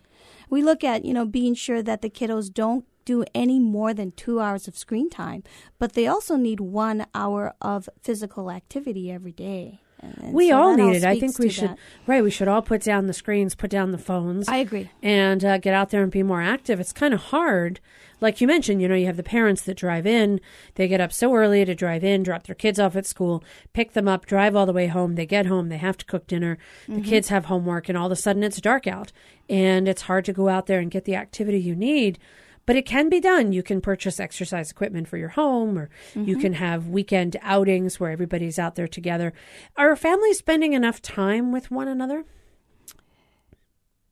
We 0.49 0.61
look 0.61 0.83
at, 0.83 1.05
you 1.05 1.13
know, 1.13 1.25
being 1.25 1.55
sure 1.55 1.81
that 1.81 2.01
the 2.01 2.09
kiddos 2.09 2.53
don't 2.53 2.85
do 3.05 3.23
any 3.33 3.59
more 3.59 3.93
than 3.93 4.11
two 4.11 4.39
hours 4.39 4.67
of 4.67 4.77
screen 4.77 5.09
time, 5.09 5.43
but 5.79 5.93
they 5.93 6.05
also 6.07 6.35
need 6.35 6.59
one 6.59 7.05
hour 7.15 7.53
of 7.61 7.87
physical 8.01 8.51
activity 8.51 9.11
every 9.11 9.31
day. 9.31 9.79
And- 10.05 10.23
and 10.25 10.33
we 10.33 10.49
so 10.49 10.57
all 10.61 10.75
need 10.75 10.95
it. 10.97 11.03
I 11.03 11.19
think 11.19 11.37
we 11.39 11.49
should, 11.49 11.69
that. 11.71 11.77
right? 12.07 12.23
We 12.23 12.31
should 12.31 12.47
all 12.47 12.61
put 12.61 12.81
down 12.81 13.07
the 13.07 13.13
screens, 13.13 13.55
put 13.55 13.69
down 13.69 13.91
the 13.91 13.97
phones. 13.97 14.47
I 14.47 14.57
agree. 14.57 14.89
and 15.01 15.43
uh, 15.43 15.57
get 15.57 15.73
out 15.73 15.89
there 15.89 16.03
and 16.03 16.11
be 16.11 16.23
more 16.23 16.41
active. 16.41 16.79
It's 16.79 16.93
kind 16.93 17.13
of 17.13 17.19
hard. 17.25 17.79
Like 18.21 18.39
you 18.39 18.47
mentioned, 18.47 18.81
you 18.81 18.87
know, 18.87 18.95
you 18.95 19.07
have 19.07 19.17
the 19.17 19.23
parents 19.23 19.61
that 19.63 19.75
drive 19.75 20.07
in. 20.07 20.39
They 20.75 20.87
get 20.87 21.01
up 21.01 21.11
so 21.11 21.35
early 21.35 21.65
to 21.65 21.75
drive 21.75 22.03
in, 22.03 22.23
drop 22.23 22.43
their 22.43 22.55
kids 22.55 22.79
off 22.79 22.95
at 22.95 23.05
school, 23.05 23.43
pick 23.73 23.91
them 23.91 24.07
up, 24.07 24.25
drive 24.25 24.55
all 24.55 24.65
the 24.65 24.71
way 24.73 24.87
home. 24.87 25.15
They 25.15 25.25
get 25.25 25.47
home, 25.47 25.67
they 25.67 25.77
have 25.77 25.97
to 25.97 26.05
cook 26.05 26.25
dinner. 26.25 26.57
The 26.87 27.01
kids 27.01 27.27
have 27.27 27.45
homework, 27.45 27.89
and 27.89 27.97
all 27.97 28.05
of 28.05 28.11
a 28.13 28.15
sudden 28.15 28.41
it's 28.41 28.61
dark 28.61 28.87
out. 28.87 29.11
And 29.49 29.87
it's 29.87 30.03
hard 30.03 30.23
to 30.25 30.33
go 30.33 30.47
out 30.47 30.65
there 30.67 30.79
and 30.79 30.89
get 30.89 31.03
the 31.03 31.15
activity 31.15 31.59
you 31.59 31.75
need. 31.75 32.17
But 32.65 32.75
it 32.75 32.85
can 32.85 33.09
be 33.09 33.19
done. 33.19 33.51
You 33.53 33.61
can 33.61 33.79
purchase 33.79 34.19
exercise 34.19 34.71
equipment 34.71 35.07
for 35.07 35.17
your 35.17 35.29
home, 35.29 35.77
or 35.77 35.89
you 36.15 36.21
mm-hmm. 36.21 36.41
can 36.41 36.53
have 36.53 36.87
weekend 36.87 37.37
outings 37.41 37.99
where 37.99 38.09
everybody's 38.11 38.57
out 38.57 38.75
there 38.75 38.87
together. 38.87 39.33
Are 39.77 39.95
families 39.95 40.39
spending 40.39 40.73
enough 40.73 41.01
time 41.01 41.51
with 41.51 41.69
one 41.69 41.87
another? 41.87 42.25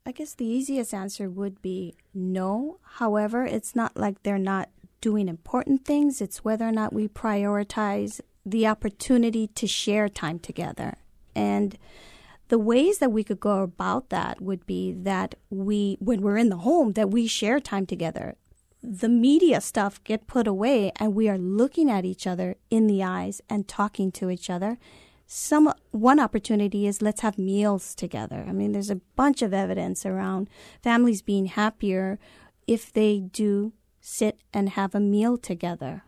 I 0.05 0.11
guess 0.11 0.33
the 0.33 0.45
easiest 0.45 0.93
answer 0.93 1.29
would 1.29 1.61
be 1.61 1.95
no. 2.13 2.79
However, 2.83 3.45
it's 3.45 3.75
not 3.75 3.95
like 3.95 4.21
they're 4.21 4.37
not 4.37 4.69
doing 4.99 5.27
important 5.27 5.83
things, 5.83 6.21
it's 6.21 6.45
whether 6.45 6.65
or 6.65 6.71
not 6.71 6.93
we 6.93 7.07
prioritize 7.07 8.21
the 8.45 8.67
opportunity 8.67 9.47
to 9.47 9.67
share 9.67 10.07
time 10.07 10.39
together. 10.39 10.95
And 11.35 11.77
the 12.47 12.59
ways 12.59 12.99
that 12.99 13.11
we 13.11 13.23
could 13.23 13.39
go 13.39 13.63
about 13.63 14.09
that 14.09 14.41
would 14.41 14.65
be 14.65 14.93
that 14.93 15.35
we, 15.49 15.97
when 15.99 16.21
we're 16.21 16.37
in 16.37 16.49
the 16.49 16.57
home, 16.57 16.93
that 16.93 17.09
we 17.09 17.27
share 17.27 17.59
time 17.59 17.85
together. 17.85 18.35
The 18.84 19.10
media 19.10 19.62
stuff 19.62 20.04
get 20.04 20.28
put 20.28 20.46
away 20.46 20.91
and 20.98 21.15
we 21.15 21.30
are 21.30 21.38
looking 21.38 21.89
at 21.89 22.06
each 22.06 22.28
other 22.28 22.58
in 22.69 22.88
the 22.88 23.02
eyes 23.02 23.41
and 23.50 23.67
talking 23.67 24.12
to 24.12 24.30
each 24.30 24.50
other 24.50 24.78
some 25.36 25.74
one 25.91 26.19
opportunity 26.19 26.86
is 26.86 27.02
let's 27.02 27.22
have 27.22 27.38
meals 27.38 27.96
together. 27.96 28.46
I 28.48 28.52
mean, 28.52 28.72
there's 28.72 28.91
a 28.91 29.02
bunch 29.15 29.41
of 29.41 29.54
evidence 29.54 30.06
around 30.06 30.50
families 30.84 31.24
being 31.24 31.48
happier 31.48 32.19
if 32.67 32.93
they 32.93 33.19
do 33.19 33.74
sit 34.00 34.41
and 34.54 34.69
have 34.69 34.93
a 34.93 35.00
meal 35.00 35.38
together. 35.38 36.04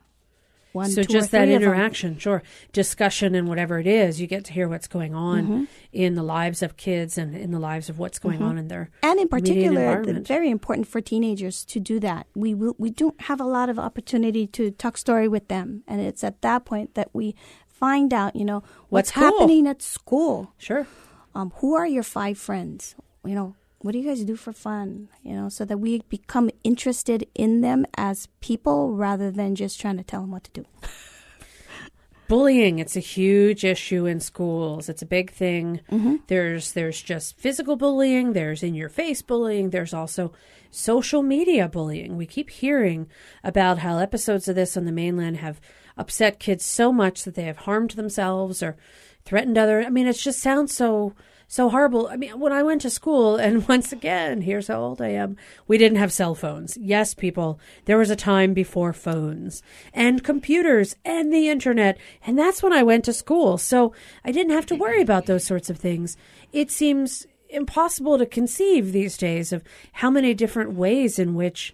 One, 0.76 0.90
so 0.92 1.02
just 1.04 1.32
that 1.32 1.48
interaction, 1.50 2.18
sure, 2.20 2.44
discussion 2.74 3.34
and 3.36 3.48
whatever 3.48 3.80
it 3.80 3.88
is, 3.88 4.20
you 4.22 4.28
get 4.28 4.44
to 4.46 4.54
hear 4.54 4.68
what's 4.68 4.88
going 4.88 5.16
on 5.16 5.44
Mm-hmm. 5.46 5.64
in 5.94 6.16
the 6.16 6.24
lives 6.24 6.62
of 6.62 6.76
kids 6.78 7.18
and 7.18 7.36
in 7.36 7.52
the 7.52 7.60
lives 7.60 7.90
of 7.90 7.98
what's 7.98 8.20
going 8.20 8.42
on 8.42 8.58
in 8.58 8.68
their 8.68 8.90
and 9.02 9.20
in 9.20 9.28
particular, 9.28 10.04
very 10.22 10.50
important 10.50 10.88
for 10.88 11.00
teenagers 11.02 11.64
to 11.66 11.80
do 11.80 12.00
that. 12.02 12.28
We 12.36 12.54
will, 12.54 12.76
we 12.78 12.90
don't 12.92 13.20
have 13.22 13.40
a 13.40 13.46
lot 13.46 13.70
of 13.70 13.80
opportunity 13.80 14.46
to 14.48 14.72
talk 14.72 14.98
story 14.98 15.28
with 15.28 15.48
them, 15.48 15.84
and 15.88 16.02
it's 16.02 16.24
at 16.24 16.42
that 16.42 16.66
point 16.66 16.94
that 16.96 17.10
we 17.14 17.36
find 17.68 18.14
out, 18.14 18.36
you 18.36 18.46
know, 18.46 18.60
What's 18.90 19.10
what's, 19.10 19.12
cool? 19.12 19.24
happening 19.40 19.68
at 19.68 19.82
school. 19.82 20.54
sure. 20.58 20.88
um, 21.34 21.52
who 21.58 21.76
are 21.76 21.88
your 21.88 22.04
five 22.04 22.38
friends? 22.38 22.96
You 23.24 23.36
know, 23.36 23.56
what 23.86 23.92
do 23.92 24.00
you 24.00 24.08
guys 24.08 24.24
do 24.24 24.36
for 24.36 24.52
fun? 24.52 25.10
You 25.22 25.36
know, 25.36 25.48
so 25.48 25.64
that 25.64 25.78
we 25.78 26.02
become 26.10 26.50
interested 26.64 27.28
in 27.36 27.62
them 27.62 27.86
as 27.96 28.28
people 28.42 28.94
rather 28.94 29.30
than 29.30 29.54
just 29.54 29.80
trying 29.80 29.98
to 29.98 30.04
tell 30.04 30.22
them 30.22 30.32
what 30.32 30.46
to 30.46 30.52
do. 30.52 30.66
Bullying, 32.28 32.80
it's 32.80 32.96
a 32.96 33.00
huge 33.00 33.64
issue 33.64 34.08
in 34.08 34.22
schools. 34.22 34.90
It's 34.90 35.04
a 35.04 35.06
big 35.06 35.32
thing. 35.32 35.82
Mm-hmm. 35.92 36.16
There's 36.26 36.72
there's 36.72 37.00
just 37.00 37.38
physical 37.38 37.76
bullying, 37.76 38.34
there's 38.34 38.64
in 38.64 38.74
your 38.74 38.90
face 38.90 39.22
bullying, 39.22 39.70
there's 39.70 39.94
also 39.94 40.34
social 40.72 41.22
media 41.22 41.70
bullying. 41.70 42.18
We 42.18 42.26
keep 42.26 42.50
hearing 42.50 43.08
about 43.44 43.78
how 43.78 44.00
episodes 44.00 44.48
of 44.48 44.56
this 44.56 44.76
on 44.76 44.86
the 44.86 44.92
mainland 44.92 45.38
have 45.38 45.62
upset 45.96 46.40
kids 46.40 46.66
so 46.66 46.92
much 46.92 47.24
that 47.24 47.36
they 47.36 47.44
have 47.44 47.58
harmed 47.58 47.92
themselves 47.92 48.64
or 48.64 48.78
threatened 49.26 49.60
other. 49.60 49.84
I 49.84 49.92
mean, 49.92 50.08
it 50.08 50.14
just 50.14 50.40
sounds 50.40 50.74
so 50.74 51.14
so 51.48 51.70
horrible. 51.70 52.08
I 52.08 52.16
mean, 52.16 52.40
when 52.40 52.52
I 52.52 52.64
went 52.64 52.82
to 52.82 52.90
school, 52.90 53.36
and 53.46 53.68
once 53.68 53.92
again, 53.92 54.42
here's 54.42 54.68
how 54.68 54.82
old 54.82 55.02
I 55.02 55.10
am. 55.10 55.38
We 55.68 55.78
didn't 55.78 55.98
have 55.98 56.12
cell 56.12 56.36
phones. 56.36 56.78
Yes, 56.78 57.14
people, 57.14 57.60
there 57.86 57.98
was 57.98 58.10
a 58.10 58.16
time 58.16 58.54
before 58.54 58.94
phones 58.94 59.62
and 59.94 60.24
computers 60.24 60.96
and 61.06 61.32
the 61.34 61.50
internet, 61.50 61.98
and 62.26 62.38
that's 62.38 62.64
when 62.64 62.74
I 62.74 62.84
went 62.84 63.06
to 63.06 63.14
school. 63.14 63.58
So 63.58 63.94
I 64.24 64.32
didn't 64.32 64.54
have 64.54 64.66
to 64.68 64.76
worry 64.76 65.02
about 65.02 65.26
those 65.26 65.44
sorts 65.44 65.70
of 65.70 65.78
things. 65.78 66.18
It 66.52 66.72
seems 66.72 67.26
impossible 67.50 68.18
to 68.18 68.26
conceive 68.26 68.92
these 68.92 69.18
days 69.18 69.54
of 69.54 69.64
how 69.94 70.10
many 70.10 70.34
different 70.34 70.74
ways 70.74 71.20
in 71.20 71.36
which 71.36 71.74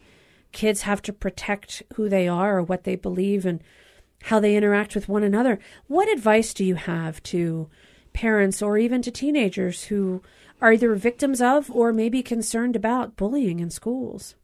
kids 0.51 0.81
have 0.81 1.01
to 1.01 1.13
protect 1.13 1.81
who 1.95 2.10
they 2.10 2.27
are 2.27 2.57
or 2.57 2.63
what 2.63 2.84
they 2.84 2.95
believe 2.95 3.45
and 3.45 3.63
how 4.23 4.39
they 4.39 4.55
interact 4.55 4.93
with 4.95 5.10
one 5.10 5.23
another. 5.23 5.60
What 5.88 6.12
advice 6.12 6.53
do 6.53 6.63
you 6.63 6.75
have 6.75 7.23
to 7.23 7.69
parents 8.13 8.62
or 8.62 8.78
even 8.78 9.02
to 9.02 9.12
teenagers 9.12 9.86
who 9.86 10.21
are 10.62 10.74
either 10.74 10.93
victims 10.95 11.41
of 11.41 11.71
or 11.71 11.91
maybe 11.91 12.21
concerned 12.21 12.76
about 12.76 13.15
bullying 13.15 13.60
in 13.60 13.69
schools? 13.69 14.36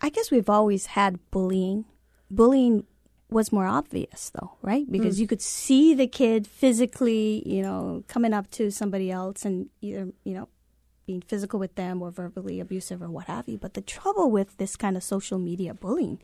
I 0.00 0.10
guess 0.10 0.30
we've 0.30 0.50
always 0.50 0.86
had 0.86 1.18
bullying. 1.30 1.86
Bullying 2.30 2.84
was 3.30 3.52
more 3.52 3.66
obvious 3.66 4.30
though, 4.30 4.52
right? 4.62 4.90
Because 4.90 5.16
hmm. 5.16 5.22
you 5.22 5.26
could 5.26 5.40
see 5.40 5.94
the 5.94 6.06
kid 6.06 6.46
physically, 6.46 7.42
you 7.46 7.62
know, 7.62 8.04
coming 8.06 8.32
up 8.32 8.50
to 8.52 8.70
somebody 8.70 9.10
else 9.10 9.44
and 9.44 9.68
either, 9.80 10.08
you 10.24 10.34
know, 10.34 10.48
being 11.06 11.22
physical 11.22 11.58
with 11.60 11.74
them 11.74 12.02
or 12.02 12.10
verbally 12.10 12.60
abusive 12.60 13.02
or 13.02 13.10
what 13.10 13.26
have 13.26 13.48
you. 13.48 13.58
But 13.58 13.74
the 13.74 13.80
trouble 13.80 14.30
with 14.30 14.56
this 14.56 14.76
kind 14.76 14.96
of 14.96 15.02
social 15.02 15.38
media 15.38 15.74
bullying, 15.74 16.20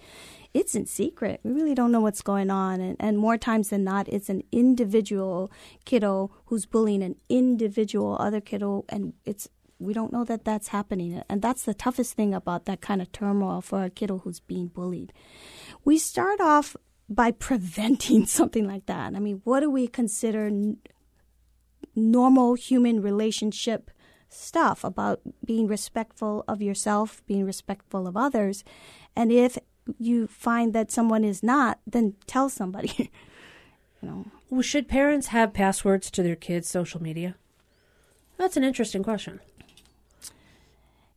it's 0.54 0.74
in 0.74 0.86
secret. 0.86 1.40
We 1.42 1.52
really 1.52 1.74
don't 1.74 1.92
know 1.92 2.00
what's 2.00 2.22
going 2.22 2.50
on. 2.50 2.80
And, 2.80 2.96
and 2.98 3.18
more 3.18 3.36
times 3.36 3.70
than 3.70 3.84
not, 3.84 4.08
it's 4.08 4.28
an 4.28 4.42
individual 4.52 5.50
kiddo 5.84 6.30
who's 6.46 6.66
bullying 6.66 7.02
an 7.02 7.16
individual 7.28 8.16
other 8.18 8.40
kiddo. 8.40 8.84
And 8.88 9.14
it's, 9.24 9.48
we 9.78 9.92
don't 9.92 10.12
know 10.12 10.24
that 10.24 10.44
that's 10.44 10.68
happening. 10.68 11.22
And 11.28 11.42
that's 11.42 11.64
the 11.64 11.74
toughest 11.74 12.14
thing 12.14 12.34
about 12.34 12.66
that 12.66 12.80
kind 12.80 13.00
of 13.00 13.12
turmoil 13.12 13.60
for 13.60 13.84
a 13.84 13.90
kiddo 13.90 14.18
who's 14.18 14.40
being 14.40 14.68
bullied. 14.68 15.12
We 15.84 15.98
start 15.98 16.40
off 16.40 16.76
by 17.08 17.30
preventing 17.46 18.26
something 18.26 18.66
like 18.66 18.86
that. 18.86 19.14
I 19.14 19.18
mean, 19.18 19.40
what 19.44 19.60
do 19.60 19.70
we 19.70 19.88
consider 19.88 20.46
n- 20.46 20.78
normal 21.94 22.54
human 22.54 23.02
relationship 23.02 23.90
stuff 24.30 24.84
about 24.84 25.20
being 25.44 25.66
respectful 25.66 26.44
of 26.48 26.62
yourself, 26.62 27.22
being 27.26 27.44
respectful 27.44 28.06
of 28.06 28.16
others. 28.16 28.64
And 29.14 29.30
if 29.30 29.58
you 29.98 30.26
find 30.26 30.72
that 30.72 30.90
someone 30.90 31.24
is 31.24 31.42
not, 31.42 31.80
then 31.86 32.14
tell 32.26 32.48
somebody. 32.48 32.92
you 34.02 34.08
know. 34.08 34.26
Well, 34.48 34.62
should 34.62 34.88
parents 34.88 35.28
have 35.28 35.52
passwords 35.52 36.10
to 36.12 36.22
their 36.22 36.36
kids' 36.36 36.68
social 36.68 37.02
media? 37.02 37.36
That's 38.36 38.56
an 38.56 38.64
interesting 38.64 39.02
question. 39.02 39.40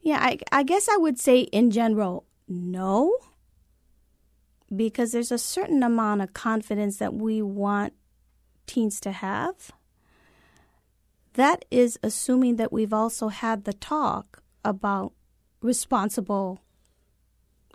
Yeah, 0.01 0.17
I, 0.19 0.37
I 0.51 0.63
guess 0.63 0.89
I 0.89 0.97
would 0.97 1.17
say 1.17 1.41
in 1.41 1.71
general, 1.71 2.25
no. 2.47 3.15
Because 4.75 5.11
there's 5.11 5.31
a 5.31 5.37
certain 5.37 5.83
amount 5.83 6.21
of 6.21 6.33
confidence 6.33 6.97
that 6.97 7.13
we 7.13 7.41
want 7.41 7.93
teens 8.67 8.99
to 9.01 9.11
have. 9.11 9.71
That 11.33 11.65
is 11.71 11.99
assuming 12.03 12.57
that 12.57 12.71
we've 12.71 12.93
also 12.93 13.29
had 13.29 13.63
the 13.63 13.73
talk 13.73 14.43
about 14.63 15.13
responsible 15.61 16.61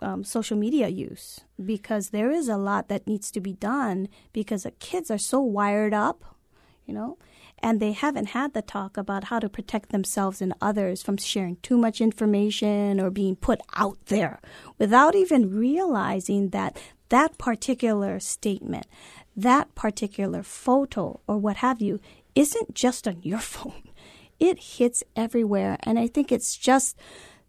um, 0.01 0.23
social 0.23 0.57
media 0.57 0.87
use 0.87 1.41
because 1.63 2.09
there 2.09 2.31
is 2.31 2.47
a 2.47 2.57
lot 2.57 2.87
that 2.87 3.07
needs 3.07 3.31
to 3.31 3.41
be 3.41 3.53
done 3.53 4.07
because 4.31 4.63
the 4.63 4.71
kids 4.71 5.11
are 5.11 5.17
so 5.17 5.41
wired 5.41 5.93
up, 5.93 6.23
you 6.85 6.93
know, 6.93 7.17
and 7.61 7.79
they 7.79 7.91
haven't 7.91 8.27
had 8.27 8.53
the 8.53 8.61
talk 8.61 8.95
about 8.95 9.25
how 9.25 9.39
to 9.39 9.49
protect 9.49 9.89
themselves 9.89 10.41
and 10.41 10.53
others 10.61 11.03
from 11.03 11.17
sharing 11.17 11.57
too 11.57 11.77
much 11.77 11.99
information 11.99 12.99
or 12.99 13.09
being 13.09 13.35
put 13.35 13.59
out 13.75 13.97
there 14.05 14.39
without 14.77 15.15
even 15.15 15.53
realizing 15.53 16.49
that 16.49 16.79
that 17.09 17.37
particular 17.37 18.19
statement, 18.19 18.85
that 19.35 19.73
particular 19.75 20.43
photo, 20.43 21.19
or 21.27 21.37
what 21.37 21.57
have 21.57 21.81
you, 21.81 21.99
isn't 22.39 22.73
just 22.73 23.07
on 23.07 23.21
your 23.21 23.39
phone. 23.53 23.83
It 24.39 24.59
hits 24.77 25.03
everywhere. 25.15 25.77
And 25.83 25.99
I 25.99 26.07
think 26.07 26.31
it's 26.31 26.55
just 26.55 26.97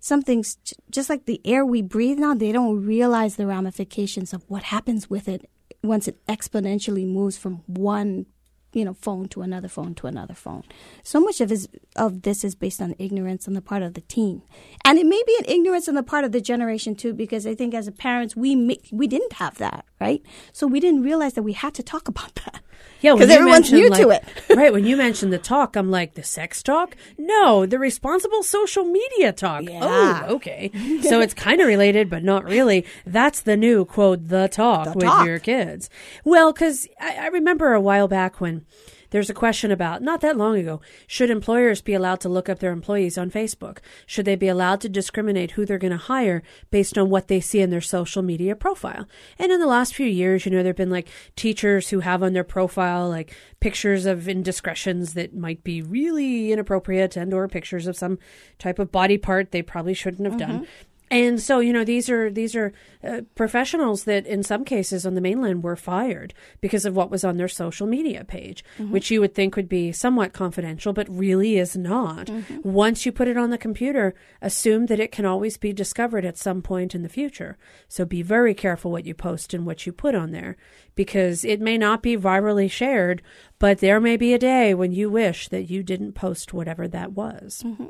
something's 0.00 0.58
just 0.90 1.08
like 1.08 1.26
the 1.26 1.40
air 1.44 1.64
we 1.64 1.82
breathe 1.82 2.18
now, 2.18 2.34
they 2.34 2.52
don't 2.52 2.84
realize 2.84 3.36
the 3.36 3.46
ramifications 3.46 4.32
of 4.32 4.44
what 4.48 4.64
happens 4.64 5.08
with 5.08 5.28
it 5.28 5.48
once 5.82 6.08
it 6.08 6.24
exponentially 6.26 7.06
moves 7.06 7.38
from 7.38 7.62
one 7.66 8.26
you 8.72 8.84
know 8.84 8.94
phone 8.94 9.26
to 9.28 9.42
another 9.42 9.66
phone 9.66 9.94
to 9.94 10.06
another 10.06 10.34
phone 10.34 10.62
so 11.02 11.18
much 11.18 11.40
of, 11.40 11.50
his, 11.50 11.68
of 11.96 12.22
this 12.22 12.44
is 12.44 12.54
based 12.54 12.80
on 12.80 12.94
ignorance 12.98 13.48
on 13.48 13.54
the 13.54 13.60
part 13.62 13.82
of 13.82 13.94
the 13.94 14.00
teen 14.02 14.42
and 14.84 14.96
it 14.96 15.06
may 15.06 15.20
be 15.26 15.36
an 15.40 15.44
ignorance 15.48 15.88
on 15.88 15.96
the 15.96 16.04
part 16.04 16.22
of 16.22 16.30
the 16.30 16.40
generation 16.40 16.94
too 16.94 17.12
because 17.12 17.46
i 17.48 17.54
think 17.54 17.74
as 17.74 17.90
parents 17.98 18.36
we 18.36 18.78
we 18.92 19.08
didn't 19.08 19.32
have 19.32 19.58
that 19.58 19.84
right 20.00 20.22
so 20.52 20.66
we 20.66 20.80
didn't 20.80 21.02
realize 21.02 21.34
that 21.34 21.42
we 21.42 21.52
had 21.52 21.74
to 21.74 21.82
talk 21.82 22.08
about 22.08 22.34
that 22.36 22.62
Yeah, 23.00 23.14
because 23.14 23.30
everyone's 23.30 23.72
new 23.72 23.88
mentioned, 23.90 24.10
to 24.10 24.10
it 24.10 24.24
right. 24.56 24.72
When 24.72 24.84
you 24.84 24.96
mentioned 24.96 25.32
the 25.32 25.38
talk, 25.38 25.74
I'm 25.76 25.90
like, 25.90 26.14
the 26.14 26.22
sex 26.22 26.62
talk? 26.62 26.96
No, 27.16 27.64
the 27.66 27.78
responsible 27.78 28.42
social 28.42 28.84
media 28.84 29.32
talk. 29.32 29.62
Yeah. 29.64 29.80
Oh, 30.28 30.34
okay. 30.36 30.70
so 31.02 31.20
it's 31.20 31.32
kind 31.34 31.60
of 31.62 31.66
related, 31.66 32.10
but 32.10 32.22
not 32.22 32.44
really. 32.44 32.84
That's 33.06 33.40
the 33.40 33.56
new 33.56 33.84
quote, 33.86 34.28
the 34.28 34.48
talk 34.48 34.84
The 34.92 34.92
with 34.98 35.04
talk. 35.04 35.26
your 35.26 35.38
kids. 35.38 35.88
Well, 36.24 36.52
because 36.52 36.86
I, 37.00 37.16
I 37.24 37.26
remember 37.28 37.72
a 37.72 37.80
while 37.80 38.08
back 38.08 38.38
when 38.40 38.66
there's 39.10 39.30
a 39.30 39.34
question 39.34 39.70
about, 39.70 40.02
not 40.02 40.20
that 40.20 40.36
long 40.36 40.56
ago, 40.56 40.80
should 41.06 41.30
employers 41.30 41.82
be 41.82 41.94
allowed 41.94 42.20
to 42.20 42.28
look 42.28 42.48
up 42.48 42.58
their 42.58 42.72
employees 42.72 43.18
on 43.18 43.30
Facebook? 43.30 43.78
Should 44.06 44.24
they 44.24 44.36
be 44.36 44.48
allowed 44.48 44.80
to 44.82 44.88
discriminate 44.88 45.52
who 45.52 45.66
they're 45.66 45.78
going 45.78 45.90
to 45.90 45.96
hire 45.96 46.42
based 46.70 46.96
on 46.96 47.10
what 47.10 47.28
they 47.28 47.40
see 47.40 47.60
in 47.60 47.70
their 47.70 47.80
social 47.80 48.22
media 48.22 48.56
profile? 48.56 49.06
And 49.38 49.52
in 49.52 49.60
the 49.60 49.66
last 49.66 49.94
few 49.94 50.06
years, 50.06 50.44
you 50.44 50.52
know, 50.52 50.58
there 50.58 50.70
have 50.70 50.76
been 50.76 50.90
like 50.90 51.08
teachers 51.36 51.88
who 51.88 52.00
have 52.00 52.22
on 52.22 52.32
their 52.32 52.44
profile 52.44 53.08
like 53.08 53.34
pictures 53.60 54.06
of 54.06 54.28
indiscretions 54.28 55.14
that 55.14 55.34
might 55.34 55.62
be 55.64 55.82
really 55.82 56.52
inappropriate 56.52 57.16
and 57.16 57.34
or 57.34 57.48
pictures 57.48 57.86
of 57.86 57.96
some 57.96 58.18
type 58.58 58.78
of 58.78 58.90
body 58.90 59.18
part 59.18 59.50
they 59.50 59.62
probably 59.62 59.94
shouldn't 59.94 60.28
have 60.28 60.38
done. 60.38 60.60
Mm-hmm. 60.60 60.89
And 61.10 61.42
so, 61.42 61.58
you 61.58 61.72
know, 61.72 61.84
these 61.84 62.08
are 62.08 62.30
these 62.30 62.54
are 62.54 62.72
uh, 63.02 63.22
professionals 63.34 64.04
that, 64.04 64.26
in 64.26 64.44
some 64.44 64.64
cases, 64.64 65.04
on 65.04 65.14
the 65.14 65.20
mainland, 65.20 65.64
were 65.64 65.74
fired 65.74 66.34
because 66.60 66.84
of 66.84 66.94
what 66.94 67.10
was 67.10 67.24
on 67.24 67.36
their 67.36 67.48
social 67.48 67.88
media 67.88 68.22
page, 68.22 68.62
mm-hmm. 68.78 68.92
which 68.92 69.10
you 69.10 69.20
would 69.20 69.34
think 69.34 69.56
would 69.56 69.68
be 69.68 69.90
somewhat 69.90 70.32
confidential, 70.32 70.92
but 70.92 71.08
really 71.08 71.58
is 71.58 71.76
not. 71.76 72.26
Mm-hmm. 72.26 72.60
Once 72.62 73.04
you 73.04 73.10
put 73.10 73.26
it 73.26 73.36
on 73.36 73.50
the 73.50 73.58
computer, 73.58 74.14
assume 74.40 74.86
that 74.86 75.00
it 75.00 75.10
can 75.10 75.26
always 75.26 75.56
be 75.56 75.72
discovered 75.72 76.24
at 76.24 76.38
some 76.38 76.62
point 76.62 76.94
in 76.94 77.02
the 77.02 77.08
future. 77.08 77.58
So 77.88 78.04
be 78.04 78.22
very 78.22 78.54
careful 78.54 78.92
what 78.92 79.04
you 79.04 79.14
post 79.14 79.52
and 79.52 79.66
what 79.66 79.86
you 79.86 79.92
put 79.92 80.14
on 80.14 80.30
there, 80.30 80.56
because 80.94 81.44
it 81.44 81.60
may 81.60 81.76
not 81.76 82.02
be 82.02 82.16
virally 82.16 82.70
shared, 82.70 83.20
but 83.58 83.78
there 83.78 84.00
may 84.00 84.16
be 84.16 84.32
a 84.32 84.38
day 84.38 84.74
when 84.74 84.92
you 84.92 85.10
wish 85.10 85.48
that 85.48 85.70
you 85.70 85.82
didn't 85.82 86.12
post 86.12 86.52
whatever 86.52 86.86
that 86.86 87.12
was. 87.12 87.64
Mm-hmm. 87.66 87.86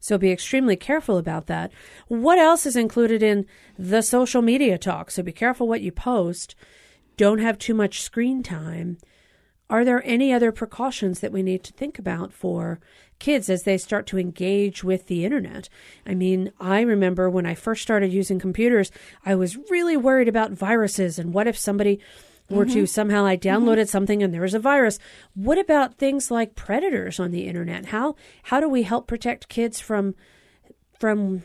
So 0.00 0.18
be 0.18 0.30
extremely 0.30 0.76
careful 0.76 1.18
about 1.18 1.46
that. 1.46 1.70
What 2.08 2.38
else 2.38 2.66
is 2.66 2.76
included 2.76 3.22
in 3.22 3.46
the 3.78 4.02
social 4.02 4.42
media 4.42 4.78
talk? 4.78 5.10
So 5.10 5.22
be 5.22 5.32
careful 5.32 5.68
what 5.68 5.80
you 5.80 5.92
post. 5.92 6.54
Don't 7.16 7.38
have 7.38 7.58
too 7.58 7.74
much 7.74 8.02
screen 8.02 8.42
time. 8.42 8.98
Are 9.70 9.84
there 9.84 10.02
any 10.04 10.32
other 10.32 10.52
precautions 10.52 11.20
that 11.20 11.32
we 11.32 11.42
need 11.42 11.64
to 11.64 11.72
think 11.72 11.98
about 11.98 12.32
for 12.32 12.80
kids 13.18 13.48
as 13.48 13.62
they 13.62 13.78
start 13.78 14.06
to 14.08 14.18
engage 14.18 14.84
with 14.84 15.06
the 15.06 15.24
internet? 15.24 15.68
I 16.06 16.14
mean, 16.14 16.52
I 16.60 16.82
remember 16.82 17.30
when 17.30 17.46
I 17.46 17.54
first 17.54 17.82
started 17.82 18.12
using 18.12 18.38
computers, 18.38 18.90
I 19.24 19.34
was 19.34 19.56
really 19.70 19.96
worried 19.96 20.28
about 20.28 20.52
viruses 20.52 21.18
and 21.18 21.32
what 21.32 21.46
if 21.46 21.56
somebody 21.56 21.98
were 22.50 22.66
to 22.66 22.72
mm-hmm. 22.72 22.84
somehow 22.84 23.24
I 23.24 23.36
mm-hmm. 23.36 23.48
downloaded 23.48 23.88
something 23.88 24.22
and 24.22 24.32
there 24.32 24.42
was 24.42 24.54
a 24.54 24.58
virus. 24.58 24.98
What 25.34 25.58
about 25.58 25.94
things 25.94 26.30
like 26.30 26.54
predators 26.54 27.18
on 27.18 27.30
the 27.30 27.46
internet? 27.46 27.86
How 27.86 28.16
how 28.44 28.60
do 28.60 28.68
we 28.68 28.82
help 28.82 29.06
protect 29.06 29.48
kids 29.48 29.80
from 29.80 30.14
from 30.98 31.42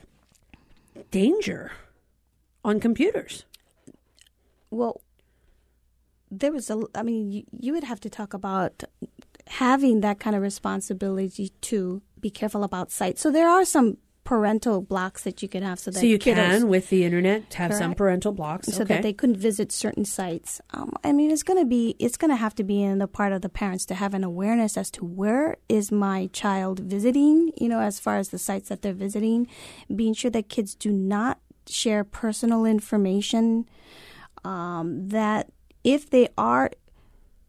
danger 1.11 1.71
on 2.63 2.79
computers? 2.79 3.45
well 4.71 5.01
there 6.31 6.51
was 6.51 6.69
a 6.69 6.83
i 6.95 7.03
mean 7.03 7.31
you, 7.31 7.43
you 7.59 7.73
would 7.73 7.83
have 7.83 7.99
to 7.99 8.09
talk 8.09 8.33
about 8.33 8.83
having 9.47 10.01
that 10.01 10.19
kind 10.19 10.35
of 10.35 10.41
responsibility 10.41 11.49
to 11.61 12.01
be 12.19 12.29
careful 12.29 12.63
about 12.63 12.91
sites 12.91 13.21
so 13.21 13.31
there 13.31 13.49
are 13.49 13.65
some 13.65 13.97
parental 14.29 14.79
blocks 14.93 15.23
that 15.23 15.41
you 15.41 15.49
can 15.49 15.63
have 15.63 15.79
so 15.79 15.89
that 15.89 15.99
So 15.99 16.05
you 16.05 16.19
kiddos- 16.19 16.59
can 16.59 16.67
with 16.67 16.89
the 16.89 17.03
internet 17.03 17.51
have 17.55 17.73
some 17.73 17.95
parental 17.95 18.31
blocks. 18.31 18.67
so 18.67 18.83
okay. 18.83 18.93
that 18.93 19.01
they 19.01 19.11
couldn't 19.19 19.37
visit 19.37 19.71
certain 19.71 20.05
sites. 20.05 20.61
Um, 20.69 20.93
I 21.03 21.13
mean, 21.13 21.31
it's 21.31 21.41
going 21.41 21.57
to 21.59 21.65
be 21.65 21.95
it's 21.97 22.15
going 22.21 22.29
to 22.29 22.35
have 22.45 22.53
to 22.61 22.63
be 22.63 22.83
in 22.83 22.99
the 22.99 23.07
part 23.07 23.31
of 23.33 23.41
the 23.41 23.49
parents 23.49 23.85
to 23.87 23.95
have 23.95 24.13
an 24.13 24.23
awareness 24.23 24.77
as 24.77 24.91
to 24.91 25.01
where 25.03 25.57
is 25.67 25.91
my 25.91 26.29
child 26.31 26.77
visiting. 26.79 27.51
You 27.57 27.69
know, 27.69 27.79
as 27.79 27.99
far 27.99 28.17
as 28.17 28.29
the 28.29 28.37
sites 28.37 28.69
that 28.69 28.83
they're 28.83 28.93
visiting, 29.07 29.47
being 29.95 30.13
sure 30.13 30.29
that 30.31 30.47
kids 30.47 30.75
do 30.75 30.91
not 30.91 31.39
share 31.67 32.03
personal 32.03 32.65
information. 32.65 33.65
Um, 34.43 35.09
that 35.09 35.49
if 35.83 36.01
they 36.11 36.27
are 36.37 36.69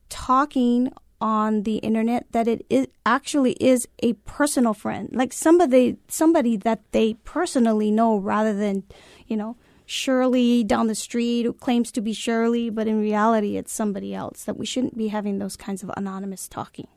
talking 0.08 0.92
on 1.20 1.64
the 1.64 1.76
internet 1.76 2.26
that 2.32 2.48
it 2.48 2.64
is 2.70 2.86
actually 3.04 3.52
is 3.52 3.86
a 4.02 4.12
personal 4.24 4.72
friend 4.72 5.10
like 5.12 5.32
somebody 5.32 5.96
somebody 6.08 6.56
that 6.56 6.80
they 6.92 7.14
personally 7.24 7.90
know 7.90 8.16
rather 8.16 8.54
than 8.54 8.82
you 9.26 9.36
know 9.36 9.56
Shirley 9.84 10.62
down 10.62 10.86
the 10.86 10.94
street 10.94 11.44
who 11.44 11.52
claims 11.52 11.92
to 11.92 12.00
be 12.00 12.12
Shirley 12.12 12.70
but 12.70 12.86
in 12.86 13.00
reality 13.00 13.56
it's 13.56 13.72
somebody 13.72 14.14
else 14.14 14.44
that 14.44 14.56
we 14.56 14.64
shouldn't 14.64 14.96
be 14.96 15.08
having 15.08 15.38
those 15.38 15.56
kinds 15.56 15.82
of 15.82 15.90
anonymous 15.96 16.48
talking 16.48 16.88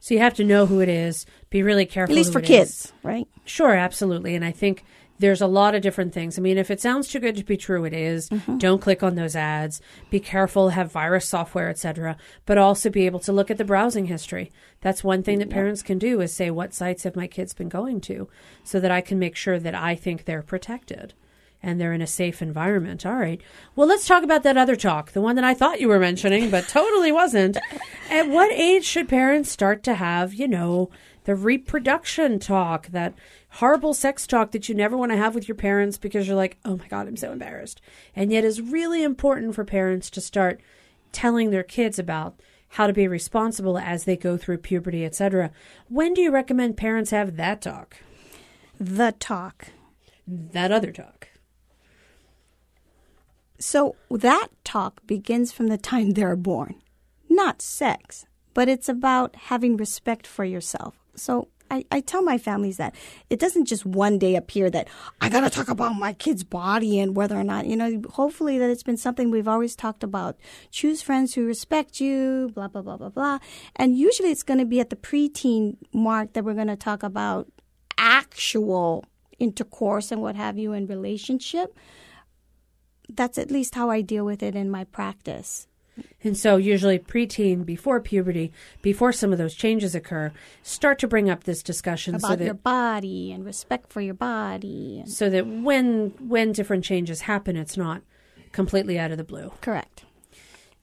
so 0.00 0.14
you 0.14 0.20
have 0.20 0.34
to 0.34 0.44
know 0.44 0.66
who 0.66 0.78
it 0.78 0.88
is. 0.88 1.26
Be 1.50 1.64
really 1.64 1.84
careful. 1.84 2.14
at 2.14 2.16
least 2.16 2.32
for 2.32 2.38
it 2.38 2.44
is. 2.44 2.48
kids 2.48 2.92
right 3.02 3.26
Sure, 3.48 3.74
absolutely. 3.74 4.34
And 4.34 4.44
I 4.44 4.52
think 4.52 4.84
there's 5.18 5.40
a 5.40 5.46
lot 5.46 5.74
of 5.74 5.82
different 5.82 6.12
things. 6.12 6.38
I 6.38 6.42
mean, 6.42 6.58
if 6.58 6.70
it 6.70 6.80
sounds 6.80 7.08
too 7.08 7.18
good 7.18 7.36
to 7.36 7.44
be 7.44 7.56
true, 7.56 7.84
it 7.84 7.92
is. 7.92 8.28
Mm-hmm. 8.28 8.58
Don't 8.58 8.80
click 8.80 9.02
on 9.02 9.14
those 9.14 9.36
ads. 9.36 9.80
Be 10.10 10.20
careful, 10.20 10.70
have 10.70 10.92
virus 10.92 11.28
software, 11.28 11.68
etc. 11.68 12.16
But 12.46 12.58
also 12.58 12.90
be 12.90 13.06
able 13.06 13.20
to 13.20 13.32
look 13.32 13.50
at 13.50 13.58
the 13.58 13.64
browsing 13.64 14.06
history. 14.06 14.52
That's 14.80 15.02
one 15.02 15.22
thing 15.22 15.38
that 15.40 15.50
parents 15.50 15.82
can 15.82 15.98
do 15.98 16.20
is 16.20 16.32
say, 16.32 16.50
what 16.50 16.74
sites 16.74 17.02
have 17.02 17.16
my 17.16 17.26
kids 17.26 17.52
been 17.52 17.68
going 17.68 18.00
to 18.02 18.28
so 18.62 18.78
that 18.80 18.90
I 18.90 19.00
can 19.00 19.18
make 19.18 19.36
sure 19.36 19.58
that 19.58 19.74
I 19.74 19.94
think 19.94 20.24
they're 20.24 20.42
protected 20.42 21.14
and 21.62 21.80
they're 21.80 21.92
in 21.92 22.02
a 22.02 22.06
safe 22.06 22.40
environment. 22.40 23.04
All 23.04 23.16
right. 23.16 23.40
Well, 23.74 23.88
let's 23.88 24.06
talk 24.06 24.22
about 24.22 24.44
that 24.44 24.56
other 24.56 24.76
talk, 24.76 25.12
the 25.12 25.20
one 25.20 25.36
that 25.36 25.44
I 25.44 25.54
thought 25.54 25.80
you 25.80 25.88
were 25.88 25.98
mentioning, 25.98 26.50
but 26.50 26.68
totally 26.68 27.12
wasn't. 27.12 27.56
At 28.10 28.28
what 28.28 28.52
age 28.52 28.84
should 28.84 29.08
parents 29.08 29.50
start 29.50 29.82
to 29.84 29.94
have, 29.94 30.34
you 30.34 30.46
know, 30.46 30.90
the 31.24 31.34
reproduction 31.34 32.38
talk, 32.38 32.86
that 32.88 33.14
horrible 33.50 33.94
sex 33.94 34.26
talk 34.26 34.52
that 34.52 34.68
you 34.68 34.74
never 34.74 34.96
want 34.96 35.12
to 35.12 35.18
have 35.18 35.34
with 35.34 35.48
your 35.48 35.54
parents 35.54 35.98
because 35.98 36.26
you're 36.26 36.36
like, 36.36 36.58
oh 36.64 36.76
my 36.76 36.88
God, 36.88 37.08
I'm 37.08 37.16
so 37.16 37.32
embarrassed. 37.32 37.80
And 38.14 38.30
yet 38.32 38.44
it's 38.44 38.60
really 38.60 39.02
important 39.02 39.54
for 39.54 39.64
parents 39.64 40.10
to 40.10 40.20
start 40.20 40.60
telling 41.12 41.50
their 41.50 41.62
kids 41.62 41.98
about 41.98 42.40
how 42.72 42.86
to 42.86 42.92
be 42.92 43.08
responsible 43.08 43.78
as 43.78 44.04
they 44.04 44.16
go 44.16 44.36
through 44.36 44.58
puberty, 44.58 45.04
etc. 45.04 45.50
When 45.88 46.12
do 46.12 46.20
you 46.20 46.30
recommend 46.30 46.76
parents 46.76 47.10
have 47.10 47.36
that 47.36 47.62
talk? 47.62 47.96
the 48.78 49.12
talk 49.18 49.68
That 50.26 50.70
other 50.72 50.92
talk. 50.92 51.28
So 53.58 53.96
that 54.10 54.48
talk 54.62 55.04
begins 55.06 55.50
from 55.50 55.66
the 55.66 55.78
time 55.78 56.10
they're 56.10 56.36
born, 56.36 56.76
not 57.28 57.60
sex, 57.60 58.26
but 58.54 58.68
it's 58.68 58.88
about 58.88 59.34
having 59.34 59.76
respect 59.76 60.26
for 60.26 60.44
yourself. 60.44 60.94
So 61.16 61.48
I, 61.70 61.84
I 61.90 62.00
tell 62.00 62.22
my 62.22 62.38
families 62.38 62.76
that 62.78 62.94
it 63.30 63.38
doesn't 63.38 63.66
just 63.66 63.84
one 63.84 64.18
day 64.18 64.36
appear 64.36 64.70
that 64.70 64.88
I 65.20 65.28
got 65.28 65.40
to 65.40 65.50
talk 65.50 65.68
about 65.68 65.94
my 65.94 66.12
kid's 66.12 66.44
body 66.44 66.98
and 66.98 67.16
whether 67.16 67.36
or 67.36 67.44
not, 67.44 67.66
you 67.66 67.76
know, 67.76 68.02
hopefully 68.10 68.58
that 68.58 68.70
it's 68.70 68.82
been 68.82 68.96
something 68.96 69.30
we've 69.30 69.48
always 69.48 69.76
talked 69.76 70.02
about. 70.02 70.36
Choose 70.70 71.02
friends 71.02 71.34
who 71.34 71.44
respect 71.44 72.00
you, 72.00 72.50
blah, 72.54 72.68
blah, 72.68 72.82
blah, 72.82 72.96
blah, 72.96 73.10
blah. 73.10 73.38
And 73.76 73.96
usually 73.96 74.30
it's 74.30 74.42
going 74.42 74.60
to 74.60 74.66
be 74.66 74.80
at 74.80 74.90
the 74.90 74.96
preteen 74.96 75.76
mark 75.92 76.32
that 76.32 76.44
we're 76.44 76.54
going 76.54 76.68
to 76.68 76.76
talk 76.76 77.02
about 77.02 77.48
actual 77.96 79.04
intercourse 79.38 80.10
and 80.10 80.20
what 80.20 80.36
have 80.36 80.58
you 80.58 80.72
in 80.72 80.86
relationship. 80.86 81.76
That's 83.08 83.38
at 83.38 83.50
least 83.50 83.74
how 83.74 83.90
I 83.90 84.02
deal 84.02 84.24
with 84.24 84.42
it 84.42 84.54
in 84.54 84.70
my 84.70 84.84
practice. 84.84 85.66
And 86.22 86.36
so, 86.36 86.56
usually, 86.56 86.98
preteen, 86.98 87.64
before 87.64 88.00
puberty, 88.00 88.52
before 88.82 89.12
some 89.12 89.32
of 89.32 89.38
those 89.38 89.54
changes 89.54 89.94
occur, 89.94 90.32
start 90.62 90.98
to 91.00 91.08
bring 91.08 91.30
up 91.30 91.44
this 91.44 91.62
discussion 91.62 92.14
about 92.14 92.28
so 92.28 92.36
that 92.36 92.44
your 92.44 92.54
body 92.54 93.32
and 93.32 93.44
respect 93.44 93.92
for 93.92 94.00
your 94.00 94.14
body. 94.14 95.02
so 95.06 95.30
that 95.30 95.46
when 95.46 96.14
when 96.20 96.52
different 96.52 96.84
changes 96.84 97.22
happen, 97.22 97.56
it's 97.56 97.76
not 97.76 98.02
completely 98.52 98.98
out 98.98 99.10
of 99.10 99.18
the 99.18 99.24
blue. 99.24 99.52
Correct. 99.60 100.04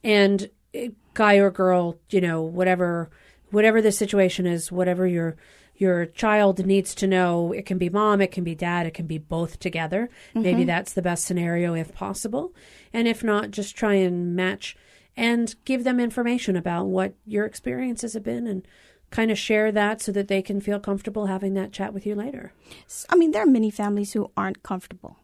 And 0.03 0.49
eh, 0.74 0.89
guy 1.13 1.36
or 1.36 1.51
girl, 1.51 1.99
you 2.09 2.22
know, 2.22 2.41
whatever 2.41 3.09
whatever 3.51 3.82
the 3.82 3.91
situation 3.91 4.45
is, 4.45 4.72
whatever 4.72 5.07
your 5.07 5.36
your 5.78 6.05
child 6.05 6.66
needs 6.66 6.95
to 6.95 7.07
know, 7.07 7.51
it 7.51 7.66
can 7.66 7.78
be 7.78 7.89
mom, 7.89 8.22
it 8.22 8.32
can 8.32 8.43
be 8.43 8.55
dad, 8.55 8.86
it 8.86 8.93
can 8.93 9.07
be 9.07 9.18
both 9.18 9.59
together. 9.59 10.09
Maybe 10.34 10.63
that's 10.63 10.93
the 10.93 11.01
best 11.01 11.26
scenario 11.26 11.74
if 11.74 11.93
possible. 11.93 12.53
And 12.93 13.09
if 13.09 13.24
not, 13.24 13.51
just 13.51 13.76
try 13.76 13.95
and 13.95 14.36
match 14.36 14.78
and 15.18 15.55
give 15.66 15.84
them 15.84 15.99
information 15.99 16.55
about 16.55 16.86
what 16.86 17.13
your 17.26 17.45
experiences 17.45 18.13
have 18.13 18.24
been 18.24 18.47
and 18.47 18.68
kind 19.11 19.32
of 19.32 19.38
share 19.38 19.72
that 19.72 20.01
so 20.01 20.11
that 20.11 20.28
they 20.28 20.41
can 20.41 20.59
feel 20.59 20.80
comfortable 20.80 21.28
having 21.28 21.53
that 21.53 21.72
chat 21.72 21.93
with 21.93 22.05
you 22.05 22.16
later. 22.16 22.51
I 23.09 23.16
mean, 23.16 23.32
there 23.32 23.43
are 23.43 23.47
many 23.47 23.72
families 23.72 24.13
who 24.13 24.32
aren't 24.36 24.63
comfortable, 24.63 25.18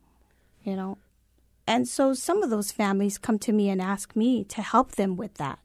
you 0.64 0.76
know. 0.76 0.98
And 1.68 1.88
so 1.88 2.14
some 2.14 2.44
of 2.44 2.50
those 2.50 2.72
families 2.72 3.18
come 3.18 3.40
to 3.40 3.52
me 3.52 3.70
and 3.70 3.82
ask 3.82 4.16
me 4.16 4.44
to 4.46 4.62
help 4.62 4.94
them 4.94 5.18
with 5.18 5.36
that. 5.36 5.60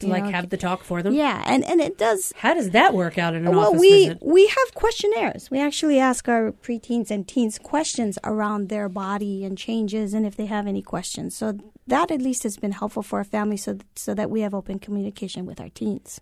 To 0.00 0.06
you 0.06 0.12
like 0.12 0.24
know. 0.24 0.30
have 0.30 0.50
the 0.50 0.56
talk 0.56 0.84
for 0.84 1.02
them. 1.02 1.12
Yeah, 1.12 1.42
and, 1.46 1.64
and 1.64 1.80
it 1.80 1.98
does 1.98 2.32
How 2.36 2.54
does 2.54 2.70
that 2.70 2.94
work 2.94 3.18
out 3.18 3.34
in 3.34 3.46
an 3.46 3.56
well, 3.56 3.68
office 3.70 3.80
we 3.80 4.06
visit? 4.06 4.18
we 4.22 4.46
have 4.46 4.74
questionnaires. 4.74 5.50
We 5.50 5.60
actually 5.60 5.98
ask 5.98 6.28
our 6.28 6.52
preteens 6.52 7.10
and 7.10 7.26
teens 7.26 7.58
questions 7.58 8.16
around 8.22 8.68
their 8.68 8.88
body 8.88 9.44
and 9.44 9.58
changes, 9.58 10.14
and 10.14 10.24
if 10.24 10.36
they 10.36 10.46
have 10.46 10.66
any 10.68 10.82
questions. 10.82 11.34
So 11.36 11.58
that 11.88 12.10
at 12.10 12.22
least 12.22 12.44
has 12.44 12.56
been 12.56 12.72
helpful 12.72 13.02
for 13.02 13.18
our 13.18 13.24
family, 13.24 13.56
so 13.56 13.78
so 13.96 14.14
that 14.14 14.30
we 14.30 14.42
have 14.42 14.54
open 14.54 14.78
communication 14.78 15.46
with 15.46 15.60
our 15.60 15.68
teens. 15.70 16.20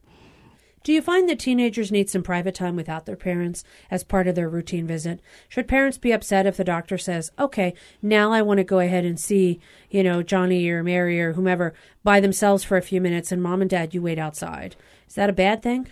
Do 0.87 0.93
you 0.93 1.03
find 1.03 1.29
that 1.29 1.41
teenagers 1.41 1.91
need 1.91 2.09
some 2.09 2.23
private 2.23 2.55
time 2.55 2.77
without 2.77 3.07
their 3.07 3.17
parents 3.17 3.65
as 3.91 4.05
part 4.05 4.29
of 4.29 4.37
their 4.37 4.49
routine 4.49 4.87
visit? 4.87 5.19
Should 5.49 5.67
parents 5.67 5.99
be 5.99 6.13
upset 6.13 6.47
if 6.47 6.57
the 6.57 6.63
doctor 6.63 6.97
says, 6.97 7.33
okay, 7.41 7.75
now 8.03 8.31
I 8.31 8.41
want 8.43 8.59
to 8.59 8.65
go 8.65 8.79
ahead 8.79 9.05
and 9.05 9.19
see, 9.19 9.59
you 9.91 10.05
know, 10.05 10.23
Johnny 10.23 10.69
or 10.69 10.85
Mary 10.85 11.21
or 11.21 11.33
whomever 11.33 11.75
by 12.05 12.21
themselves 12.21 12.63
for 12.63 12.77
a 12.77 12.83
few 12.83 13.01
minutes 13.01 13.33
and 13.33 13.43
mom 13.43 13.63
and 13.63 13.69
dad, 13.69 13.95
you 13.95 14.01
wait 14.01 14.17
outside? 14.17 14.77
Is 15.09 15.17
that 15.17 15.29
a 15.29 15.33
bad 15.33 15.61
thing? 15.61 15.89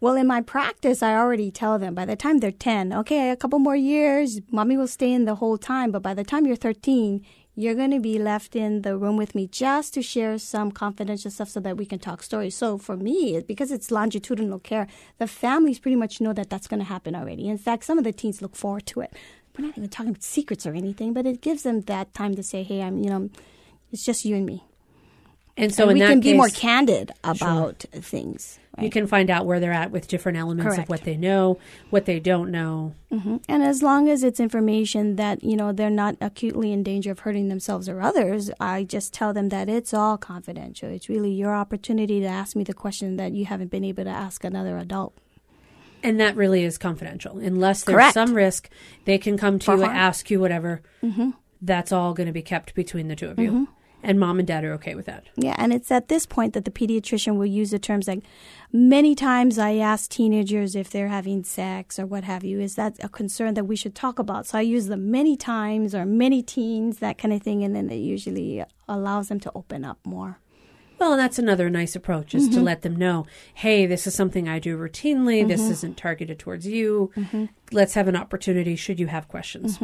Well, 0.00 0.14
in 0.14 0.26
my 0.26 0.40
practice, 0.40 1.02
I 1.02 1.14
already 1.14 1.50
tell 1.50 1.78
them 1.78 1.94
by 1.94 2.06
the 2.06 2.16
time 2.16 2.38
they're 2.38 2.52
10, 2.52 2.94
okay, 2.94 3.28
a 3.28 3.36
couple 3.36 3.58
more 3.58 3.76
years, 3.76 4.40
mommy 4.50 4.78
will 4.78 4.88
stay 4.88 5.12
in 5.12 5.26
the 5.26 5.34
whole 5.34 5.58
time, 5.58 5.90
but 5.90 6.00
by 6.00 6.14
the 6.14 6.24
time 6.24 6.46
you're 6.46 6.56
13, 6.56 7.22
you're 7.58 7.74
going 7.74 7.90
to 7.90 8.00
be 8.00 8.18
left 8.18 8.54
in 8.54 8.82
the 8.82 8.98
room 8.98 9.16
with 9.16 9.34
me 9.34 9.46
just 9.46 9.94
to 9.94 10.02
share 10.02 10.36
some 10.36 10.70
confidential 10.70 11.30
stuff 11.30 11.48
so 11.48 11.58
that 11.60 11.78
we 11.78 11.86
can 11.86 11.98
talk 11.98 12.22
stories. 12.22 12.54
So 12.54 12.76
for 12.76 12.98
me, 12.98 13.40
because 13.40 13.72
it's 13.72 13.90
longitudinal 13.90 14.58
care, 14.58 14.86
the 15.16 15.26
families 15.26 15.78
pretty 15.78 15.96
much 15.96 16.20
know 16.20 16.34
that 16.34 16.50
that's 16.50 16.68
going 16.68 16.80
to 16.80 16.86
happen 16.86 17.16
already. 17.16 17.48
In 17.48 17.56
fact, 17.56 17.84
some 17.84 17.96
of 17.96 18.04
the 18.04 18.12
teens 18.12 18.42
look 18.42 18.54
forward 18.54 18.84
to 18.86 19.00
it. 19.00 19.14
We're 19.56 19.64
not 19.64 19.78
even 19.78 19.88
talking 19.88 20.10
about 20.10 20.22
secrets 20.22 20.66
or 20.66 20.74
anything, 20.74 21.14
but 21.14 21.24
it 21.24 21.40
gives 21.40 21.62
them 21.62 21.80
that 21.82 22.12
time 22.12 22.34
to 22.34 22.42
say, 22.42 22.62
hey, 22.62 22.82
I'm, 22.82 22.98
you 22.98 23.08
know, 23.08 23.30
it's 23.90 24.04
just 24.04 24.26
you 24.26 24.36
and 24.36 24.44
me. 24.44 24.62
And 25.56 25.74
so 25.74 25.88
and 25.88 25.94
we 25.98 26.00
can 26.06 26.20
case, 26.20 26.32
be 26.32 26.36
more 26.36 26.48
candid 26.50 27.12
about 27.24 27.86
things. 27.92 28.58
you 28.78 28.90
can 28.90 29.06
find 29.06 29.30
out 29.30 29.46
where 29.46 29.58
they're 29.58 29.72
at 29.72 29.90
with 29.90 30.06
different 30.06 30.36
elements 30.36 30.66
Correct. 30.74 30.82
of 30.82 30.88
what 30.90 31.04
they 31.04 31.16
know, 31.16 31.58
what 31.88 32.04
they 32.04 32.20
don't 32.20 32.50
know. 32.50 32.92
Mhm. 33.10 33.40
And 33.48 33.62
as 33.62 33.82
long 33.82 34.10
as 34.10 34.22
it's 34.22 34.38
information 34.38 35.16
that, 35.16 35.42
you 35.42 35.56
know, 35.56 35.72
they're 35.72 35.88
not 35.88 36.16
acutely 36.20 36.72
in 36.72 36.82
danger 36.82 37.10
of 37.10 37.20
hurting 37.20 37.48
themselves 37.48 37.88
or 37.88 38.02
others, 38.02 38.50
I 38.60 38.84
just 38.84 39.14
tell 39.14 39.32
them 39.32 39.48
that 39.48 39.70
it's 39.70 39.94
all 39.94 40.18
confidential. 40.18 40.90
It's 40.90 41.08
really 41.08 41.30
your 41.32 41.54
opportunity 41.54 42.20
to 42.20 42.26
ask 42.26 42.54
me 42.54 42.62
the 42.64 42.74
question 42.74 43.16
that 43.16 43.32
you 43.32 43.46
haven't 43.46 43.70
been 43.70 43.84
able 43.84 44.04
to 44.04 44.10
ask 44.10 44.44
another 44.44 44.76
adult. 44.76 45.14
And 46.02 46.20
that 46.20 46.36
really 46.36 46.62
is 46.64 46.76
confidential. 46.76 47.38
Unless 47.38 47.84
there's 47.84 47.94
Correct. 47.96 48.12
some 48.14 48.34
risk, 48.34 48.68
they 49.06 49.16
can 49.16 49.38
come 49.38 49.58
to 49.60 49.64
For 49.64 49.76
you, 49.76 49.84
harm. 49.84 49.96
ask 49.96 50.30
you 50.30 50.38
whatever. 50.38 50.82
Mm-hmm. 51.02 51.30
That's 51.62 51.90
all 51.92 52.12
going 52.12 52.26
to 52.26 52.32
be 52.34 52.42
kept 52.42 52.74
between 52.74 53.08
the 53.08 53.16
two 53.16 53.28
of 53.30 53.38
you. 53.38 53.68
And 54.06 54.20
mom 54.20 54.38
and 54.38 54.46
dad 54.46 54.64
are 54.64 54.72
okay 54.74 54.94
with 54.94 55.06
that. 55.06 55.24
Yeah, 55.34 55.56
and 55.58 55.72
it's 55.72 55.90
at 55.90 56.06
this 56.06 56.26
point 56.26 56.54
that 56.54 56.64
the 56.64 56.70
pediatrician 56.70 57.38
will 57.38 57.44
use 57.44 57.72
the 57.72 57.80
terms 57.80 58.06
like 58.06 58.22
many 58.72 59.16
times 59.16 59.58
I 59.58 59.74
ask 59.78 60.08
teenagers 60.08 60.76
if 60.76 60.90
they're 60.90 61.08
having 61.08 61.42
sex 61.42 61.98
or 61.98 62.06
what 62.06 62.22
have 62.22 62.44
you. 62.44 62.60
Is 62.60 62.76
that 62.76 63.02
a 63.02 63.08
concern 63.08 63.54
that 63.54 63.64
we 63.64 63.74
should 63.74 63.96
talk 63.96 64.20
about? 64.20 64.46
So 64.46 64.58
I 64.58 64.60
use 64.60 64.86
the 64.86 64.96
many 64.96 65.36
times 65.36 65.92
or 65.92 66.06
many 66.06 66.40
teens, 66.40 66.98
that 66.98 67.18
kind 67.18 67.34
of 67.34 67.42
thing, 67.42 67.64
and 67.64 67.74
then 67.74 67.90
it 67.90 67.96
usually 67.96 68.62
allows 68.88 69.26
them 69.26 69.40
to 69.40 69.50
open 69.56 69.84
up 69.84 69.98
more. 70.04 70.38
Well, 71.00 71.12
and 71.12 71.20
that's 71.20 71.40
another 71.40 71.68
nice 71.68 71.96
approach 71.96 72.32
is 72.32 72.48
to 72.48 72.54
mm-hmm. 72.54 72.64
let 72.64 72.82
them 72.82 72.94
know, 72.94 73.26
hey, 73.54 73.86
this 73.86 74.06
is 74.06 74.14
something 74.14 74.48
I 74.48 74.60
do 74.60 74.78
routinely. 74.78 75.46
This 75.46 75.62
mm-hmm. 75.62 75.72
isn't 75.72 75.96
targeted 75.96 76.38
towards 76.38 76.64
you. 76.64 77.10
Mm-hmm. 77.16 77.46
Let's 77.72 77.94
have 77.94 78.06
an 78.06 78.14
opportunity 78.14 78.76
should 78.76 79.00
you 79.00 79.08
have 79.08 79.26
questions. 79.26 79.80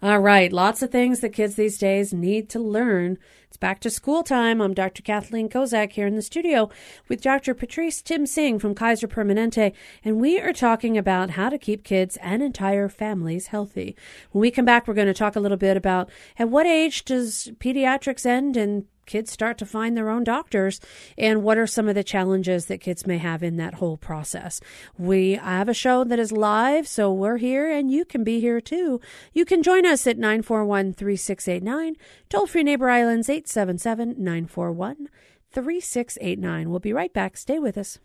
All 0.00 0.20
right, 0.20 0.52
lots 0.52 0.80
of 0.82 0.90
things 0.90 1.20
that 1.20 1.32
kids 1.32 1.56
these 1.56 1.76
days 1.76 2.12
need 2.12 2.48
to 2.50 2.60
learn. 2.60 3.18
It's 3.48 3.56
back 3.56 3.80
to 3.80 3.88
school 3.88 4.22
time. 4.22 4.60
I'm 4.60 4.74
Dr. 4.74 5.02
Kathleen 5.02 5.48
Kozak 5.48 5.92
here 5.92 6.06
in 6.06 6.16
the 6.16 6.20
studio 6.22 6.68
with 7.08 7.22
Dr. 7.22 7.54
Patrice 7.54 8.02
Tim 8.02 8.26
Singh 8.26 8.58
from 8.58 8.74
Kaiser 8.74 9.08
Permanente, 9.08 9.72
and 10.04 10.20
we 10.20 10.38
are 10.38 10.52
talking 10.52 10.98
about 10.98 11.30
how 11.30 11.48
to 11.48 11.56
keep 11.56 11.82
kids 11.82 12.18
and 12.18 12.42
entire 12.42 12.90
families 12.90 13.46
healthy. 13.46 13.96
When 14.32 14.42
we 14.42 14.50
come 14.50 14.66
back, 14.66 14.86
we're 14.86 14.92
going 14.92 15.06
to 15.06 15.14
talk 15.14 15.34
a 15.34 15.40
little 15.40 15.56
bit 15.56 15.78
about 15.78 16.10
at 16.38 16.50
what 16.50 16.66
age 16.66 17.06
does 17.06 17.50
pediatrics 17.58 18.26
end 18.26 18.58
and 18.58 18.84
kids 19.08 19.32
start 19.32 19.58
to 19.58 19.66
find 19.66 19.96
their 19.96 20.10
own 20.10 20.22
doctors 20.22 20.80
and 21.16 21.42
what 21.42 21.58
are 21.58 21.66
some 21.66 21.88
of 21.88 21.94
the 21.96 22.04
challenges 22.04 22.66
that 22.66 22.80
kids 22.80 23.06
may 23.06 23.18
have 23.18 23.42
in 23.42 23.56
that 23.56 23.74
whole 23.74 23.96
process. 23.96 24.60
We 24.96 25.32
have 25.32 25.68
a 25.68 25.74
show 25.74 26.04
that 26.04 26.18
is 26.18 26.30
live, 26.30 26.86
so 26.86 27.12
we're 27.12 27.38
here 27.38 27.68
and 27.70 27.90
you 27.90 28.04
can 28.04 28.22
be 28.22 28.38
here 28.38 28.60
too. 28.60 29.00
You 29.32 29.44
can 29.44 29.62
join 29.62 29.86
us 29.86 30.06
at 30.06 30.18
941 30.18 30.92
3689, 30.92 31.96
toll 32.28 32.46
free 32.46 32.62
neighbor 32.62 32.90
islands 32.90 33.30
877 33.38 34.16
941 34.18 35.08
3689. 35.52 36.70
We'll 36.70 36.80
be 36.80 36.92
right 36.92 37.12
back. 37.12 37.36
Stay 37.36 37.60
with 37.60 37.78
us. 37.78 38.00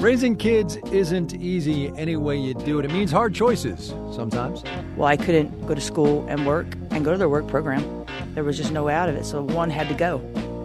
Raising 0.00 0.36
kids 0.36 0.76
isn't 0.92 1.34
easy 1.34 1.88
any 1.96 2.14
way 2.14 2.36
you 2.36 2.54
do 2.54 2.78
it. 2.78 2.84
It 2.84 2.92
means 2.92 3.10
hard 3.10 3.34
choices 3.34 3.88
sometimes. 4.12 4.62
Well, 4.96 5.08
I 5.08 5.16
couldn't 5.16 5.66
go 5.66 5.74
to 5.74 5.80
school 5.80 6.24
and 6.28 6.46
work 6.46 6.68
and 6.92 7.04
go 7.04 7.10
to 7.10 7.18
their 7.18 7.28
work 7.28 7.48
program. 7.48 8.06
There 8.34 8.44
was 8.44 8.56
just 8.56 8.70
no 8.70 8.84
way 8.84 8.94
out 8.94 9.08
of 9.08 9.16
it. 9.16 9.24
So 9.24 9.42
one 9.42 9.70
had 9.70 9.88
to 9.88 9.94
go. 9.94 10.18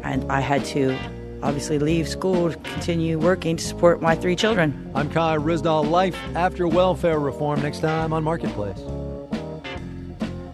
And 0.03 0.31
I 0.31 0.39
had 0.39 0.63
to 0.65 0.95
obviously 1.41 1.79
leave 1.79 2.07
school 2.07 2.51
to 2.51 2.57
continue 2.57 3.17
working 3.17 3.57
to 3.57 3.63
support 3.63 4.03
my 4.03 4.15
three 4.15 4.35
children. 4.35 4.91
I'm 4.93 5.09
Kai 5.09 5.37
Ryssdal. 5.37 5.89
Life 5.89 6.15
after 6.35 6.67
welfare 6.67 7.19
reform 7.19 7.63
next 7.63 7.79
time 7.79 8.13
on 8.13 8.23
Marketplace. 8.23 8.79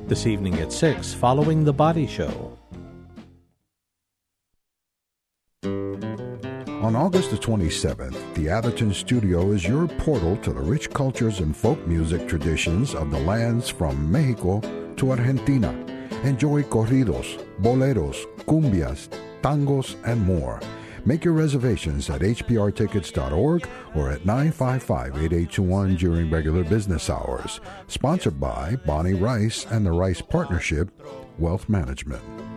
This 0.10 0.26
evening 0.26 0.56
at 0.56 0.74
6, 0.74 1.14
following 1.14 1.64
The 1.64 1.72
Body 1.72 2.08
Show. 2.08 2.58
On 5.64 6.96
August 6.96 7.30
the 7.30 7.38
27th, 7.38 8.18
the 8.34 8.50
Atherton 8.50 8.92
Studio 8.92 9.52
is 9.52 9.68
your 9.68 9.88
portal 9.88 10.36
to 10.38 10.52
the 10.52 10.62
rich 10.62 10.90
cultures 10.90 11.42
and 11.42 11.56
folk 11.56 11.78
music 11.86 12.28
traditions 12.28 12.96
of 12.96 13.12
the 13.12 13.20
lands 13.20 13.70
from 13.70 14.12
Mexico 14.12 14.62
to 14.96 15.12
Argentina. 15.12 15.70
Enjoy 16.24 16.64
corridos, 16.64 17.40
boleros, 17.62 18.26
cumbias, 18.48 19.10
tangos, 19.44 19.96
and 20.06 20.26
more. 20.26 20.60
Make 21.06 21.24
your 21.24 21.34
reservations 21.34 22.10
at 22.10 22.22
hprtickets.org 22.22 23.68
or 23.96 24.12
at 24.12 24.22
955-8821 24.22 25.98
during 25.98 26.30
regular 26.30 26.64
business 26.64 27.10
hours. 27.10 27.60
Sponsored 27.88 28.40
by 28.40 28.76
Bonnie 28.86 29.14
Rice 29.14 29.66
and 29.66 29.86
the 29.86 29.92
Rice 29.92 30.22
Partnership, 30.22 30.90
Wealth 31.38 31.70
Management. 31.70 32.49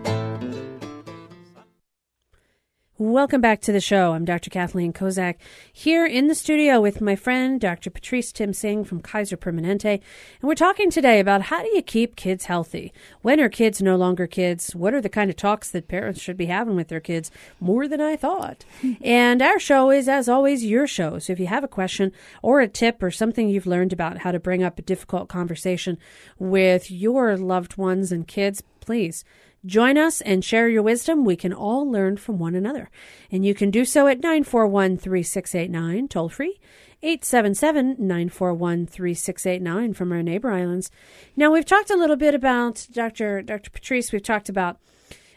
Welcome 3.03 3.40
back 3.40 3.61
to 3.62 3.72
the 3.72 3.80
show. 3.80 4.12
I'm 4.12 4.24
Dr. 4.24 4.48
Kathleen 4.48 4.92
Kozak 4.92 5.34
here 5.72 6.07
in 6.07 6.28
the 6.28 6.36
studio 6.36 6.80
with 6.80 7.00
my 7.00 7.16
friend 7.16 7.61
Dr. 7.61 7.90
Patrice 7.90 8.30
Tim 8.30 8.53
Singh 8.53 8.84
from 8.84 9.03
Kaiser 9.03 9.36
Permanente. 9.36 9.94
And 9.94 10.03
we're 10.40 10.55
talking 10.55 10.88
today 10.88 11.18
about 11.18 11.42
how 11.42 11.62
do 11.62 11.68
you 11.74 11.82
keep 11.82 12.14
kids 12.14 12.44
healthy? 12.44 12.92
When 13.20 13.40
are 13.40 13.48
kids 13.48 13.82
no 13.82 13.96
longer 13.96 14.28
kids? 14.28 14.76
What 14.76 14.94
are 14.94 15.00
the 15.00 15.09
kind 15.09 15.30
of 15.30 15.34
talks 15.34 15.68
that 15.72 15.88
parents 15.88 16.20
should 16.20 16.36
be 16.36 16.46
having 16.46 16.76
with 16.76 16.86
their 16.86 17.00
kids? 17.00 17.32
More 17.59 17.88
than 17.88 18.00
I 18.00 18.14
thought. 18.14 18.64
and 19.03 19.42
our 19.42 19.59
show 19.59 19.90
is, 19.90 20.09
as 20.09 20.28
always, 20.28 20.64
your 20.64 20.86
show. 20.86 21.18
So 21.18 21.32
if 21.32 21.40
you 21.40 21.48
have 21.48 21.64
a 21.64 21.68
question 21.68 22.12
or 22.40 22.61
a 22.61 22.68
tip 22.68 23.03
or 23.03 23.11
something 23.11 23.48
you've 23.48 23.66
learned 23.66 23.92
about 23.92 24.18
how 24.18 24.30
to 24.30 24.38
bring 24.38 24.62
up 24.62 24.78
a 24.78 24.82
difficult 24.82 25.28
conversation 25.28 25.98
with 26.38 26.88
your 26.88 27.36
loved 27.36 27.76
ones 27.76 28.12
and 28.12 28.28
kids, 28.28 28.62
please 28.78 29.24
Join 29.64 29.96
us 29.96 30.20
and 30.20 30.44
share 30.44 30.68
your 30.68 30.82
wisdom. 30.82 31.24
We 31.24 31.36
can 31.36 31.52
all 31.52 31.88
learn 31.88 32.16
from 32.16 32.38
one 32.38 32.56
another. 32.56 32.90
And 33.30 33.44
you 33.44 33.54
can 33.54 33.70
do 33.70 33.84
so 33.84 34.08
at 34.08 34.18
941 34.18 34.96
3689, 34.96 36.08
toll 36.08 36.28
free, 36.28 36.58
877 37.02 37.96
941 37.98 38.86
3689 38.86 39.94
from 39.94 40.10
our 40.12 40.22
neighbor 40.22 40.50
islands. 40.50 40.90
Now, 41.36 41.52
we've 41.52 41.64
talked 41.64 41.90
a 41.90 41.96
little 41.96 42.16
bit 42.16 42.34
about 42.34 42.88
Dr. 42.92 43.40
Dr. 43.42 43.70
Patrice, 43.70 44.10
we've 44.10 44.22
talked 44.22 44.48
about 44.48 44.78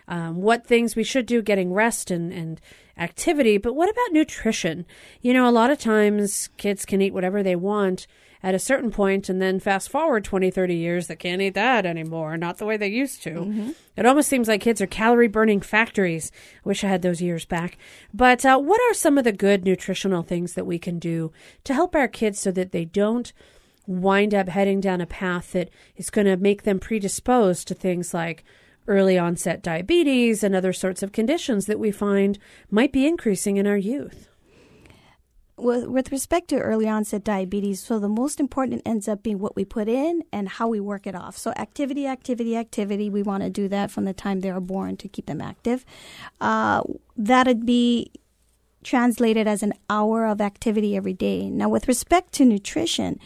um, 0.08 0.42
what 0.42 0.66
things 0.66 0.96
we 0.96 1.04
should 1.04 1.26
do, 1.28 1.42
getting 1.42 1.72
rest 1.74 2.10
and, 2.10 2.32
and 2.34 2.62
activity, 2.98 3.58
but 3.58 3.74
what 3.74 3.90
about 3.90 4.12
nutrition? 4.12 4.86
You 5.22 5.34
know, 5.34 5.48
a 5.48 5.52
lot 5.52 5.72
of 5.72 5.78
times 5.78 6.50
kids 6.58 6.86
can 6.86 7.02
eat 7.02 7.14
whatever 7.14 7.44
they 7.44 7.56
want 7.56 8.08
at 8.46 8.54
a 8.54 8.60
certain 8.60 8.92
point 8.92 9.28
and 9.28 9.42
then 9.42 9.60
fast 9.60 9.90
forward 9.90 10.24
20, 10.24 10.52
30 10.52 10.76
years, 10.76 11.08
they 11.08 11.16
can't 11.16 11.42
eat 11.42 11.56
that 11.56 11.84
anymore, 11.84 12.38
not 12.38 12.60
the 12.60 12.66
way 12.66 12.78
they 12.78 12.88
used 12.88 13.24
to. 13.24 13.32
Mm-hmm. 13.32 13.72
It 13.98 14.06
almost 14.06 14.30
seems 14.30 14.48
like 14.48 14.62
kids 14.62 14.80
are 14.82 14.88
calorie 14.88 15.28
burning 15.28 15.62
factories. 15.62 16.32
I 16.58 16.70
wish 16.70 16.84
I 16.84 16.88
had 16.88 17.02
those 17.02 17.24
years 17.24 17.44
back. 17.44 17.76
But 18.14 18.46
uh, 18.46 18.60
what 18.60 18.80
are 18.82 18.94
some 18.94 19.18
of 19.18 19.24
the 19.24 19.32
good 19.32 19.66
nutritional 19.66 20.22
things 20.22 20.54
that 20.54 20.68
we 20.68 20.78
can 20.78 21.00
do 21.00 21.32
to 21.64 21.74
help 21.74 21.96
our 21.96 22.08
kids 22.08 22.40
so 22.40 22.52
that 22.52 22.72
they 22.72 22.86
don't 22.86 23.34
wind 23.88 24.36
up 24.36 24.50
heading 24.50 24.80
down 24.80 25.02
a 25.02 25.08
path 25.08 25.54
that 25.54 25.72
is 25.96 26.12
going 26.12 26.28
to 26.28 26.38
make 26.38 26.62
them 26.64 26.78
predisposed 26.80 27.68
to 27.68 27.74
things 27.74 28.14
like 28.14 28.44
early 28.88 29.18
onset 29.18 29.64
diabetes 29.64 30.44
and 30.44 30.56
other 30.56 30.72
sorts 30.72 31.02
of 31.02 31.12
conditions 31.12 31.66
that 31.66 31.80
we 31.80 31.90
find 31.90 32.38
might 32.70 32.94
be 32.94 33.08
increasing 33.08 33.58
in 33.58 33.66
our 33.66 33.76
youth? 33.78 34.30
With, 35.58 35.88
with 35.88 36.12
respect 36.12 36.50
to 36.50 36.60
early 36.60 36.88
onset 36.88 37.24
diabetes, 37.24 37.80
so 37.82 38.00
the 38.00 38.10
most 38.10 38.40
important 38.40 38.82
ends 38.86 39.08
up 39.08 39.24
being 39.24 39.40
what 39.40 39.56
we 39.56 39.64
put 39.64 39.88
in 39.88 40.24
and 40.32 40.50
how 40.50 40.68
we 40.68 40.80
work 40.80 41.08
it 41.08 41.16
off. 41.16 41.38
So 41.38 41.52
activity, 41.52 42.08
activity, 42.08 42.58
activity. 42.58 43.10
We 43.10 43.24
want 43.24 43.44
to 43.44 43.50
do 43.50 43.68
that 43.70 43.92
from 43.92 44.06
the 44.06 44.14
time 44.14 44.42
they 44.42 44.50
are 44.50 44.60
born 44.60 44.98
to 44.98 45.08
keep 45.08 45.28
them 45.28 45.42
active. 45.42 45.86
Uh, 46.42 46.84
that'd 47.16 47.66
be 47.66 48.12
translated 48.84 49.48
as 49.48 49.64
an 49.64 49.74
hour 49.90 50.26
of 50.26 50.42
activity 50.42 50.96
every 50.96 51.14
day. 51.14 51.50
Now, 51.50 51.70
with 51.70 51.88
respect 51.88 52.34
to 52.34 52.46
nutrition, 52.46 53.20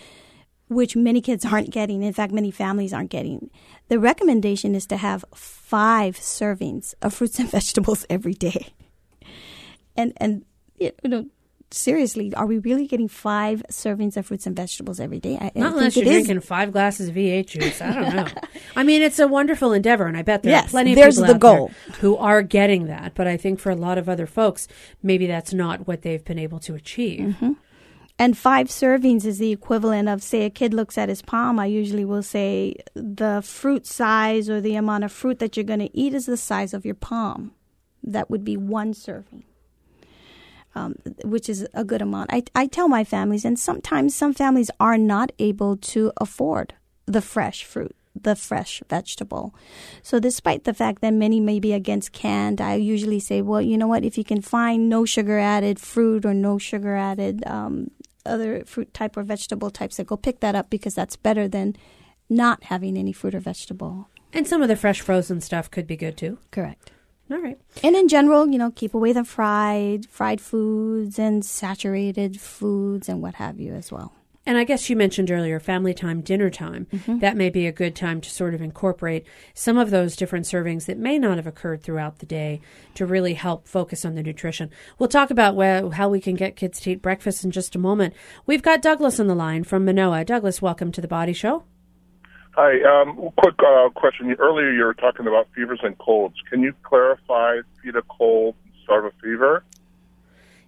which 0.67 0.95
many 0.95 1.21
kids 1.21 1.45
aren't 1.45 1.71
getting, 1.71 2.03
in 2.03 2.13
fact, 2.13 2.31
many 2.31 2.51
families 2.51 2.93
aren't 2.93 3.09
getting, 3.09 3.49
the 3.87 3.99
recommendation 3.99 4.75
is 4.75 4.85
to 4.87 4.97
have 4.97 5.25
five 5.33 6.15
servings 6.15 6.93
of 7.01 7.13
fruits 7.13 7.39
and 7.39 7.49
vegetables 7.51 8.05
every 8.09 8.33
day. 8.33 8.67
And 9.95 10.13
and 10.17 10.45
you 10.79 10.91
know 11.03 11.25
seriously, 11.71 12.33
are 12.35 12.45
we 12.45 12.57
really 12.59 12.87
getting 12.87 13.07
five 13.07 13.63
servings 13.69 14.17
of 14.17 14.25
fruits 14.25 14.45
and 14.45 14.55
vegetables 14.55 14.99
every 14.99 15.19
day? 15.19 15.37
I, 15.39 15.51
Not 15.55 15.73
I 15.73 15.77
unless 15.77 15.95
you're 15.95 16.05
drinking 16.05 16.39
five 16.41 16.71
glasses 16.71 17.09
of 17.09 17.15
V8 17.15 17.47
juice. 17.47 17.81
I 17.81 17.93
don't 17.93 18.15
know. 18.15 18.27
I 18.75 18.83
mean, 18.83 19.01
it's 19.01 19.19
a 19.19 19.27
wonderful 19.27 19.73
endeavor, 19.73 20.07
and 20.07 20.17
I 20.17 20.21
bet 20.21 20.43
there 20.43 20.51
yes, 20.51 20.67
are 20.67 20.69
plenty 20.69 20.93
of 20.93 20.95
there's 20.95 21.17
people 21.17 21.33
the 21.33 21.39
goal. 21.39 21.71
who 21.99 22.17
are 22.17 22.41
getting 22.41 22.85
that. 22.87 23.13
But 23.15 23.27
I 23.27 23.37
think 23.37 23.59
for 23.59 23.69
a 23.69 23.75
lot 23.75 23.97
of 23.97 24.09
other 24.09 24.25
folks, 24.25 24.67
maybe 25.03 25.27
that's 25.27 25.53
not 25.53 25.87
what 25.87 26.01
they've 26.01 26.23
been 26.23 26.39
able 26.39 26.59
to 26.61 26.75
achieve. 26.75 27.35
Mm-hmm. 27.35 27.53
And 28.17 28.37
five 28.37 28.67
servings 28.67 29.23
is 29.23 29.37
the 29.37 29.51
equivalent 29.51 30.09
of, 30.09 30.21
say, 30.21 30.43
a 30.43 30.49
kid 30.49 30.73
looks 30.73 30.97
at 30.97 31.07
his 31.07 31.21
palm. 31.21 31.57
I 31.57 31.67
usually 31.67 32.03
will 32.03 32.23
say 32.23 32.75
the 32.93 33.41
fruit 33.41 33.87
size 33.87 34.49
or 34.49 34.59
the 34.59 34.75
amount 34.75 35.05
of 35.05 35.11
fruit 35.11 35.39
that 35.39 35.55
you're 35.55 35.63
going 35.63 35.79
to 35.79 35.97
eat 35.97 36.13
is 36.13 36.25
the 36.25 36.35
size 36.35 36.73
of 36.73 36.83
your 36.85 36.95
palm. 36.95 37.53
That 38.03 38.29
would 38.29 38.43
be 38.43 38.57
one 38.57 38.93
serving 38.93 39.45
um, 40.79 40.95
which 41.23 41.49
is 41.49 41.67
a 41.73 41.83
good 41.83 42.01
amount. 42.01 42.31
I, 42.31 42.43
I 42.55 42.67
tell 42.67 42.87
my 42.87 43.03
families, 43.03 43.45
and 43.45 43.59
sometimes 43.59 44.15
some 44.15 44.33
families 44.33 44.71
are 44.79 44.97
not 44.97 45.31
able 45.39 45.75
to 45.93 46.11
afford 46.17 46.73
the 47.05 47.21
fresh 47.21 47.63
fruit, 47.63 47.95
the 48.15 48.35
fresh 48.35 48.81
vegetable. 48.89 49.53
So, 50.01 50.19
despite 50.19 50.63
the 50.63 50.73
fact 50.73 51.01
that 51.01 51.13
many 51.13 51.39
may 51.39 51.59
be 51.59 51.73
against 51.73 52.13
canned, 52.13 52.61
I 52.61 52.75
usually 52.75 53.19
say, 53.19 53.41
well, 53.41 53.61
you 53.61 53.77
know 53.77 53.87
what? 53.87 54.05
If 54.05 54.17
you 54.17 54.23
can 54.23 54.41
find 54.41 54.87
no 54.87 55.05
sugar 55.05 55.37
added 55.37 55.79
fruit 55.79 56.25
or 56.25 56.33
no 56.33 56.57
sugar 56.57 56.95
added 56.95 57.43
um, 57.45 57.91
other 58.25 58.63
fruit 58.65 58.93
type 58.93 59.17
or 59.17 59.23
vegetable 59.23 59.69
types, 59.69 59.97
that 59.97 60.07
go 60.07 60.17
pick 60.17 60.39
that 60.39 60.55
up 60.55 60.69
because 60.69 60.95
that's 60.95 61.15
better 61.17 61.47
than 61.47 61.75
not 62.29 62.65
having 62.65 62.95
any 62.97 63.11
fruit 63.11 63.35
or 63.35 63.39
vegetable. 63.39 64.07
And 64.31 64.47
some 64.47 64.61
of 64.61 64.67
the 64.67 64.75
fresh 64.75 65.01
frozen 65.01 65.41
stuff 65.41 65.71
could 65.71 65.87
be 65.87 65.97
good 65.97 66.15
too. 66.15 66.37
Correct. 66.51 66.91
All 67.31 67.39
right. 67.39 67.59
And 67.83 67.95
in 67.95 68.07
general, 68.07 68.47
you 68.47 68.57
know, 68.57 68.71
keep 68.71 68.93
away 68.93 69.13
the 69.13 69.23
fried, 69.23 70.07
fried 70.07 70.41
foods 70.41 71.19
and 71.19 71.45
saturated 71.45 72.39
foods 72.39 73.07
and 73.07 73.21
what 73.21 73.35
have 73.35 73.59
you 73.59 73.73
as 73.73 73.91
well. 73.91 74.13
And 74.45 74.57
I 74.57 74.63
guess 74.63 74.89
you 74.89 74.95
mentioned 74.95 75.29
earlier 75.29 75.59
family 75.59 75.93
time, 75.93 76.21
dinner 76.21 76.49
time. 76.49 76.87
Mm-hmm. 76.91 77.19
That 77.19 77.37
may 77.37 77.51
be 77.51 77.67
a 77.67 77.71
good 77.71 77.95
time 77.95 78.19
to 78.21 78.31
sort 78.31 78.55
of 78.55 78.63
incorporate 78.63 79.27
some 79.53 79.77
of 79.77 79.91
those 79.91 80.15
different 80.15 80.47
servings 80.47 80.87
that 80.87 80.97
may 80.97 81.19
not 81.19 81.37
have 81.37 81.45
occurred 81.45 81.83
throughout 81.83 82.17
the 82.17 82.25
day 82.25 82.61
to 82.95 83.05
really 83.05 83.35
help 83.35 83.67
focus 83.67 84.05
on 84.05 84.15
the 84.15 84.23
nutrition. 84.23 84.71
We'll 84.97 85.09
talk 85.09 85.29
about 85.29 85.55
where, 85.55 85.91
how 85.91 86.09
we 86.09 86.19
can 86.19 86.33
get 86.33 86.55
kids 86.55 86.79
to 86.79 86.91
eat 86.91 87.01
breakfast 87.03 87.43
in 87.43 87.51
just 87.51 87.75
a 87.75 87.79
moment. 87.79 88.15
We've 88.47 88.63
got 88.63 88.81
Douglas 88.81 89.19
on 89.19 89.27
the 89.27 89.35
line 89.35 89.65
from 89.65 89.85
Manoa. 89.85 90.25
Douglas, 90.25 90.63
welcome 90.63 90.91
to 90.93 91.01
the 91.01 91.07
Body 91.07 91.33
Show. 91.33 91.63
Hi. 92.61 92.73
Um, 92.81 93.29
quick 93.37 93.55
uh, 93.65 93.87
question. 93.95 94.35
Earlier, 94.37 94.73
you 94.73 94.83
were 94.83 94.93
talking 94.93 95.27
about 95.27 95.47
fevers 95.55 95.79
and 95.81 95.97
colds. 95.97 96.35
Can 96.49 96.61
you 96.61 96.73
clarify 96.83 97.59
feed 97.81 97.95
a 97.95 98.01
cold, 98.01 98.53
starve 98.83 99.05
a 99.05 99.11
fever? 99.23 99.63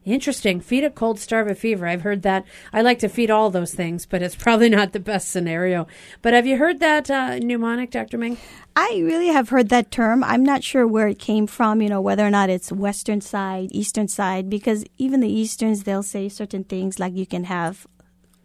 Interesting. 0.06 0.62
Feed 0.62 0.86
a 0.86 0.90
cold, 0.90 1.20
starve 1.20 1.50
a 1.50 1.54
fever. 1.54 1.86
I've 1.86 2.04
heard 2.04 2.22
that. 2.22 2.46
I 2.72 2.82
like 2.82 3.00
to 3.00 3.10
feed 3.10 3.30
all 3.30 3.50
those 3.50 3.74
things, 3.74 4.06
but 4.06 4.22
it's 4.22 4.36
probably 4.46 4.70
not 4.70 4.94
the 4.94 5.02
best 5.02 5.32
scenario. 5.32 5.86
But 6.22 6.34
have 6.34 6.48
you 6.48 6.56
heard 6.56 6.80
that 6.80 7.12
uh, 7.12 7.40
mnemonic, 7.40 7.92
Dr. 7.92 8.18
Ming? 8.18 8.38
I 8.74 9.02
really 9.04 9.28
have 9.28 9.50
heard 9.50 9.68
that 9.68 9.92
term. 9.92 10.24
I'm 10.24 10.44
not 10.44 10.64
sure 10.64 10.88
where 10.88 11.10
it 11.10 11.20
came 11.20 11.46
from, 11.46 11.82
you 11.82 11.90
know, 11.90 12.00
whether 12.00 12.26
or 12.26 12.32
not 12.32 12.50
it's 12.50 12.72
western 12.72 13.20
side, 13.20 13.68
eastern 13.74 14.08
side, 14.08 14.50
because 14.50 14.86
even 14.98 15.20
the 15.20 15.28
easterns, 15.28 15.84
they'll 15.84 16.04
say 16.04 16.30
certain 16.30 16.64
things 16.64 17.00
like 17.00 17.18
you 17.18 17.26
can 17.26 17.44
have 17.44 17.86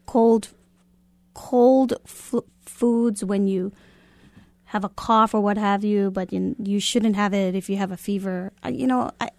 cold, 0.04 0.48
cold 1.32 1.94
fl- 2.04 2.40
foods 2.68 3.24
when 3.24 3.46
you 3.46 3.72
have 4.66 4.84
a 4.84 4.88
cough 4.88 5.34
or 5.34 5.40
what 5.40 5.56
have 5.56 5.84
you, 5.84 6.10
but 6.10 6.32
you, 6.32 6.56
you 6.58 6.80
shouldn't 6.80 7.16
have 7.16 7.32
it 7.32 7.54
if 7.54 7.70
you 7.70 7.76
have 7.76 7.92
a 7.92 7.96
fever. 7.96 8.52
You 8.68 8.86
know, 8.86 9.10
I, 9.20 9.30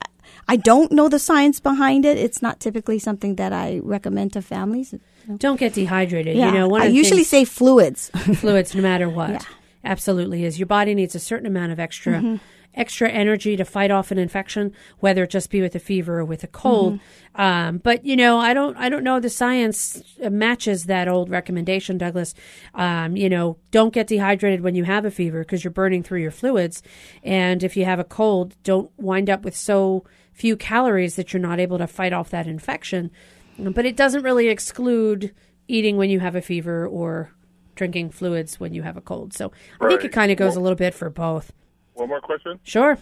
I 0.48 0.56
don't 0.56 0.92
know 0.92 1.10
the 1.10 1.20
science 1.20 1.60
behind 1.60 2.06
it. 2.06 2.18
It's 2.18 2.42
not 2.42 2.60
typically 2.60 3.00
something 3.00 3.36
that 3.36 3.52
I 3.52 3.80
recommend 3.84 4.34
to 4.34 4.42
families. 4.42 4.94
You 4.94 5.00
know. 5.28 5.38
Don't 5.38 5.60
get 5.60 5.74
dehydrated. 5.74 6.38
Yeah. 6.38 6.48
You 6.48 6.54
know, 6.54 6.76
I 6.76 6.86
usually 6.86 7.24
say 7.24 7.44
fluids. 7.44 8.10
fluids, 8.36 8.74
no 8.74 8.82
matter 8.82 9.10
what. 9.10 9.30
Yeah. 9.84 9.92
Absolutely 9.92 10.44
is. 10.44 10.60
Your 10.60 10.66
body 10.66 10.94
needs 10.96 11.16
a 11.16 11.20
certain 11.20 11.46
amount 11.46 11.72
of 11.72 11.80
extra 11.80 12.16
mm-hmm 12.16 12.36
extra 12.78 13.10
energy 13.10 13.58
to 13.58 13.66
fight 13.66 13.92
off 13.92 14.12
an 14.12 14.18
infection, 14.18 14.72
whether 15.00 15.24
it 15.24 15.30
just 15.30 15.50
be 15.50 15.62
with 15.62 15.76
a 15.76 15.80
fever 15.80 16.20
or 16.20 16.26
with 16.26 16.44
a 16.44 16.48
cold. 16.48 16.94
Mm-hmm. 16.94 17.42
Um, 17.42 17.78
but 17.80 18.06
you 18.06 18.16
know, 18.16 18.38
I 18.38 18.54
don't, 18.54 18.78
I 18.78 18.88
don't 18.88 19.04
know 19.04 19.20
the 19.20 19.30
science 19.30 20.02
matches 20.20 20.86
that 20.86 21.08
old 21.08 21.30
recommendation, 21.30 21.98
Douglas. 21.98 22.34
Um, 22.74 23.18
you 23.18 23.28
know, 23.28 23.58
don't 23.72 23.94
get 23.94 24.08
dehydrated 24.08 24.62
when 24.62 24.76
you 24.76 24.86
have 24.86 25.04
a 25.04 25.12
fever 25.12 25.42
because 25.42 25.64
you're 25.64 25.72
burning 25.72 26.04
through 26.04 26.22
your 26.22 26.32
fluids, 26.32 26.82
and 27.24 27.64
if 27.64 27.76
you 27.76 27.84
have 27.84 28.00
a 28.00 28.06
cold, 28.06 28.56
don't 28.64 28.92
wind 28.98 29.30
up 29.30 29.44
with 29.44 29.56
so 29.56 30.06
few 30.32 30.56
calories 30.56 31.16
that 31.16 31.34
you're 31.34 31.42
not 31.42 31.60
able 31.60 31.80
to 31.80 31.88
fight 31.88 32.14
off 32.14 32.30
that 32.30 32.48
infection. 32.48 33.12
But 33.60 33.88
it 33.88 33.98
doesn't 33.98 34.22
really 34.22 34.50
exclude 34.50 35.34
eating 35.68 35.98
when 35.98 36.12
you 36.12 36.20
have 36.20 36.36
a 36.36 36.42
fever 36.42 36.88
or 36.88 37.32
drinking 37.76 38.12
fluids 38.12 38.60
when 38.60 38.74
you 38.74 38.84
have 38.84 38.98
a 38.98 39.02
cold. 39.02 39.34
So 39.34 39.52
I 39.82 39.88
think 39.88 40.04
it 40.04 40.12
kind 40.12 40.32
of 40.32 40.38
goes 40.38 40.56
a 40.56 40.60
little 40.60 40.76
bit 40.76 40.94
for 40.94 41.10
both. 41.10 41.52
One 41.98 42.10
more 42.10 42.22
question? 42.22 42.60
Sure. 42.64 42.98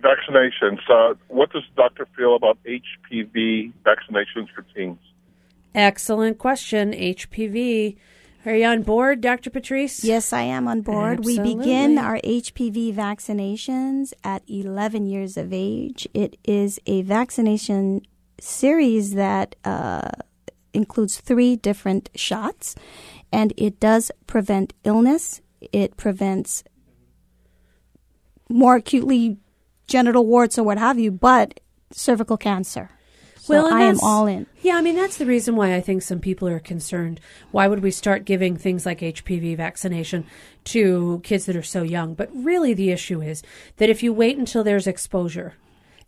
Vaccinations. 0.00 0.80
Uh, 0.90 1.14
what 1.28 1.52
does 1.52 1.62
the 1.74 1.82
doctor 1.82 2.08
feel 2.16 2.34
about 2.34 2.58
HPV 2.64 3.72
vaccinations 3.84 4.48
for 4.52 4.62
teens? 4.74 4.98
Excellent 5.76 6.38
question. 6.38 6.92
HPV. 6.92 7.96
Are 8.44 8.54
you 8.54 8.64
on 8.64 8.82
board, 8.82 9.20
Dr. 9.20 9.50
Patrice? 9.50 10.02
Yes, 10.02 10.32
I 10.32 10.42
am 10.42 10.66
on 10.66 10.80
board. 10.80 11.18
Absolutely. 11.20 11.54
We 11.54 11.60
begin 11.60 11.98
our 11.98 12.18
HPV 12.18 12.92
vaccinations 12.94 14.12
at 14.24 14.42
11 14.48 15.06
years 15.06 15.36
of 15.36 15.52
age. 15.52 16.08
It 16.12 16.36
is 16.42 16.80
a 16.86 17.02
vaccination 17.02 18.00
series 18.40 19.14
that 19.14 19.54
uh, 19.64 20.10
includes 20.72 21.20
three 21.20 21.54
different 21.54 22.10
shots, 22.16 22.74
and 23.30 23.52
it 23.56 23.78
does 23.78 24.10
prevent 24.26 24.72
illness. 24.82 25.42
It 25.72 25.96
prevents 25.96 26.64
more 28.50 28.76
acutely 28.76 29.38
genital 29.86 30.26
warts 30.26 30.58
or 30.58 30.64
what 30.64 30.78
have 30.78 30.98
you, 30.98 31.10
but 31.10 31.60
cervical 31.92 32.36
cancer. 32.36 32.90
So 33.36 33.54
Well, 33.54 33.72
I 33.72 33.82
am 33.84 33.98
all 34.02 34.26
in. 34.26 34.46
Yeah, 34.60 34.76
I 34.76 34.82
mean 34.82 34.96
that's 34.96 35.16
the 35.16 35.24
reason 35.24 35.56
why 35.56 35.74
I 35.74 35.80
think 35.80 36.02
some 36.02 36.20
people 36.20 36.46
are 36.46 36.60
concerned. 36.60 37.20
Why 37.52 37.68
would 37.68 37.82
we 37.82 37.90
start 37.90 38.26
giving 38.26 38.56
things 38.56 38.84
like 38.84 39.00
HPV 39.00 39.56
vaccination 39.56 40.26
to 40.64 41.20
kids 41.24 41.46
that 41.46 41.56
are 41.56 41.62
so 41.62 41.82
young? 41.82 42.14
But 42.14 42.28
really 42.34 42.74
the 42.74 42.90
issue 42.90 43.22
is 43.22 43.42
that 43.78 43.88
if 43.88 44.02
you 44.02 44.12
wait 44.12 44.36
until 44.36 44.62
there's 44.62 44.86
exposure, 44.86 45.54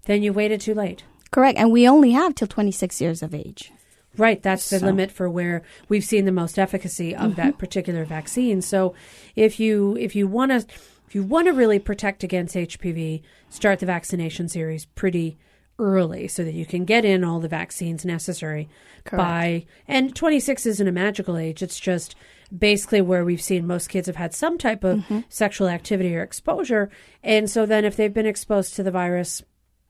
then 0.05 0.23
you 0.23 0.33
waited 0.33 0.61
too 0.61 0.75
late. 0.75 1.05
Correct. 1.31 1.59
And 1.59 1.73
we 1.73 1.89
only 1.89 2.11
have 2.11 2.35
till 2.35 2.49
26 2.49 3.01
years 3.01 3.23
of 3.23 3.35
age. 3.35 3.73
Right, 4.19 4.43
that's 4.43 4.69
the 4.69 4.79
So- 4.79 4.87
limit 4.87 5.11
for 5.11 5.31
where 5.31 5.63
we've 5.89 6.05
seen 6.05 6.27
the 6.27 6.33
most 6.33 6.59
efficacy 6.59 7.17
of 7.17 7.37
that 7.37 7.53
mm-hmm. 7.53 7.59
particular 7.59 8.05
vaccine. 8.05 8.61
So 8.61 8.95
if 9.37 9.59
you 9.59 9.97
if 9.99 10.15
you 10.15 10.29
want 10.29 10.53
to 10.53 10.67
if 11.13 11.17
you 11.17 11.25
want 11.25 11.47
to 11.47 11.53
really 11.53 11.79
protect 11.79 12.25
against 12.25 12.55
HPV, 12.55 13.21
start 13.51 13.81
the 13.81 13.85
vaccination 13.85 14.49
series 14.49 14.87
pretty 14.87 15.37
early 15.79 16.27
so 16.27 16.43
that 16.43 16.55
you 16.55 16.65
can 16.65 16.87
get 16.87 17.05
in 17.05 17.23
all 17.23 17.39
the 17.39 17.49
vaccines 17.49 18.03
necessary 18.03 18.67
by 19.11 19.67
and 19.87 20.17
26 20.17 20.65
isn't 20.65 20.89
a 20.89 20.93
magical 20.93 21.37
age 21.37 21.63
it's 21.63 21.81
just 21.81 22.15
basically 22.57 23.01
where 23.01 23.25
we've 23.25 23.43
seen 23.43 23.67
most 23.67 23.89
kids 23.89 24.07
have 24.07 24.17
had 24.17 24.33
some 24.33 24.57
type 24.57 24.85
of 24.85 25.01
mm-hmm. 25.01 25.21
sexual 25.29 25.69
activity 25.69 26.15
or 26.15 26.23
exposure 26.23 26.89
and 27.23 27.51
so 27.51 27.67
then 27.67 27.85
if 27.85 27.97
they've 27.97 28.15
been 28.15 28.27
exposed 28.27 28.75
to 28.75 28.83
the 28.83 28.91
virus 28.91 29.43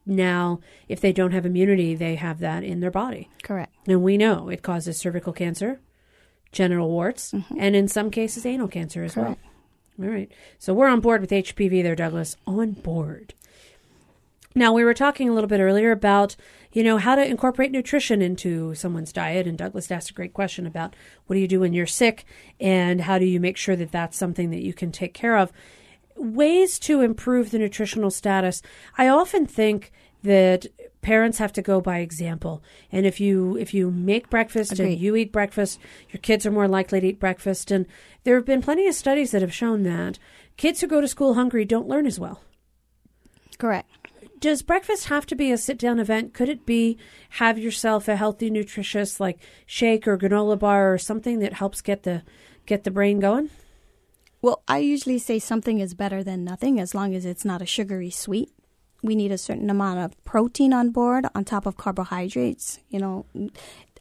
now 0.06 0.60
if 0.88 1.00
they 1.00 1.12
don't 1.12 1.32
have 1.32 1.44
immunity 1.44 1.94
they 1.94 2.14
have 2.14 2.38
that 2.38 2.64
in 2.64 2.80
their 2.80 2.90
body 2.90 3.28
Correct. 3.42 3.72
and 3.86 4.02
we 4.02 4.16
know 4.16 4.48
it 4.48 4.62
causes 4.62 4.98
cervical 4.98 5.32
cancer, 5.32 5.80
genital 6.52 6.88
warts, 6.88 7.32
mm-hmm. 7.32 7.56
and 7.58 7.76
in 7.76 7.86
some 7.86 8.10
cases 8.10 8.46
anal 8.46 8.68
cancer 8.68 9.02
as 9.04 9.14
Correct. 9.14 9.40
well. 9.42 9.51
All 10.02 10.08
right. 10.08 10.30
So 10.58 10.74
we're 10.74 10.88
on 10.88 11.00
board 11.00 11.20
with 11.20 11.30
HPV 11.30 11.82
there, 11.82 11.94
Douglas. 11.94 12.36
On 12.46 12.72
board. 12.72 13.34
Now, 14.54 14.72
we 14.72 14.84
were 14.84 14.94
talking 14.94 15.28
a 15.28 15.32
little 15.32 15.48
bit 15.48 15.60
earlier 15.60 15.92
about, 15.92 16.36
you 16.72 16.82
know, 16.82 16.98
how 16.98 17.14
to 17.14 17.24
incorporate 17.24 17.70
nutrition 17.70 18.20
into 18.20 18.74
someone's 18.74 19.12
diet. 19.12 19.46
And 19.46 19.56
Douglas 19.56 19.90
asked 19.90 20.10
a 20.10 20.14
great 20.14 20.34
question 20.34 20.66
about 20.66 20.94
what 21.26 21.34
do 21.34 21.40
you 21.40 21.48
do 21.48 21.60
when 21.60 21.72
you're 21.72 21.86
sick 21.86 22.24
and 22.60 23.02
how 23.02 23.18
do 23.18 23.24
you 23.24 23.40
make 23.40 23.56
sure 23.56 23.76
that 23.76 23.92
that's 23.92 24.16
something 24.16 24.50
that 24.50 24.62
you 24.62 24.74
can 24.74 24.92
take 24.92 25.14
care 25.14 25.36
of. 25.38 25.52
Ways 26.16 26.78
to 26.80 27.00
improve 27.00 27.50
the 27.50 27.58
nutritional 27.58 28.10
status. 28.10 28.60
I 28.98 29.08
often 29.08 29.46
think 29.46 29.90
that 30.22 30.66
parents 31.00 31.38
have 31.38 31.52
to 31.52 31.62
go 31.62 31.80
by 31.80 31.98
example. 31.98 32.62
And 32.92 33.04
if 33.04 33.20
you 33.20 33.56
if 33.56 33.74
you 33.74 33.90
make 33.90 34.30
breakfast 34.30 34.72
Agreed. 34.72 34.92
and 34.92 35.00
you 35.00 35.16
eat 35.16 35.32
breakfast, 35.32 35.78
your 36.10 36.20
kids 36.20 36.46
are 36.46 36.50
more 36.50 36.68
likely 36.68 37.00
to 37.00 37.06
eat 37.08 37.20
breakfast. 37.20 37.70
And 37.70 37.86
there 38.24 38.36
have 38.36 38.44
been 38.46 38.62
plenty 38.62 38.86
of 38.86 38.94
studies 38.94 39.30
that 39.30 39.42
have 39.42 39.54
shown 39.54 39.82
that 39.82 40.18
kids 40.56 40.80
who 40.80 40.86
go 40.86 41.00
to 41.00 41.08
school 41.08 41.34
hungry 41.34 41.64
don't 41.64 41.88
learn 41.88 42.06
as 42.06 42.18
well 42.20 42.40
Correct. 43.58 43.88
does 44.40 44.62
breakfast 44.62 45.06
have 45.06 45.24
to 45.26 45.36
be 45.36 45.52
a 45.52 45.56
sit 45.56 45.78
down 45.78 46.00
event? 46.00 46.34
Could 46.34 46.48
it 46.48 46.66
be 46.66 46.98
have 47.30 47.58
yourself 47.58 48.08
a 48.08 48.16
healthy, 48.16 48.50
nutritious 48.50 49.20
like 49.20 49.38
shake 49.66 50.08
or 50.08 50.18
granola 50.18 50.58
bar 50.58 50.92
or 50.92 50.98
something 50.98 51.38
that 51.38 51.52
helps 51.54 51.80
get 51.80 52.02
the 52.02 52.22
get 52.66 52.82
the 52.84 52.90
brain 52.90 53.20
going? 53.20 53.50
Well, 54.40 54.62
I 54.66 54.78
usually 54.78 55.18
say 55.20 55.38
something 55.38 55.78
is 55.78 55.94
better 55.94 56.24
than 56.24 56.42
nothing 56.42 56.80
as 56.80 56.94
long 56.94 57.14
as 57.14 57.24
it's 57.24 57.44
not 57.44 57.62
a 57.62 57.66
sugary 57.66 58.10
sweet. 58.10 58.50
We 59.00 59.14
need 59.14 59.30
a 59.30 59.38
certain 59.38 59.70
amount 59.70 60.00
of 60.00 60.24
protein 60.24 60.72
on 60.72 60.90
board 60.90 61.26
on 61.34 61.44
top 61.44 61.64
of 61.64 61.76
carbohydrates. 61.76 62.80
You 62.88 62.98
know, 62.98 63.26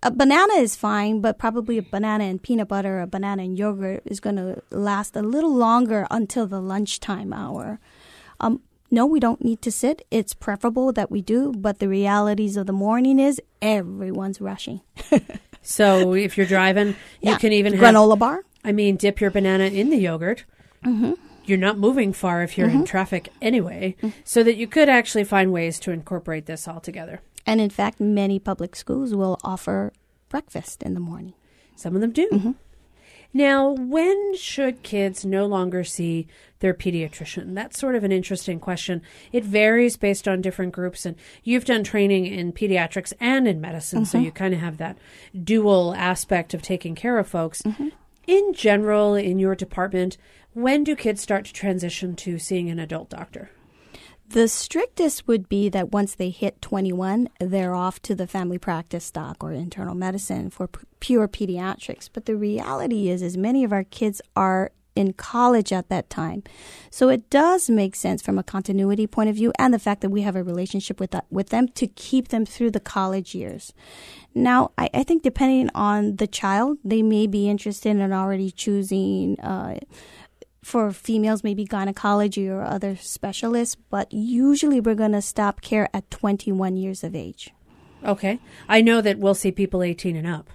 a 0.03 0.11
banana 0.11 0.53
is 0.55 0.75
fine, 0.75 1.21
but 1.21 1.37
probably 1.37 1.77
a 1.77 1.81
banana 1.83 2.23
and 2.25 2.41
peanut 2.41 2.67
butter, 2.67 2.97
or 2.97 3.01
a 3.01 3.07
banana 3.07 3.43
and 3.43 3.57
yogurt 3.57 4.01
is 4.05 4.19
going 4.19 4.35
to 4.37 4.61
last 4.71 5.15
a 5.15 5.21
little 5.21 5.53
longer 5.55 6.07
until 6.09 6.47
the 6.47 6.59
lunchtime 6.61 7.31
hour. 7.33 7.79
Um, 8.39 8.61
no, 8.89 9.05
we 9.05 9.19
don't 9.19 9.43
need 9.43 9.61
to 9.61 9.71
sit. 9.71 10.05
It's 10.11 10.33
preferable 10.33 10.91
that 10.93 11.11
we 11.11 11.21
do, 11.21 11.53
but 11.55 11.79
the 11.79 11.87
realities 11.87 12.57
of 12.57 12.65
the 12.65 12.73
morning 12.73 13.19
is 13.19 13.39
everyone's 13.61 14.41
rushing. 14.41 14.81
So 15.63 16.15
if 16.15 16.37
you're 16.37 16.47
driving, 16.47 16.87
you 17.21 17.31
Yeah. 17.33 17.37
can 17.37 17.53
even 17.53 17.73
have 17.73 17.93
granola 17.93 18.17
bar. 18.17 18.43
I 18.65 18.71
mean, 18.71 18.95
dip 18.95 19.21
your 19.21 19.29
banana 19.29 19.65
in 19.65 19.91
the 19.91 19.97
yogurt. 19.97 20.43
Mm-hmm. 20.83 21.13
You're 21.45 21.59
not 21.59 21.77
moving 21.77 22.13
far 22.13 22.41
if 22.41 22.57
you're 22.57 22.67
in 22.67 22.83
traffic 22.83 23.29
anyway, 23.43 23.95
so 24.23 24.41
that 24.41 24.55
you 24.55 24.65
could 24.67 24.89
actually 24.89 25.23
find 25.23 25.51
ways 25.51 25.79
to 25.81 25.91
incorporate 25.91 26.47
this 26.47 26.67
all 26.67 26.79
together. 26.79 27.21
And 27.45 27.59
in 27.59 27.69
fact, 27.69 27.99
many 27.99 28.39
public 28.39 28.75
schools 28.75 29.13
will 29.15 29.39
offer 29.43 29.93
breakfast 30.29 30.83
in 30.83 30.93
the 30.93 30.99
morning. 30.99 31.33
Some 31.75 31.95
of 31.95 32.01
them 32.01 32.11
do. 32.11 32.29
Mm-hmm. 32.29 32.51
Now, 33.33 33.69
when 33.69 34.35
should 34.35 34.83
kids 34.83 35.23
no 35.23 35.45
longer 35.45 35.83
see 35.83 36.27
their 36.59 36.73
pediatrician? 36.73 37.55
That's 37.55 37.79
sort 37.79 37.95
of 37.95 38.03
an 38.03 38.11
interesting 38.11 38.59
question. 38.59 39.01
It 39.31 39.45
varies 39.45 39.95
based 39.95 40.27
on 40.27 40.41
different 40.41 40.73
groups, 40.73 41.05
and 41.05 41.15
you've 41.43 41.63
done 41.63 41.83
training 41.83 42.25
in 42.25 42.51
pediatrics 42.51 43.13
and 43.21 43.47
in 43.47 43.61
medicine, 43.61 44.05
so 44.05 44.17
mm-hmm. 44.17 44.25
you 44.25 44.31
kind 44.31 44.53
of 44.53 44.59
have 44.59 44.77
that 44.77 44.97
dual 45.41 45.95
aspect 45.95 46.53
of 46.53 46.61
taking 46.61 46.93
care 46.93 47.17
of 47.17 47.27
folks. 47.27 47.61
Mm-hmm. 47.61 47.89
In 48.27 48.53
general, 48.53 49.15
in 49.15 49.39
your 49.39 49.55
department, 49.55 50.17
when 50.53 50.83
do 50.83 50.95
kids 50.95 51.21
start 51.21 51.45
to 51.45 51.53
transition 51.53 52.15
to 52.17 52.37
seeing 52.37 52.69
an 52.69 52.79
adult 52.79 53.09
doctor? 53.09 53.49
The 54.33 54.47
strictest 54.47 55.27
would 55.27 55.49
be 55.49 55.67
that 55.67 55.91
once 55.91 56.15
they 56.15 56.29
hit 56.29 56.61
21, 56.61 57.27
they're 57.41 57.75
off 57.75 58.01
to 58.03 58.15
the 58.15 58.27
family 58.27 58.57
practice 58.57 59.11
doc 59.11 59.43
or 59.43 59.51
internal 59.51 59.93
medicine 59.93 60.49
for 60.49 60.67
p- 60.67 60.85
pure 61.01 61.27
pediatrics. 61.27 62.09
But 62.11 62.27
the 62.27 62.37
reality 62.37 63.09
is, 63.09 63.21
is 63.21 63.35
many 63.35 63.65
of 63.65 63.73
our 63.73 63.83
kids 63.83 64.21
are 64.33 64.71
in 64.95 65.11
college 65.13 65.73
at 65.73 65.89
that 65.89 66.09
time. 66.09 66.43
So 66.89 67.09
it 67.09 67.29
does 67.29 67.69
make 67.69 67.93
sense 67.93 68.21
from 68.21 68.37
a 68.37 68.43
continuity 68.43 69.05
point 69.05 69.29
of 69.29 69.35
view 69.35 69.51
and 69.59 69.73
the 69.73 69.79
fact 69.79 69.99
that 69.99 70.09
we 70.09 70.21
have 70.21 70.37
a 70.37 70.43
relationship 70.43 70.99
with 70.99 71.11
that, 71.11 71.25
with 71.29 71.49
them 71.49 71.67
to 71.69 71.87
keep 71.87 72.29
them 72.29 72.45
through 72.45 72.71
the 72.71 72.79
college 72.79 73.35
years. 73.35 73.73
Now, 74.33 74.71
I, 74.77 74.89
I 74.93 75.03
think 75.03 75.23
depending 75.23 75.69
on 75.75 76.15
the 76.17 76.27
child, 76.27 76.77
they 76.85 77.01
may 77.01 77.27
be 77.27 77.49
interested 77.49 77.89
in 77.89 78.13
already 78.13 78.49
choosing 78.49 79.37
uh, 79.41 79.79
for 80.63 80.91
females, 80.91 81.43
maybe 81.43 81.65
gynecology 81.65 82.47
or 82.47 82.61
other 82.61 82.95
specialists, 82.95 83.75
but 83.89 84.11
usually 84.11 84.79
we're 84.79 84.95
going 84.95 85.11
to 85.13 85.21
stop 85.21 85.61
care 85.61 85.89
at 85.93 86.09
21 86.11 86.77
years 86.77 87.03
of 87.03 87.15
age. 87.15 87.49
Okay. 88.03 88.39
I 88.69 88.81
know 88.81 89.01
that 89.01 89.19
we'll 89.19 89.35
see 89.35 89.51
people 89.51 89.83
18 89.83 90.15
and 90.15 90.27
up 90.27 90.49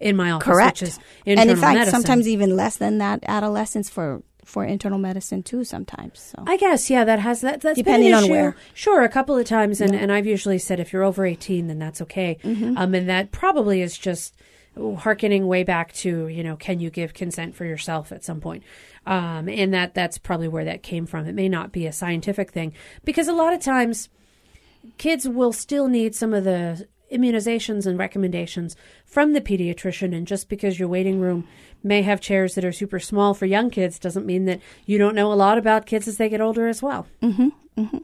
in 0.00 0.16
my 0.16 0.30
office, 0.30 0.46
Correct. 0.46 0.80
which 0.80 0.90
is 0.90 0.98
internal 1.24 1.40
and 1.42 1.50
in 1.50 1.56
fact, 1.56 1.78
medicine. 1.78 2.00
sometimes 2.02 2.28
even 2.28 2.56
less 2.56 2.76
than 2.76 2.98
that, 2.98 3.20
adolescents 3.26 3.88
for, 3.88 4.22
for 4.44 4.64
internal 4.64 4.98
medicine 4.98 5.42
too, 5.42 5.64
sometimes. 5.64 6.20
So. 6.20 6.44
I 6.46 6.56
guess, 6.56 6.88
yeah, 6.88 7.04
that 7.04 7.18
has 7.18 7.40
that. 7.40 7.62
That's 7.62 7.76
Depending 7.76 8.14
on 8.14 8.28
where. 8.28 8.56
Sure, 8.74 9.02
a 9.02 9.08
couple 9.08 9.36
of 9.36 9.46
times, 9.46 9.80
and, 9.80 9.94
and 9.94 10.12
I've 10.12 10.26
usually 10.26 10.58
said 10.58 10.78
if 10.78 10.92
you're 10.92 11.04
over 11.04 11.26
18, 11.26 11.66
then 11.66 11.78
that's 11.78 12.00
okay. 12.02 12.38
Mm-hmm. 12.42 12.76
Um, 12.76 12.94
and 12.94 13.08
that 13.08 13.32
probably 13.32 13.82
is 13.82 13.98
just 13.98 14.34
harkening 14.98 15.46
way 15.46 15.64
back 15.64 15.92
to 15.94 16.28
you 16.28 16.42
know, 16.42 16.56
can 16.56 16.80
you 16.80 16.90
give 16.90 17.14
consent 17.14 17.54
for 17.54 17.64
yourself 17.64 18.12
at 18.12 18.24
some 18.24 18.40
point? 18.40 18.62
Um, 19.06 19.48
and 19.48 19.72
that 19.74 19.94
that's 19.94 20.18
probably 20.18 20.48
where 20.48 20.64
that 20.64 20.82
came 20.82 21.06
from. 21.06 21.26
It 21.26 21.34
may 21.34 21.48
not 21.48 21.72
be 21.72 21.86
a 21.86 21.92
scientific 21.92 22.52
thing 22.52 22.72
because 23.04 23.28
a 23.28 23.32
lot 23.32 23.52
of 23.52 23.60
times 23.60 24.08
kids 24.96 25.28
will 25.28 25.52
still 25.52 25.88
need 25.88 26.14
some 26.14 26.32
of 26.32 26.44
the 26.44 26.86
immunizations 27.12 27.86
and 27.86 27.98
recommendations 27.98 28.76
from 29.04 29.32
the 29.32 29.40
pediatrician 29.40 30.14
and 30.14 30.26
just 30.26 30.48
because 30.48 30.78
your 30.78 30.88
waiting 30.88 31.20
room 31.20 31.46
may 31.82 32.02
have 32.02 32.20
chairs 32.20 32.54
that 32.54 32.64
are 32.64 32.72
super 32.72 33.00
small 33.00 33.34
for 33.34 33.46
young 33.46 33.70
kids 33.70 33.98
doesn't 33.98 34.26
mean 34.26 34.44
that 34.44 34.60
you 34.84 34.98
don't 34.98 35.14
know 35.14 35.32
a 35.32 35.34
lot 35.34 35.56
about 35.56 35.86
kids 35.86 36.06
as 36.06 36.18
they 36.18 36.28
get 36.28 36.40
older 36.40 36.68
as 36.68 36.82
well 36.82 37.06
mm-hmm, 37.22 37.48
mm-hmm. 37.78 37.98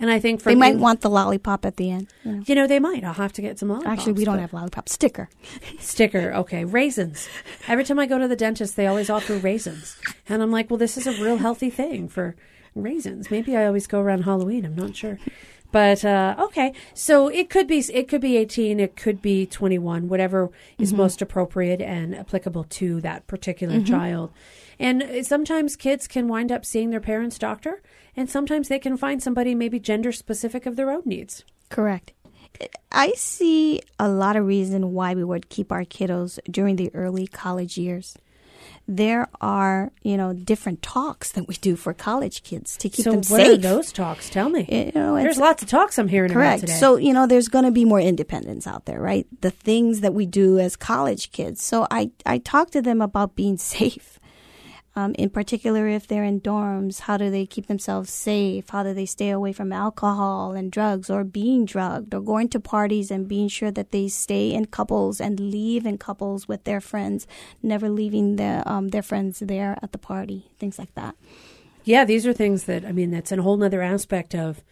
And 0.00 0.10
i 0.10 0.18
think 0.18 0.40
for 0.40 0.50
they 0.50 0.54
might 0.54 0.74
in- 0.74 0.80
want 0.80 1.00
the 1.00 1.10
lollipop 1.10 1.64
at 1.64 1.76
the 1.76 1.90
end. 1.90 2.08
You 2.24 2.32
know. 2.32 2.42
you 2.46 2.54
know 2.54 2.66
they 2.66 2.80
might. 2.80 3.04
I'll 3.04 3.14
have 3.14 3.32
to 3.34 3.42
get 3.42 3.58
some 3.58 3.68
lollipops, 3.68 3.92
Actually, 3.92 4.14
we 4.14 4.24
don't 4.24 4.38
have 4.38 4.52
lollipop. 4.52 4.88
Sticker. 4.88 5.28
sticker. 5.78 6.32
Okay. 6.34 6.64
Raisins. 6.64 7.28
Every 7.68 7.84
time 7.84 7.98
i 7.98 8.06
go 8.06 8.18
to 8.18 8.28
the 8.28 8.36
dentist 8.36 8.76
they 8.76 8.86
always 8.86 9.10
offer 9.10 9.36
raisins. 9.36 9.96
And 10.28 10.42
i'm 10.42 10.50
like 10.50 10.70
well 10.70 10.78
this 10.78 10.96
is 10.96 11.06
a 11.06 11.12
real 11.22 11.38
healthy 11.38 11.70
thing 11.70 12.08
for 12.08 12.36
raisins. 12.74 13.30
Maybe 13.30 13.56
i 13.56 13.66
always 13.66 13.86
go 13.86 14.00
around 14.00 14.22
halloween. 14.22 14.64
I'm 14.64 14.76
not 14.76 14.96
sure. 14.96 15.18
But 15.72 16.04
uh, 16.04 16.36
okay. 16.38 16.72
So 16.94 17.26
it 17.26 17.50
could 17.50 17.66
be 17.66 17.78
it 17.92 18.06
could 18.08 18.20
be 18.20 18.36
18 18.36 18.78
it 18.78 18.94
could 18.94 19.20
be 19.20 19.44
21 19.44 20.08
whatever 20.08 20.50
is 20.78 20.92
most 20.92 21.20
appropriate 21.20 21.80
and 21.80 22.14
applicable 22.14 22.62
to 22.64 23.00
that 23.00 23.26
particular 23.26 23.82
child. 23.82 24.30
And 24.78 25.02
uh, 25.02 25.22
sometimes 25.24 25.74
kids 25.74 26.06
can 26.06 26.28
wind 26.28 26.52
up 26.52 26.64
seeing 26.64 26.90
their 26.90 27.00
parents 27.00 27.38
doctor 27.38 27.82
and 28.16 28.28
sometimes 28.30 28.68
they 28.68 28.78
can 28.78 28.96
find 28.96 29.22
somebody 29.22 29.54
maybe 29.54 29.78
gender 29.78 30.12
specific 30.12 30.66
of 30.66 30.76
their 30.76 30.90
own 30.90 31.02
needs 31.04 31.44
Correct. 31.70 32.12
I 32.92 33.12
see 33.16 33.80
a 33.98 34.08
lot 34.08 34.36
of 34.36 34.46
reason 34.46 34.92
why 34.92 35.14
we 35.14 35.24
would 35.24 35.48
keep 35.48 35.72
our 35.72 35.84
kiddos 35.84 36.38
during 36.48 36.76
the 36.76 36.94
early 36.94 37.26
college 37.26 37.76
years. 37.76 38.16
There 38.86 39.28
are, 39.40 39.90
you 40.02 40.16
know, 40.16 40.32
different 40.34 40.82
talks 40.82 41.32
that 41.32 41.48
we 41.48 41.54
do 41.56 41.74
for 41.74 41.92
college 41.94 42.42
kids 42.44 42.76
to 42.76 42.88
keep 42.88 43.04
so 43.04 43.10
them 43.12 43.20
what 43.22 43.40
safe. 43.40 43.48
are 43.54 43.56
those 43.56 43.90
talks 43.92 44.28
tell 44.30 44.50
me 44.50 44.66
You 44.70 44.92
know, 44.94 45.16
there's 45.16 45.38
lots 45.38 45.62
of 45.62 45.68
talks 45.68 45.98
i'm 45.98 46.06
hearing 46.06 46.30
about 46.30 46.60
Correct. 46.60 46.68
So, 46.68 46.96
you 46.96 47.12
know, 47.12 47.26
there's 47.26 47.48
going 47.48 47.64
to 47.64 47.70
be 47.72 47.84
more 47.84 48.00
independence 48.00 48.66
out 48.66 48.84
there, 48.84 49.00
right? 49.00 49.26
The 49.40 49.50
things 49.50 50.00
that 50.02 50.14
we 50.14 50.24
do 50.26 50.58
as 50.60 50.76
college 50.76 51.32
kids. 51.32 51.62
So 51.62 51.88
I, 51.90 52.10
I 52.24 52.38
talk 52.38 52.70
to 52.72 52.82
them 52.82 53.00
about 53.00 53.34
being 53.34 53.56
safe. 53.74 54.20
Um, 54.96 55.12
in 55.18 55.30
particular, 55.30 55.88
if 55.88 56.06
they're 56.06 56.22
in 56.22 56.40
dorms, 56.40 57.00
how 57.00 57.16
do 57.16 57.28
they 57.28 57.46
keep 57.46 57.66
themselves 57.66 58.12
safe? 58.12 58.68
How 58.68 58.84
do 58.84 58.94
they 58.94 59.06
stay 59.06 59.30
away 59.30 59.52
from 59.52 59.72
alcohol 59.72 60.52
and 60.52 60.70
drugs 60.70 61.10
or 61.10 61.24
being 61.24 61.64
drugged 61.64 62.14
or 62.14 62.20
going 62.20 62.48
to 62.50 62.60
parties 62.60 63.10
and 63.10 63.26
being 63.26 63.48
sure 63.48 63.72
that 63.72 63.90
they 63.90 64.06
stay 64.06 64.52
in 64.52 64.66
couples 64.66 65.20
and 65.20 65.40
leave 65.40 65.84
in 65.84 65.98
couples 65.98 66.46
with 66.46 66.62
their 66.62 66.80
friends, 66.80 67.26
never 67.60 67.88
leaving 67.88 68.36
the, 68.36 68.62
um, 68.66 68.88
their 68.88 69.02
friends 69.02 69.40
there 69.40 69.76
at 69.82 69.90
the 69.90 69.98
party, 69.98 70.50
things 70.60 70.78
like 70.78 70.94
that. 70.94 71.16
Yeah, 71.82 72.04
these 72.04 72.24
are 72.24 72.32
things 72.32 72.64
that, 72.64 72.84
I 72.84 72.92
mean, 72.92 73.10
that's 73.10 73.32
a 73.32 73.42
whole 73.42 73.62
other 73.62 73.82
aspect 73.82 74.34
of 74.34 74.62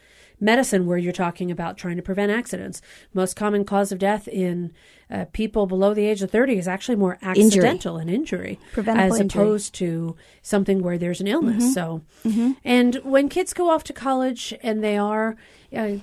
medicine 0.42 0.86
where 0.86 0.98
you're 0.98 1.12
talking 1.12 1.50
about 1.50 1.78
trying 1.78 1.96
to 1.96 2.02
prevent 2.02 2.32
accidents. 2.32 2.82
Most 3.14 3.36
common 3.36 3.64
cause 3.64 3.92
of 3.92 3.98
death 3.98 4.26
in 4.28 4.72
uh, 5.10 5.24
people 5.32 5.66
below 5.66 5.94
the 5.94 6.04
age 6.06 6.20
of 6.22 6.30
30 6.30 6.58
is 6.58 6.66
actually 6.68 6.96
more 6.96 7.18
accidental 7.22 7.96
and 7.98 8.10
injury 8.10 8.58
Preventable 8.72 9.14
as 9.14 9.20
injury. 9.20 9.40
opposed 9.42 9.74
to 9.74 10.16
something 10.42 10.82
where 10.82 10.98
there's 10.98 11.20
an 11.20 11.26
illness. 11.26 11.64
Mhm. 11.64 11.72
So, 11.74 12.02
Mhm. 12.24 12.56
and 12.64 12.96
when 13.04 13.28
kids 13.28 13.52
go 13.54 13.70
off 13.70 13.84
to 13.84 13.92
college 13.92 14.52
and 14.62 14.82
they 14.82 14.96
are 14.98 15.36
uh, 15.74 15.96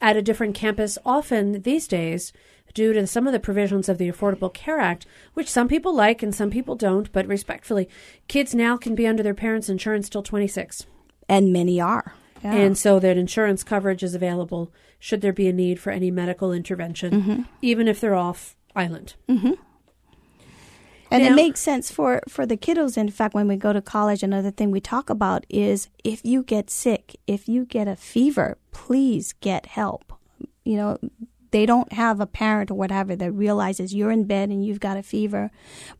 at 0.00 0.16
a 0.16 0.22
different 0.22 0.54
campus, 0.54 0.98
often 1.06 1.62
these 1.62 1.88
days, 1.88 2.32
due 2.74 2.92
to 2.92 3.06
some 3.06 3.26
of 3.26 3.32
the 3.32 3.40
provisions 3.40 3.88
of 3.88 3.96
the 3.98 4.10
Affordable 4.10 4.52
Care 4.52 4.78
Act, 4.78 5.06
which 5.34 5.48
some 5.48 5.66
people 5.68 5.94
like 5.94 6.22
and 6.22 6.34
some 6.34 6.50
people 6.50 6.74
don't, 6.74 7.10
but 7.12 7.26
respectfully, 7.26 7.88
kids 8.28 8.54
now 8.54 8.76
can 8.76 8.94
be 8.94 9.06
under 9.06 9.22
their 9.22 9.32
parents' 9.32 9.68
insurance 9.70 10.08
till 10.10 10.22
26. 10.22 10.84
And 11.28 11.52
many 11.52 11.80
are. 11.80 12.12
Yeah. 12.54 12.60
And 12.62 12.78
so 12.78 12.98
that 13.00 13.16
insurance 13.16 13.64
coverage 13.64 14.02
is 14.02 14.14
available 14.14 14.72
should 14.98 15.20
there 15.20 15.32
be 15.32 15.48
a 15.48 15.52
need 15.52 15.78
for 15.80 15.90
any 15.90 16.10
medical 16.10 16.52
intervention, 16.52 17.10
Mhm. 17.22 17.46
even 17.62 17.88
if 17.88 18.00
they're 18.00 18.14
off 18.14 18.56
island. 18.74 19.14
Mm-hmm. 19.28 19.52
And 21.10 21.22
Now- 21.22 21.30
it 21.32 21.34
makes 21.36 21.60
sense 21.60 21.90
for, 21.90 22.20
for 22.28 22.46
the 22.46 22.56
kiddos. 22.56 22.96
In 22.98 23.08
fact, 23.10 23.34
when 23.34 23.46
we 23.46 23.56
go 23.56 23.72
to 23.72 23.80
college, 23.80 24.22
another 24.22 24.50
thing 24.50 24.70
we 24.70 24.80
talk 24.80 25.08
about 25.08 25.46
is 25.48 25.88
if 26.02 26.24
you 26.24 26.42
get 26.42 26.68
sick, 26.70 27.16
if 27.26 27.48
you 27.48 27.64
get 27.64 27.86
a 27.86 27.94
fever, 27.96 28.58
please 28.72 29.32
get 29.40 29.66
help. 29.66 30.12
You 30.64 30.76
know, 30.76 30.98
they 31.52 31.64
don't 31.64 31.92
have 31.92 32.18
a 32.20 32.26
parent 32.26 32.70
or 32.72 32.74
whatever 32.74 33.14
that 33.16 33.30
realizes 33.32 33.94
you're 33.94 34.10
in 34.10 34.24
bed 34.24 34.50
and 34.50 34.64
you've 34.64 34.80
got 34.80 34.96
a 34.96 35.02
fever. 35.02 35.50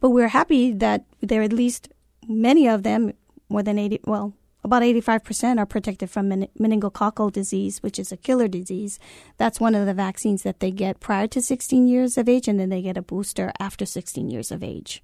But 0.01 0.11
we're 0.11 0.29
happy 0.29 0.73
that 0.73 1.05
there 1.21 1.41
are 1.41 1.45
at 1.45 1.53
least 1.53 1.89
many 2.29 2.67
of 2.69 2.83
them, 2.83 3.13
more 3.49 3.63
than 3.63 3.79
80, 3.79 4.01
well, 4.07 4.33
about 4.67 4.83
85% 4.83 5.59
are 5.59 5.67
protected 5.67 6.11
from 6.11 6.29
men- 6.29 6.49
meningococcal 6.61 7.33
disease, 7.33 7.83
which 7.83 7.99
is 7.99 8.13
a 8.13 8.17
killer 8.17 8.49
disease. 8.49 8.99
That's 9.39 9.61
one 9.61 9.75
of 9.75 9.87
the 9.87 9.95
vaccines 9.95 10.43
that 10.43 10.61
they 10.61 10.71
get 10.71 11.01
prior 11.01 11.27
to 11.29 11.41
16 11.41 11.87
years 11.89 12.19
of 12.19 12.29
age, 12.29 12.47
and 12.49 12.61
then 12.61 12.69
they 12.69 12.83
get 12.83 12.97
a 12.97 13.03
booster 13.03 13.53
after 13.59 13.87
16 13.87 14.29
years 14.29 14.53
of 14.53 14.63
age. 14.63 15.03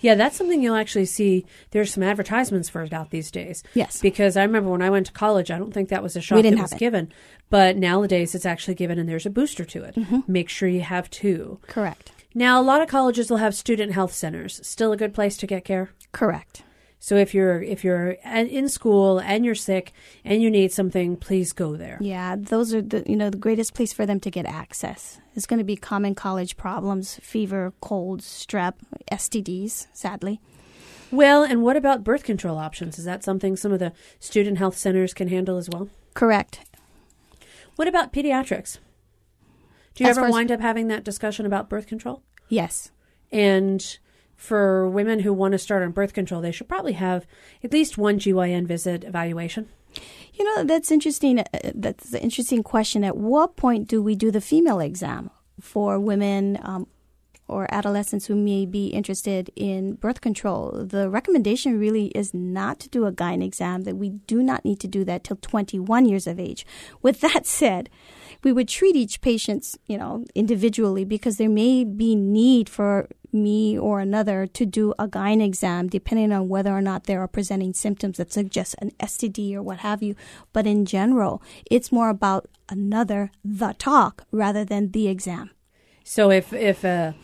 Yeah, 0.00 0.14
that's 0.14 0.36
something 0.36 0.62
you'll 0.62 0.76
actually 0.76 1.06
see. 1.06 1.44
There's 1.72 1.92
some 1.92 2.02
advertisements 2.04 2.68
for 2.68 2.82
it 2.82 2.92
out 2.92 3.10
these 3.10 3.30
days. 3.30 3.64
Yes. 3.74 4.00
Because 4.00 4.36
I 4.36 4.42
remember 4.44 4.70
when 4.70 4.82
I 4.82 4.90
went 4.90 5.06
to 5.06 5.12
college, 5.12 5.50
I 5.50 5.58
don't 5.58 5.72
think 5.74 5.88
that 5.88 6.02
was 6.02 6.14
a 6.14 6.20
shot 6.20 6.42
that 6.42 6.54
was 6.56 6.72
it. 6.72 6.78
given. 6.78 7.12
But 7.50 7.76
nowadays 7.76 8.34
it's 8.34 8.46
actually 8.46 8.74
given 8.76 8.98
and 8.98 9.08
there's 9.08 9.26
a 9.26 9.30
booster 9.30 9.64
to 9.64 9.82
it. 9.84 9.96
Mm-hmm. 9.96 10.20
Make 10.28 10.48
sure 10.48 10.68
you 10.68 10.82
have 10.82 11.10
two. 11.10 11.58
Correct. 11.66 12.12
Now, 12.34 12.60
a 12.60 12.62
lot 12.62 12.80
of 12.80 12.88
colleges 12.88 13.30
will 13.30 13.38
have 13.38 13.54
student 13.54 13.92
health 13.92 14.12
centers. 14.12 14.60
Still 14.64 14.92
a 14.92 14.96
good 14.96 15.14
place 15.14 15.36
to 15.38 15.46
get 15.46 15.64
care? 15.64 15.90
Correct. 16.12 16.62
So 17.00 17.16
if 17.16 17.32
you're 17.32 17.62
if 17.62 17.84
you're 17.84 18.10
in 18.24 18.68
school 18.68 19.18
and 19.20 19.44
you're 19.44 19.54
sick 19.54 19.92
and 20.24 20.42
you 20.42 20.50
need 20.50 20.72
something, 20.72 21.16
please 21.16 21.52
go 21.52 21.76
there. 21.76 21.96
Yeah, 22.00 22.36
those 22.36 22.74
are 22.74 22.82
the 22.82 23.04
you 23.06 23.16
know 23.16 23.30
the 23.30 23.38
greatest 23.38 23.74
place 23.74 23.92
for 23.92 24.04
them 24.04 24.20
to 24.20 24.30
get 24.30 24.46
access. 24.46 25.20
It's 25.34 25.46
going 25.46 25.58
to 25.58 25.64
be 25.64 25.76
common 25.76 26.14
college 26.14 26.56
problems: 26.56 27.16
fever, 27.22 27.72
cold, 27.80 28.20
strep, 28.22 28.74
STDs. 29.12 29.86
Sadly, 29.92 30.40
Well, 31.12 31.44
and 31.44 31.62
what 31.62 31.76
about 31.76 32.02
birth 32.04 32.24
control 32.24 32.58
options? 32.58 32.98
Is 32.98 33.04
that 33.04 33.22
something 33.22 33.56
some 33.56 33.72
of 33.72 33.78
the 33.78 33.92
student 34.18 34.58
health 34.58 34.76
centers 34.76 35.14
can 35.14 35.28
handle 35.28 35.56
as 35.56 35.68
well? 35.70 35.88
correct. 36.14 36.64
What 37.76 37.86
about 37.86 38.12
pediatrics? 38.12 38.78
Do 39.94 40.02
you 40.02 40.10
As 40.10 40.18
ever 40.18 40.30
wind 40.30 40.50
up 40.50 40.60
having 40.60 40.88
that 40.88 41.04
discussion 41.04 41.46
about 41.46 41.68
birth 41.68 41.86
control? 41.86 42.22
Yes. 42.48 42.90
And 43.30 43.98
for 44.38 44.88
women 44.88 45.18
who 45.20 45.32
want 45.32 45.50
to 45.52 45.58
start 45.58 45.82
on 45.82 45.90
birth 45.90 46.14
control, 46.14 46.40
they 46.40 46.52
should 46.52 46.68
probably 46.68 46.92
have 46.92 47.26
at 47.64 47.72
least 47.72 47.98
one 47.98 48.18
GYN 48.20 48.66
visit 48.66 49.02
evaluation. 49.02 49.68
You 50.34 50.44
know 50.44 50.64
that's 50.64 50.92
interesting. 50.92 51.40
uh, 51.40 51.44
That's 51.74 52.14
an 52.14 52.20
interesting 52.20 52.62
question. 52.62 53.02
At 53.02 53.16
what 53.16 53.56
point 53.56 53.88
do 53.88 54.00
we 54.00 54.14
do 54.14 54.30
the 54.30 54.40
female 54.40 54.78
exam 54.78 55.30
for 55.60 55.98
women 55.98 56.56
um, 56.62 56.86
or 57.48 57.66
adolescents 57.74 58.26
who 58.26 58.36
may 58.36 58.64
be 58.64 58.88
interested 58.88 59.50
in 59.56 59.94
birth 59.94 60.20
control? 60.20 60.84
The 60.86 61.10
recommendation 61.10 61.80
really 61.80 62.06
is 62.08 62.32
not 62.32 62.78
to 62.80 62.88
do 62.88 63.06
a 63.06 63.12
gyne 63.12 63.42
exam. 63.42 63.82
That 63.82 63.96
we 63.96 64.10
do 64.10 64.40
not 64.40 64.64
need 64.64 64.78
to 64.80 64.86
do 64.86 65.02
that 65.04 65.24
till 65.24 65.38
21 65.38 66.06
years 66.06 66.28
of 66.28 66.38
age. 66.38 66.64
With 67.02 67.20
that 67.22 67.44
said, 67.44 67.90
we 68.42 68.52
would 68.52 68.68
treat 68.68 68.96
each 68.96 69.20
patient, 69.20 69.76
you 69.86 69.98
know, 69.98 70.24
individually 70.34 71.04
because 71.04 71.36
there 71.36 71.48
may 71.48 71.84
be 71.84 72.14
need 72.14 72.68
for 72.68 73.08
me 73.32 73.78
or 73.78 74.00
another 74.00 74.46
to 74.46 74.64
do 74.64 74.94
a 74.98 75.06
gyne 75.06 75.42
exam 75.42 75.88
depending 75.88 76.32
on 76.32 76.48
whether 76.48 76.72
or 76.72 76.80
not 76.80 77.04
there 77.04 77.20
are 77.20 77.28
presenting 77.28 77.74
symptoms 77.74 78.16
that 78.16 78.32
suggest 78.32 78.74
an 78.78 78.90
STD 79.00 79.54
or 79.54 79.62
what 79.62 79.78
have 79.80 80.02
you. 80.02 80.14
But 80.52 80.66
in 80.66 80.84
general, 80.84 81.42
it's 81.70 81.92
more 81.92 82.08
about 82.08 82.48
another 82.68 83.30
the 83.44 83.74
talk 83.78 84.24
rather 84.30 84.64
than 84.64 84.92
the 84.92 85.08
exam. 85.08 85.50
So 86.08 86.30
if 86.30 86.54
if 86.54 86.84
a, 86.84 87.14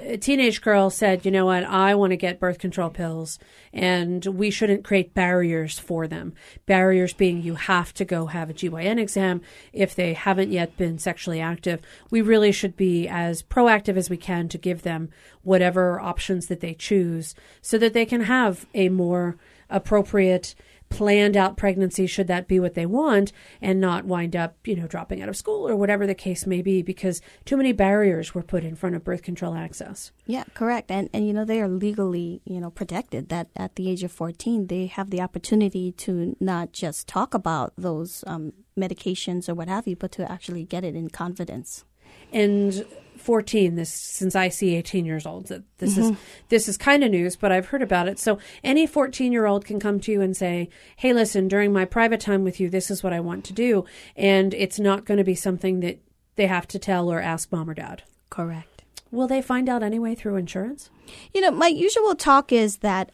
a 0.00 0.16
teenage 0.16 0.62
girl 0.62 0.90
said, 0.90 1.24
you 1.24 1.30
know 1.30 1.46
what, 1.46 1.62
I 1.62 1.94
want 1.94 2.10
to 2.10 2.16
get 2.16 2.40
birth 2.40 2.58
control 2.58 2.90
pills, 2.90 3.38
and 3.72 4.26
we 4.26 4.50
shouldn't 4.50 4.82
create 4.82 5.14
barriers 5.14 5.78
for 5.78 6.08
them. 6.08 6.34
Barriers 6.66 7.12
being 7.12 7.40
you 7.40 7.54
have 7.54 7.94
to 7.94 8.04
go 8.04 8.26
have 8.26 8.50
a 8.50 8.52
GYN 8.52 8.98
exam 8.98 9.42
if 9.72 9.94
they 9.94 10.14
haven't 10.14 10.50
yet 10.50 10.76
been 10.76 10.98
sexually 10.98 11.40
active. 11.40 11.82
We 12.10 12.20
really 12.20 12.50
should 12.50 12.76
be 12.76 13.06
as 13.06 13.44
proactive 13.44 13.96
as 13.96 14.10
we 14.10 14.16
can 14.16 14.48
to 14.48 14.58
give 14.58 14.82
them 14.82 15.10
whatever 15.42 16.00
options 16.00 16.48
that 16.48 16.58
they 16.58 16.74
choose, 16.74 17.36
so 17.60 17.78
that 17.78 17.92
they 17.92 18.04
can 18.04 18.22
have 18.22 18.66
a 18.74 18.88
more 18.88 19.36
appropriate 19.70 20.56
planned 20.92 21.36
out 21.36 21.56
pregnancy 21.56 22.06
should 22.06 22.26
that 22.26 22.46
be 22.46 22.60
what 22.60 22.74
they 22.74 22.86
want 22.86 23.32
and 23.60 23.80
not 23.80 24.04
wind 24.04 24.36
up 24.36 24.56
you 24.66 24.76
know 24.76 24.86
dropping 24.86 25.22
out 25.22 25.28
of 25.28 25.36
school 25.36 25.68
or 25.68 25.76
whatever 25.76 26.06
the 26.06 26.14
case 26.14 26.46
may 26.46 26.62
be 26.62 26.82
because 26.82 27.20
too 27.44 27.56
many 27.56 27.72
barriers 27.72 28.34
were 28.34 28.42
put 28.42 28.64
in 28.64 28.76
front 28.76 28.94
of 28.94 29.04
birth 29.04 29.22
control 29.22 29.54
access 29.54 30.12
Yeah, 30.26 30.44
correct. 30.54 30.90
And 30.90 31.08
and 31.12 31.26
you 31.26 31.32
know 31.32 31.44
they 31.44 31.60
are 31.60 31.68
legally, 31.68 32.42
you 32.44 32.60
know, 32.60 32.70
protected 32.70 33.28
that 33.28 33.48
at 33.56 33.76
the 33.76 33.90
age 33.90 34.02
of 34.02 34.12
14 34.12 34.68
they 34.68 34.86
have 34.86 35.10
the 35.10 35.20
opportunity 35.20 35.92
to 35.92 36.36
not 36.40 36.72
just 36.72 37.08
talk 37.08 37.34
about 37.34 37.72
those 37.76 38.24
um, 38.26 38.52
medications 38.78 39.48
or 39.48 39.54
what 39.54 39.68
have 39.68 39.86
you, 39.86 39.96
but 39.96 40.12
to 40.12 40.30
actually 40.30 40.64
get 40.64 40.84
it 40.84 40.94
in 40.94 41.08
confidence. 41.10 41.84
and 42.32 42.86
14 43.22 43.76
this 43.76 43.90
since 43.90 44.34
i 44.34 44.48
see 44.48 44.74
18 44.74 45.04
years 45.04 45.24
old 45.26 45.46
that 45.46 45.62
this 45.78 45.96
is 45.96 46.10
mm-hmm. 46.10 46.20
this 46.48 46.68
is 46.68 46.76
kind 46.76 47.04
of 47.04 47.10
news 47.10 47.36
but 47.36 47.52
i've 47.52 47.66
heard 47.66 47.82
about 47.82 48.08
it. 48.08 48.18
So 48.18 48.38
any 48.62 48.86
14 48.86 49.32
year 49.32 49.46
old 49.46 49.64
can 49.64 49.80
come 49.80 50.00
to 50.00 50.12
you 50.12 50.20
and 50.20 50.36
say 50.36 50.68
hey 50.96 51.12
listen 51.12 51.48
during 51.48 51.72
my 51.72 51.84
private 51.84 52.20
time 52.20 52.44
with 52.44 52.60
you 52.60 52.68
this 52.68 52.90
is 52.90 53.02
what 53.02 53.12
i 53.12 53.20
want 53.20 53.44
to 53.46 53.52
do 53.52 53.84
and 54.16 54.54
it's 54.54 54.78
not 54.78 55.04
going 55.04 55.18
to 55.18 55.24
be 55.24 55.34
something 55.34 55.80
that 55.80 56.00
they 56.36 56.46
have 56.46 56.66
to 56.68 56.78
tell 56.78 57.10
or 57.10 57.20
ask 57.20 57.52
mom 57.52 57.68
or 57.68 57.74
dad. 57.74 58.02
Correct. 58.30 58.82
will 59.10 59.28
they 59.28 59.42
find 59.42 59.68
out 59.68 59.82
anyway 59.82 60.14
through 60.14 60.36
insurance? 60.36 60.88
You 61.34 61.42
know, 61.42 61.50
my 61.50 61.66
usual 61.66 62.14
talk 62.14 62.50
is 62.50 62.78
that 62.78 63.12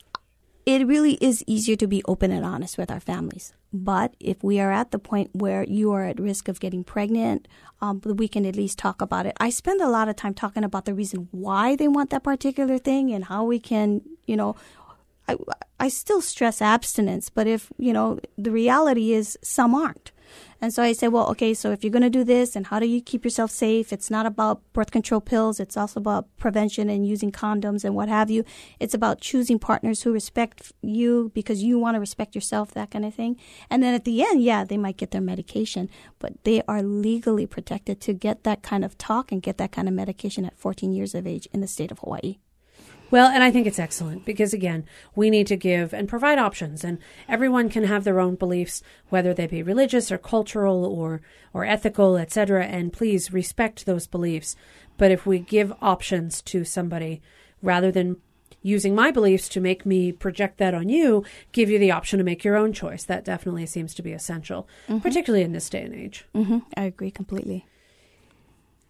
it 0.69 0.87
really 0.87 1.15
is 1.15 1.43
easier 1.47 1.77
to 1.77 1.87
be 1.87 2.03
open 2.05 2.31
and 2.31 2.45
honest 2.45 2.77
with 2.77 2.91
our 2.91 3.01
families. 3.01 3.55
But 3.73 4.15
if 4.21 4.45
we 4.45 4.61
are 4.61 4.71
at 4.71 4.91
the 4.91 4.99
point 4.99 5.31
where 5.33 5.65
you 5.65 5.93
are 5.93 6.05
at 6.05 6.21
risk 6.21 6.47
of 6.47 6.61
getting 6.61 6.85
pregnant, 6.85 7.49
um, 7.81 8.03
we 8.05 8.29
can 8.29 8.45
at 8.45 8.55
least 8.55 8.79
talk 8.79 9.01
about 9.01 9.25
it. 9.25 9.35
I 9.41 9.49
spend 9.49 9.81
a 9.81 9.89
lot 9.89 10.11
of 10.11 10.17
time 10.17 10.35
talking 10.35 10.65
about 10.65 10.85
the 10.85 10.93
reason 10.93 11.29
why 11.31 11.75
they 11.75 11.89
want 11.89 12.11
that 12.11 12.23
particular 12.23 12.77
thing 12.77 13.11
and 13.11 13.25
how 13.25 13.45
we 13.45 13.59
can, 13.59 14.03
you 14.27 14.37
know, 14.37 14.57
I, 15.27 15.37
I 15.81 15.89
still 15.89 16.21
stress 16.21 16.61
abstinence, 16.61 17.31
but 17.31 17.47
if, 17.47 17.73
you 17.79 17.95
know, 17.95 18.19
the 18.37 18.51
reality 18.51 19.15
is 19.15 19.39
some 19.43 19.75
aren't. 19.75 20.13
And 20.61 20.73
so 20.73 20.83
I 20.83 20.93
say, 20.93 21.09
well, 21.09 21.29
okay, 21.31 21.55
so 21.55 21.71
if 21.71 21.85
you're 21.85 21.93
going 21.93 22.03
to 22.03 22.11
do 22.11 22.25
this 22.25 22.57
and 22.57 22.67
how 22.67 22.81
do 22.81 22.87
you 22.87 23.01
keep 23.01 23.25
yourself 23.25 23.51
safe? 23.51 23.93
It's 23.93 24.11
not 24.11 24.27
about 24.27 24.61
birth 24.73 24.91
control 24.91 25.21
pills. 25.21 25.61
It's 25.61 25.77
also 25.77 26.01
about 26.01 26.27
prevention 26.37 26.91
and 26.91 27.07
using 27.07 27.31
condoms 27.31 27.85
and 27.85 27.95
what 27.95 28.09
have 28.09 28.31
you. 28.31 28.45
It's 28.81 28.95
about 28.95 29.21
choosing 29.21 29.59
partners 29.59 30.03
who 30.03 30.13
respect 30.13 30.73
you 30.83 31.31
because 31.35 31.63
you 31.63 31.79
want 31.79 31.95
to 31.95 32.01
respect 32.01 32.35
yourself, 32.35 32.73
that 32.73 32.91
kind 32.91 33.05
of 33.05 33.15
thing. 33.15 33.37
And 33.71 33.83
then 33.83 33.95
at 33.95 34.05
the 34.05 34.23
end, 34.23 34.43
yeah, 34.43 34.65
they 34.65 34.77
might 34.77 34.97
get 34.97 35.13
their 35.13 35.21
medication, 35.21 35.89
but 36.19 36.33
they 36.45 36.63
are 36.67 36.83
legally 36.83 37.47
protected 37.47 38.01
to 38.03 38.13
get 38.13 38.45
that 38.45 38.63
kind 38.63 38.85
of 38.85 38.99
talk 38.99 39.31
and 39.31 39.43
get 39.43 39.59
that 39.59 39.73
kind 39.73 39.89
of 39.89 39.95
medication 39.95 40.45
at 40.45 40.59
14 40.59 40.93
years 40.93 41.15
of 41.15 41.27
age 41.27 41.47
in 41.53 41.61
the 41.61 41.69
state 41.69 41.93
of 41.93 42.01
Hawaii. 42.01 42.39
Well, 43.11 43.29
and 43.29 43.43
I 43.43 43.51
think 43.51 43.67
it's 43.67 43.79
excellent 43.79 44.25
because 44.25 44.53
again, 44.53 44.85
we 45.15 45.31
need 45.31 45.47
to 45.47 45.57
give 45.57 45.93
and 45.95 46.09
provide 46.09 46.39
options 46.39 46.85
and 46.85 46.99
everyone 47.29 47.71
can 47.71 47.85
have 47.85 48.05
their 48.05 48.21
own 48.21 48.35
beliefs 48.35 48.83
whether 49.09 49.33
they 49.33 49.47
be 49.47 49.63
religious 49.63 50.13
or 50.13 50.19
cultural 50.19 50.85
or 50.85 51.21
or 51.55 51.65
ethical, 51.65 52.17
etc. 52.17 52.67
and 52.67 52.93
please 52.93 53.33
respect 53.33 53.87
those 53.87 54.07
beliefs. 54.07 54.57
But 54.99 55.11
if 55.11 55.27
we 55.27 55.39
give 55.39 55.73
options 55.81 56.43
to 56.43 56.65
somebody 56.65 57.23
rather 57.63 57.91
than 57.91 58.17
using 58.63 58.95
my 58.95 59.11
beliefs 59.11 59.49
to 59.49 59.61
make 59.61 59.87
me 59.87 60.13
project 60.13 60.59
that 60.59 60.75
on 60.75 60.89
you, 60.89 61.25
give 61.53 61.71
you 61.71 61.79
the 61.79 61.93
option 61.93 62.19
to 62.19 62.25
make 62.25 62.45
your 62.45 62.57
own 62.57 62.73
choice. 62.73 63.05
That 63.05 63.25
definitely 63.25 63.67
seems 63.67 63.95
to 63.95 64.03
be 64.03 64.13
essential, 64.13 64.69
particularly 65.01 65.45
in 65.45 65.53
this 65.53 65.71
day 65.71 65.83
and 65.83 65.95
age. 65.95 66.27
hmm 66.35 66.59
I 66.77 66.83
agree 66.83 67.11
completely. 67.11 67.67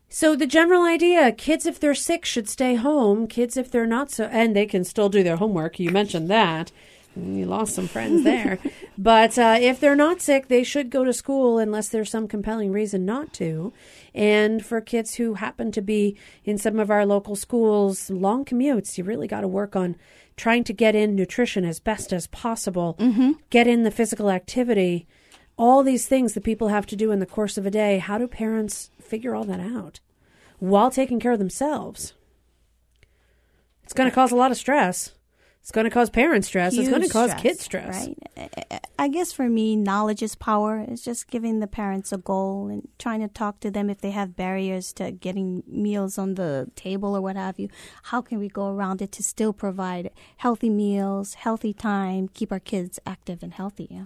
So 0.08 0.34
the 0.34 0.46
general 0.46 0.84
idea, 0.84 1.32
kids 1.32 1.66
if 1.66 1.78
they're 1.78 1.94
sick 1.94 2.24
should 2.24 2.48
stay 2.48 2.76
home, 2.76 3.26
kids 3.26 3.56
if 3.56 3.70
they're 3.70 3.86
not 3.86 4.10
so 4.10 4.24
and 4.24 4.56
they 4.56 4.66
can 4.66 4.84
still 4.84 5.08
do 5.08 5.22
their 5.22 5.36
homework. 5.36 5.78
You 5.78 5.90
mentioned 5.90 6.30
that. 6.30 6.72
You 7.14 7.46
lost 7.46 7.74
some 7.74 7.88
friends 7.88 8.24
there. 8.24 8.58
but 8.98 9.38
uh, 9.38 9.58
if 9.60 9.80
they're 9.80 9.96
not 9.96 10.20
sick, 10.20 10.48
they 10.48 10.64
should 10.64 10.88
go 10.88 11.04
to 11.04 11.12
school 11.12 11.58
unless 11.58 11.88
there's 11.88 12.10
some 12.10 12.28
compelling 12.28 12.72
reason 12.72 13.04
not 13.04 13.32
to. 13.34 13.72
And 14.14 14.64
for 14.64 14.80
kids 14.80 15.16
who 15.16 15.34
happen 15.34 15.72
to 15.72 15.82
be 15.82 16.16
in 16.44 16.58
some 16.58 16.78
of 16.78 16.90
our 16.90 17.04
local 17.04 17.36
schools, 17.36 18.08
long 18.08 18.44
commutes, 18.44 18.96
you 18.96 19.04
really 19.04 19.28
got 19.28 19.42
to 19.42 19.48
work 19.48 19.76
on 19.76 19.96
trying 20.36 20.64
to 20.64 20.72
get 20.72 20.94
in 20.94 21.16
nutrition 21.16 21.64
as 21.64 21.80
best 21.80 22.12
as 22.12 22.28
possible, 22.28 22.96
get 23.50 23.66
in 23.66 23.82
the 23.82 23.90
physical 23.90 24.30
activity, 24.30 25.06
all 25.58 25.82
these 25.82 26.06
things 26.06 26.32
that 26.32 26.44
people 26.44 26.68
have 26.68 26.86
to 26.86 26.96
do 26.96 27.10
in 27.10 27.18
the 27.18 27.26
course 27.26 27.58
of 27.58 27.66
a 27.66 27.70
day. 27.70 27.98
How 27.98 28.16
do 28.16 28.26
parents 28.26 28.90
figure 29.00 29.34
all 29.34 29.44
that 29.44 29.60
out 29.60 30.00
while 30.58 30.90
taking 30.90 31.20
care 31.20 31.32
of 31.32 31.38
themselves? 31.38 32.14
It's 33.82 33.92
going 33.92 34.08
to 34.08 34.14
cause 34.14 34.32
a 34.32 34.36
lot 34.36 34.50
of 34.50 34.56
stress. 34.56 35.12
It's 35.60 35.72
going 35.72 35.84
to 35.84 35.90
cause 35.90 36.08
parent 36.08 36.46
stress. 36.46 36.72
it's 36.74 36.88
going 36.88 37.02
to 37.02 37.06
Huge 37.08 37.12
cause 37.12 37.34
kid 37.34 37.58
stress. 37.58 38.08
Right. 38.38 38.80
I 38.98 39.08
guess 39.08 39.32
for 39.32 39.50
me, 39.50 39.76
knowledge 39.76 40.22
is 40.22 40.34
power. 40.34 40.78
It's 40.88 41.02
just 41.02 41.28
giving 41.28 41.60
the 41.60 41.66
parents 41.66 42.10
a 42.10 42.16
goal 42.16 42.68
and 42.68 42.88
trying 42.98 43.20
to 43.20 43.28
talk 43.28 43.60
to 43.60 43.70
them 43.70 43.90
if 43.90 44.00
they 44.00 44.12
have 44.12 44.36
barriers 44.36 44.94
to 44.94 45.10
getting 45.10 45.62
meals 45.66 46.16
on 46.16 46.36
the 46.36 46.70
table 46.74 47.14
or 47.14 47.20
what 47.20 47.36
have 47.36 47.58
you. 47.58 47.68
How 48.04 48.22
can 48.22 48.38
we 48.38 48.48
go 48.48 48.70
around 48.70 49.02
it 49.02 49.12
to 49.12 49.22
still 49.22 49.52
provide 49.52 50.10
healthy 50.38 50.70
meals, 50.70 51.34
healthy 51.34 51.74
time, 51.74 52.28
keep 52.28 52.50
our 52.50 52.60
kids 52.60 52.98
active 53.04 53.42
and 53.42 53.52
healthy? 53.52 53.88
Yeah. 53.90 54.04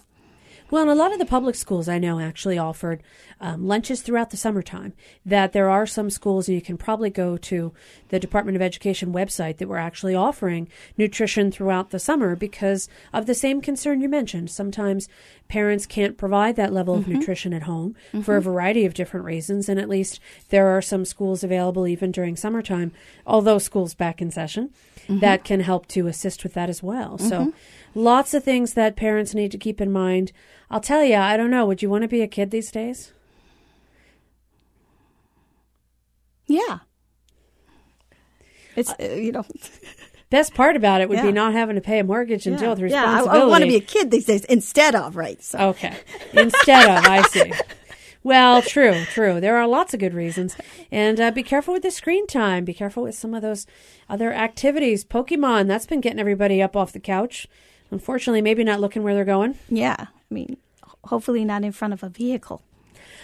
Well, 0.72 0.80
and 0.80 0.90
a 0.90 0.94
lot 0.94 1.12
of 1.12 1.18
the 1.18 1.26
public 1.26 1.54
schools 1.54 1.86
I 1.86 1.98
know 1.98 2.18
actually 2.18 2.56
offered 2.56 3.02
um, 3.42 3.66
lunches 3.66 4.00
throughout 4.00 4.30
the 4.30 4.38
summertime. 4.38 4.94
That 5.26 5.52
there 5.52 5.68
are 5.68 5.84
some 5.84 6.08
schools, 6.08 6.48
and 6.48 6.54
you 6.54 6.62
can 6.62 6.78
probably 6.78 7.10
go 7.10 7.36
to 7.36 7.74
the 8.08 8.18
Department 8.18 8.56
of 8.56 8.62
Education 8.62 9.12
website 9.12 9.58
that 9.58 9.68
were 9.68 9.76
actually 9.76 10.14
offering 10.14 10.70
nutrition 10.96 11.52
throughout 11.52 11.90
the 11.90 11.98
summer 11.98 12.34
because 12.34 12.88
of 13.12 13.26
the 13.26 13.34
same 13.34 13.60
concern 13.60 14.00
you 14.00 14.08
mentioned. 14.08 14.50
Sometimes 14.50 15.10
parents 15.46 15.84
can't 15.84 16.16
provide 16.16 16.56
that 16.56 16.72
level 16.72 16.94
of 16.94 17.02
mm-hmm. 17.02 17.18
nutrition 17.18 17.52
at 17.52 17.64
home 17.64 17.94
for 18.10 18.18
mm-hmm. 18.18 18.30
a 18.32 18.40
variety 18.40 18.86
of 18.86 18.94
different 18.94 19.26
reasons, 19.26 19.68
and 19.68 19.78
at 19.78 19.90
least 19.90 20.20
there 20.48 20.68
are 20.68 20.80
some 20.80 21.04
schools 21.04 21.44
available 21.44 21.86
even 21.86 22.10
during 22.10 22.34
summertime, 22.34 22.92
although 23.26 23.58
schools 23.58 23.92
back 23.92 24.22
in 24.22 24.30
session, 24.30 24.70
mm-hmm. 25.02 25.18
that 25.18 25.44
can 25.44 25.60
help 25.60 25.86
to 25.88 26.06
assist 26.06 26.42
with 26.42 26.54
that 26.54 26.70
as 26.70 26.82
well. 26.82 27.18
So 27.18 27.52
lots 27.94 28.34
of 28.34 28.44
things 28.44 28.74
that 28.74 28.96
parents 28.96 29.34
need 29.34 29.50
to 29.52 29.58
keep 29.58 29.80
in 29.80 29.92
mind. 29.92 30.32
I'll 30.70 30.80
tell 30.80 31.04
you, 31.04 31.16
I 31.16 31.36
don't 31.36 31.50
know. 31.50 31.66
Would 31.66 31.82
you 31.82 31.90
want 31.90 32.02
to 32.02 32.08
be 32.08 32.22
a 32.22 32.26
kid 32.28 32.50
these 32.50 32.70
days? 32.70 33.12
Yeah. 36.46 36.80
It's, 38.76 38.90
uh, 38.98 39.04
you 39.14 39.32
know, 39.32 39.44
Best 40.30 40.54
part 40.54 40.76
about 40.76 41.02
it 41.02 41.10
would 41.10 41.18
Yeah. 41.18 41.26
be 41.26 41.32
not 41.32 41.52
having 41.52 41.74
to 41.74 41.82
pay 41.82 41.98
a 41.98 42.04
mortgage 42.04 42.46
and 42.46 42.56
deal 42.58 42.70
with 42.70 42.80
responsibility. 42.80 43.26
yeah, 43.36 43.42
I. 43.42 43.44
I 43.44 43.46
want 43.46 43.64
to 43.64 43.68
be 43.68 43.76
a 43.76 43.80
kid 43.80 44.10
these 44.10 44.24
days 44.24 44.46
instead 44.46 44.94
of, 44.94 45.14
right? 45.14 45.42
So. 45.42 45.58
Okay. 45.58 45.94
Instead 46.32 46.88
of, 46.88 47.04
I 47.04 47.20
see. 47.28 47.52
Well, 48.24 48.62
true, 48.62 49.04
true. 49.10 49.42
There 49.42 49.58
are 49.58 49.66
lots 49.68 49.92
of 49.92 50.00
good 50.00 50.14
reasons. 50.14 50.56
And 50.90 51.20
uh, 51.20 51.32
be 51.32 51.42
careful 51.42 51.74
with 51.74 51.82
the 51.82 51.90
screen 51.90 52.26
time. 52.26 52.64
Be 52.64 52.72
careful 52.72 53.02
with 53.02 53.14
some 53.14 53.34
of 53.34 53.42
those 53.42 53.66
other 54.08 54.32
activities. 54.32 55.04
Pokemon, 55.04 55.66
that's 55.66 55.84
been 55.86 56.00
getting 56.00 56.18
everybody 56.20 56.62
up 56.62 56.76
off 56.76 56.92
the 56.92 57.00
couch. 57.00 57.46
Unfortunately, 57.92 58.42
maybe 58.42 58.64
not 58.64 58.80
looking 58.80 59.04
where 59.04 59.14
they're 59.14 59.24
going. 59.24 59.56
Yeah. 59.68 59.96
I 60.00 60.34
mean, 60.34 60.56
hopefully 61.04 61.44
not 61.44 61.62
in 61.62 61.70
front 61.72 61.92
of 61.94 62.02
a 62.02 62.08
vehicle. 62.08 62.62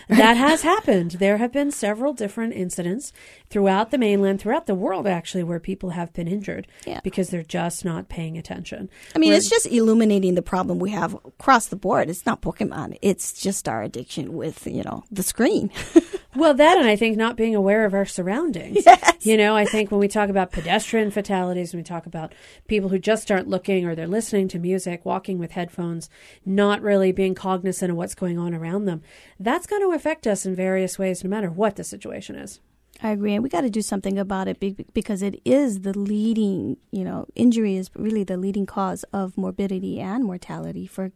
That 0.09 0.37
has 0.47 0.62
happened. 0.62 1.12
There 1.12 1.37
have 1.39 1.53
been 1.53 1.71
several 1.71 2.12
different 2.14 2.55
incidents 2.55 3.12
throughout 3.51 3.91
the 3.91 3.99
mainland, 3.99 4.41
throughout 4.41 4.66
the 4.66 4.75
world, 4.75 5.07
actually, 5.07 5.43
where 5.43 5.59
people 5.61 5.91
have 5.91 6.12
been 6.12 6.29
injured 6.29 6.66
Yeah. 6.87 7.01
because 7.03 7.29
they're 7.31 7.43
just 7.43 7.85
not 7.85 8.09
paying 8.09 8.39
attention. 8.39 8.89
I 9.14 9.19
mean, 9.19 9.31
Where- 9.31 9.39
it's 9.39 9.51
just 9.51 9.66
illuminating 9.66 10.35
the 10.35 10.43
problem 10.43 10.79
we 10.79 10.91
have 10.93 11.14
across 11.14 11.66
the 11.66 11.77
board. 11.77 12.09
It's 12.09 12.25
not 12.25 12.41
Pokemon. 12.41 12.99
It's 13.03 13.35
just 13.41 13.69
our 13.69 13.83
addiction 13.83 14.35
with, 14.35 14.66
you 14.66 14.83
know, 14.83 15.05
the 15.11 15.23
screen. 15.23 15.71
Well, 16.39 16.55
that 16.55 16.78
and 16.78 16.86
I 16.86 16.95
think 16.95 17.16
not 17.16 17.36
being 17.36 17.57
aware 17.57 17.84
of 17.84 17.95
our 17.95 18.07
surroundings. 18.07 18.84
Yes. 19.18 19.26
You 19.26 19.36
know, 19.36 19.57
I 19.57 19.64
think 19.64 19.91
when 19.91 19.99
we 19.99 20.07
talk 20.07 20.28
about 20.28 20.53
pedestrian 20.53 21.11
fatalities, 21.11 21.72
when 21.72 21.80
we 21.80 21.84
talk 21.84 22.07
about 22.07 22.32
people 22.68 22.89
who 22.89 22.99
just 22.99 23.30
aren't 23.30 23.49
looking 23.49 23.84
or 23.84 23.97
they're 23.97 24.07
listening 24.07 24.47
to 24.49 24.59
music, 24.61 25.05
walking 25.05 25.39
with 25.39 25.51
headphones, 25.51 26.09
not 26.47 26.80
really 26.80 27.11
being 27.11 27.34
cognizant 27.34 27.91
of 27.91 27.97
what's 27.97 28.14
going 28.14 28.39
on 28.39 28.55
around 28.55 28.84
them, 28.84 29.03
that's 29.41 29.66
going 29.66 29.82
to 29.82 29.95
affect 29.95 30.26
us 30.26 30.47
in 30.47 30.55
various 30.55 30.99
ways, 30.99 31.24
no 31.24 31.30
matter 31.30 31.51
what 31.51 31.74
the 31.74 31.82
situation 31.82 32.36
is. 32.36 32.61
I 33.03 33.11
agree. 33.11 33.34
And 33.34 33.43
we 33.43 33.49
got 33.49 33.62
to 33.62 33.70
do 33.70 33.82
something 33.82 34.18
about 34.18 34.47
it 34.47 34.61
because 34.95 35.22
it 35.22 35.41
is 35.45 35.80
the 35.80 35.99
leading, 35.99 36.76
you 36.93 37.03
know, 37.03 37.26
injury 37.34 37.76
is 37.76 37.91
really 37.95 38.22
the 38.22 38.36
leading 38.36 38.66
cause 38.66 39.05
of 39.12 39.36
morbidity 39.36 39.99
and 39.99 40.24
mortality 40.24 40.86
for 40.86 41.11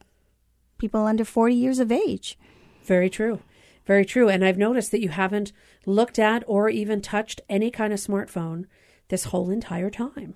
people 0.78 1.06
under 1.06 1.24
40 1.24 1.54
years 1.54 1.78
of 1.78 1.92
age. 1.92 2.36
Very 2.84 3.08
true. 3.08 3.40
Very 3.86 4.04
true. 4.04 4.28
And 4.28 4.44
I've 4.44 4.58
noticed 4.58 4.90
that 4.92 5.02
you 5.02 5.08
haven't 5.08 5.52
looked 5.86 6.18
at 6.18 6.44
or 6.46 6.68
even 6.68 7.00
touched 7.00 7.40
any 7.48 7.70
kind 7.70 7.92
of 7.92 7.98
smartphone 7.98 8.66
this 9.08 9.24
whole 9.24 9.50
entire 9.50 9.90
time. 9.90 10.34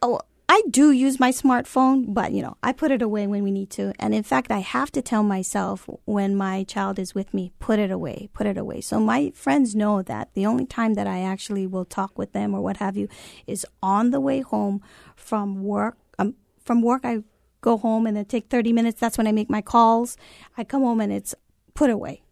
Oh, 0.00 0.20
I 0.48 0.62
do 0.70 0.92
use 0.92 1.18
my 1.18 1.32
smartphone, 1.32 2.14
but 2.14 2.32
you 2.32 2.40
know, 2.40 2.56
I 2.62 2.72
put 2.72 2.92
it 2.92 3.02
away 3.02 3.26
when 3.26 3.42
we 3.42 3.50
need 3.50 3.68
to. 3.70 3.92
And 3.98 4.14
in 4.14 4.22
fact, 4.22 4.50
I 4.50 4.60
have 4.60 4.92
to 4.92 5.02
tell 5.02 5.22
myself 5.22 5.88
when 6.04 6.36
my 6.36 6.62
child 6.64 6.98
is 6.98 7.14
with 7.14 7.34
me, 7.34 7.52
put 7.58 7.78
it 7.78 7.90
away, 7.90 8.28
put 8.32 8.46
it 8.46 8.56
away. 8.56 8.80
So 8.80 9.00
my 9.00 9.32
friends 9.34 9.74
know 9.74 10.02
that 10.02 10.30
the 10.34 10.46
only 10.46 10.64
time 10.64 10.94
that 10.94 11.06
I 11.06 11.20
actually 11.20 11.66
will 11.66 11.84
talk 11.84 12.16
with 12.16 12.32
them 12.32 12.54
or 12.54 12.60
what 12.60 12.76
have 12.76 12.96
you 12.96 13.08
is 13.46 13.66
on 13.82 14.12
the 14.12 14.20
way 14.20 14.40
home 14.40 14.82
from 15.16 15.64
work. 15.64 15.98
Um, 16.18 16.36
from 16.64 16.80
work, 16.80 17.04
I 17.04 17.24
go 17.60 17.76
home 17.76 18.06
and 18.06 18.16
then 18.16 18.24
take 18.24 18.48
30 18.48 18.72
minutes. 18.72 19.00
That's 19.00 19.18
when 19.18 19.26
I 19.26 19.32
make 19.32 19.50
my 19.50 19.62
calls. 19.62 20.16
I 20.56 20.62
come 20.62 20.82
home 20.82 21.00
and 21.00 21.12
it's 21.12 21.34
put 21.74 21.90
away 21.90 22.22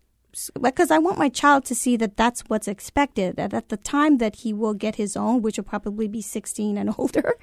because 0.60 0.90
I 0.90 0.98
want 0.98 1.18
my 1.18 1.28
child 1.28 1.64
to 1.66 1.74
see 1.74 1.96
that 1.98 2.16
that's 2.16 2.42
what's 2.48 2.68
expected. 2.68 3.36
That 3.36 3.54
at 3.54 3.68
the 3.68 3.76
time 3.76 4.18
that 4.18 4.36
he 4.36 4.52
will 4.52 4.74
get 4.74 4.96
his 4.96 5.16
own, 5.16 5.42
which 5.42 5.56
will 5.56 5.64
probably 5.64 6.08
be 6.08 6.22
16 6.22 6.76
and 6.76 6.94
older, 6.98 7.34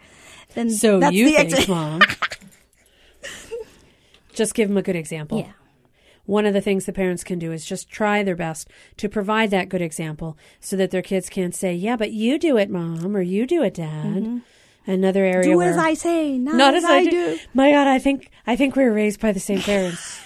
then 0.55 0.69
So 0.69 0.99
that's 0.99 1.15
you 1.15 1.25
the 1.25 1.35
think, 1.35 1.53
ex- 1.53 1.67
Mom. 1.67 2.01
just 4.33 4.53
give 4.53 4.69
him 4.69 4.77
a 4.77 4.81
good 4.81 4.95
example. 4.95 5.39
Yeah. 5.39 5.51
One 6.25 6.45
of 6.45 6.53
the 6.53 6.61
things 6.61 6.85
the 6.85 6.93
parents 6.93 7.23
can 7.23 7.39
do 7.39 7.51
is 7.51 7.65
just 7.65 7.89
try 7.89 8.23
their 8.23 8.35
best 8.35 8.69
to 8.97 9.09
provide 9.09 9.51
that 9.51 9.69
good 9.69 9.81
example 9.81 10.37
so 10.59 10.75
that 10.77 10.91
their 10.91 11.01
kids 11.01 11.29
can't 11.29 11.55
say, 11.55 11.73
Yeah, 11.73 11.97
but 11.97 12.11
you 12.11 12.37
do 12.37 12.57
it, 12.57 12.69
Mom, 12.69 13.15
or 13.17 13.21
you 13.21 13.47
do 13.47 13.63
it, 13.63 13.73
Dad. 13.73 14.41
Another 14.87 15.25
area 15.25 15.49
Mm-hmm. 15.49 15.59
Do 15.59 15.61
as 15.61 15.77
I 15.77 15.93
say, 15.93 16.37
not, 16.37 16.55
not 16.55 16.73
as, 16.75 16.85
I 16.85 17.05
do. 17.05 17.37
My 17.53 17.71
God, 17.71 17.87
I 17.87 17.99
think 17.99 18.31
I 18.47 18.55
think 18.55 18.75
we 18.75 18.83
were 18.83 18.93
raised 18.93 19.19
by 19.19 19.31
the 19.31 19.39
same 19.39 19.61
parents. 19.61 20.19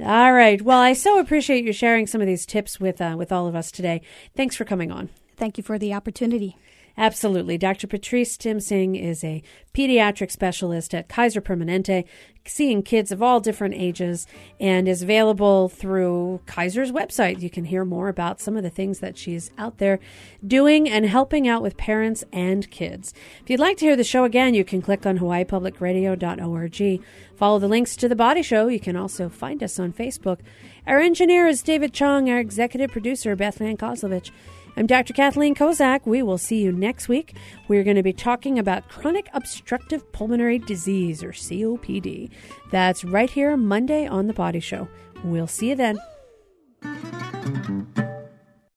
All 0.00 0.32
right. 0.32 0.60
Well, 0.62 0.78
I 0.78 0.92
so 0.92 1.18
appreciate 1.18 1.64
you 1.64 1.72
sharing 1.72 2.06
some 2.06 2.20
of 2.20 2.26
these 2.26 2.46
tips 2.46 2.80
with 2.80 3.00
uh, 3.00 3.14
with 3.18 3.32
all 3.32 3.46
of 3.46 3.54
us 3.54 3.70
today. 3.70 4.02
Thanks 4.36 4.56
for 4.56 4.64
coming 4.64 4.90
on. 4.90 5.08
Thank 5.36 5.56
you 5.58 5.64
for 5.64 5.78
the 5.78 5.94
opportunity. 5.94 6.56
Absolutely. 6.98 7.56
Dr. 7.56 7.86
Patrice 7.86 8.36
Tim 8.36 8.58
Singh 8.58 8.96
is 8.96 9.22
a 9.22 9.40
pediatric 9.72 10.32
specialist 10.32 10.92
at 10.92 11.08
Kaiser 11.08 11.40
Permanente, 11.40 12.04
seeing 12.44 12.82
kids 12.82 13.12
of 13.12 13.22
all 13.22 13.38
different 13.38 13.76
ages, 13.76 14.26
and 14.58 14.88
is 14.88 15.00
available 15.00 15.68
through 15.68 16.40
Kaiser's 16.46 16.90
website. 16.90 17.40
You 17.40 17.50
can 17.50 17.66
hear 17.66 17.84
more 17.84 18.08
about 18.08 18.40
some 18.40 18.56
of 18.56 18.64
the 18.64 18.70
things 18.70 18.98
that 18.98 19.16
she's 19.16 19.52
out 19.56 19.78
there 19.78 20.00
doing 20.44 20.88
and 20.88 21.06
helping 21.06 21.46
out 21.46 21.62
with 21.62 21.76
parents 21.76 22.24
and 22.32 22.68
kids. 22.68 23.14
If 23.44 23.50
you'd 23.50 23.60
like 23.60 23.76
to 23.76 23.84
hear 23.84 23.94
the 23.94 24.02
show 24.02 24.24
again, 24.24 24.54
you 24.54 24.64
can 24.64 24.82
click 24.82 25.06
on 25.06 25.20
hawaiipublicradio.org. 25.20 27.04
Follow 27.36 27.58
the 27.60 27.68
links 27.68 27.94
to 27.94 28.08
the 28.08 28.16
body 28.16 28.42
show. 28.42 28.66
You 28.66 28.80
can 28.80 28.96
also 28.96 29.28
find 29.28 29.62
us 29.62 29.78
on 29.78 29.92
Facebook. 29.92 30.40
Our 30.84 30.98
engineer 30.98 31.46
is 31.46 31.62
David 31.62 31.92
Chong, 31.92 32.28
our 32.28 32.40
executive 32.40 32.90
producer, 32.90 33.36
Bethlehem 33.36 33.76
Kozlovich. 33.76 34.32
I'm 34.78 34.86
Dr. 34.86 35.12
Kathleen 35.12 35.56
Kozak. 35.56 36.06
We 36.06 36.22
will 36.22 36.38
see 36.38 36.62
you 36.62 36.70
next 36.70 37.08
week. 37.08 37.34
We're 37.66 37.82
going 37.82 37.96
to 37.96 38.02
be 38.04 38.12
talking 38.12 38.60
about 38.60 38.88
chronic 38.88 39.28
obstructive 39.34 40.12
pulmonary 40.12 40.60
disease, 40.60 41.20
or 41.24 41.32
COPD. 41.32 42.30
That's 42.70 43.04
right 43.04 43.28
here 43.28 43.56
Monday 43.56 44.06
on 44.06 44.28
The 44.28 44.34
Body 44.34 44.60
Show. 44.60 44.86
We'll 45.24 45.48
see 45.48 45.70
you 45.70 45.74
then. 45.74 45.98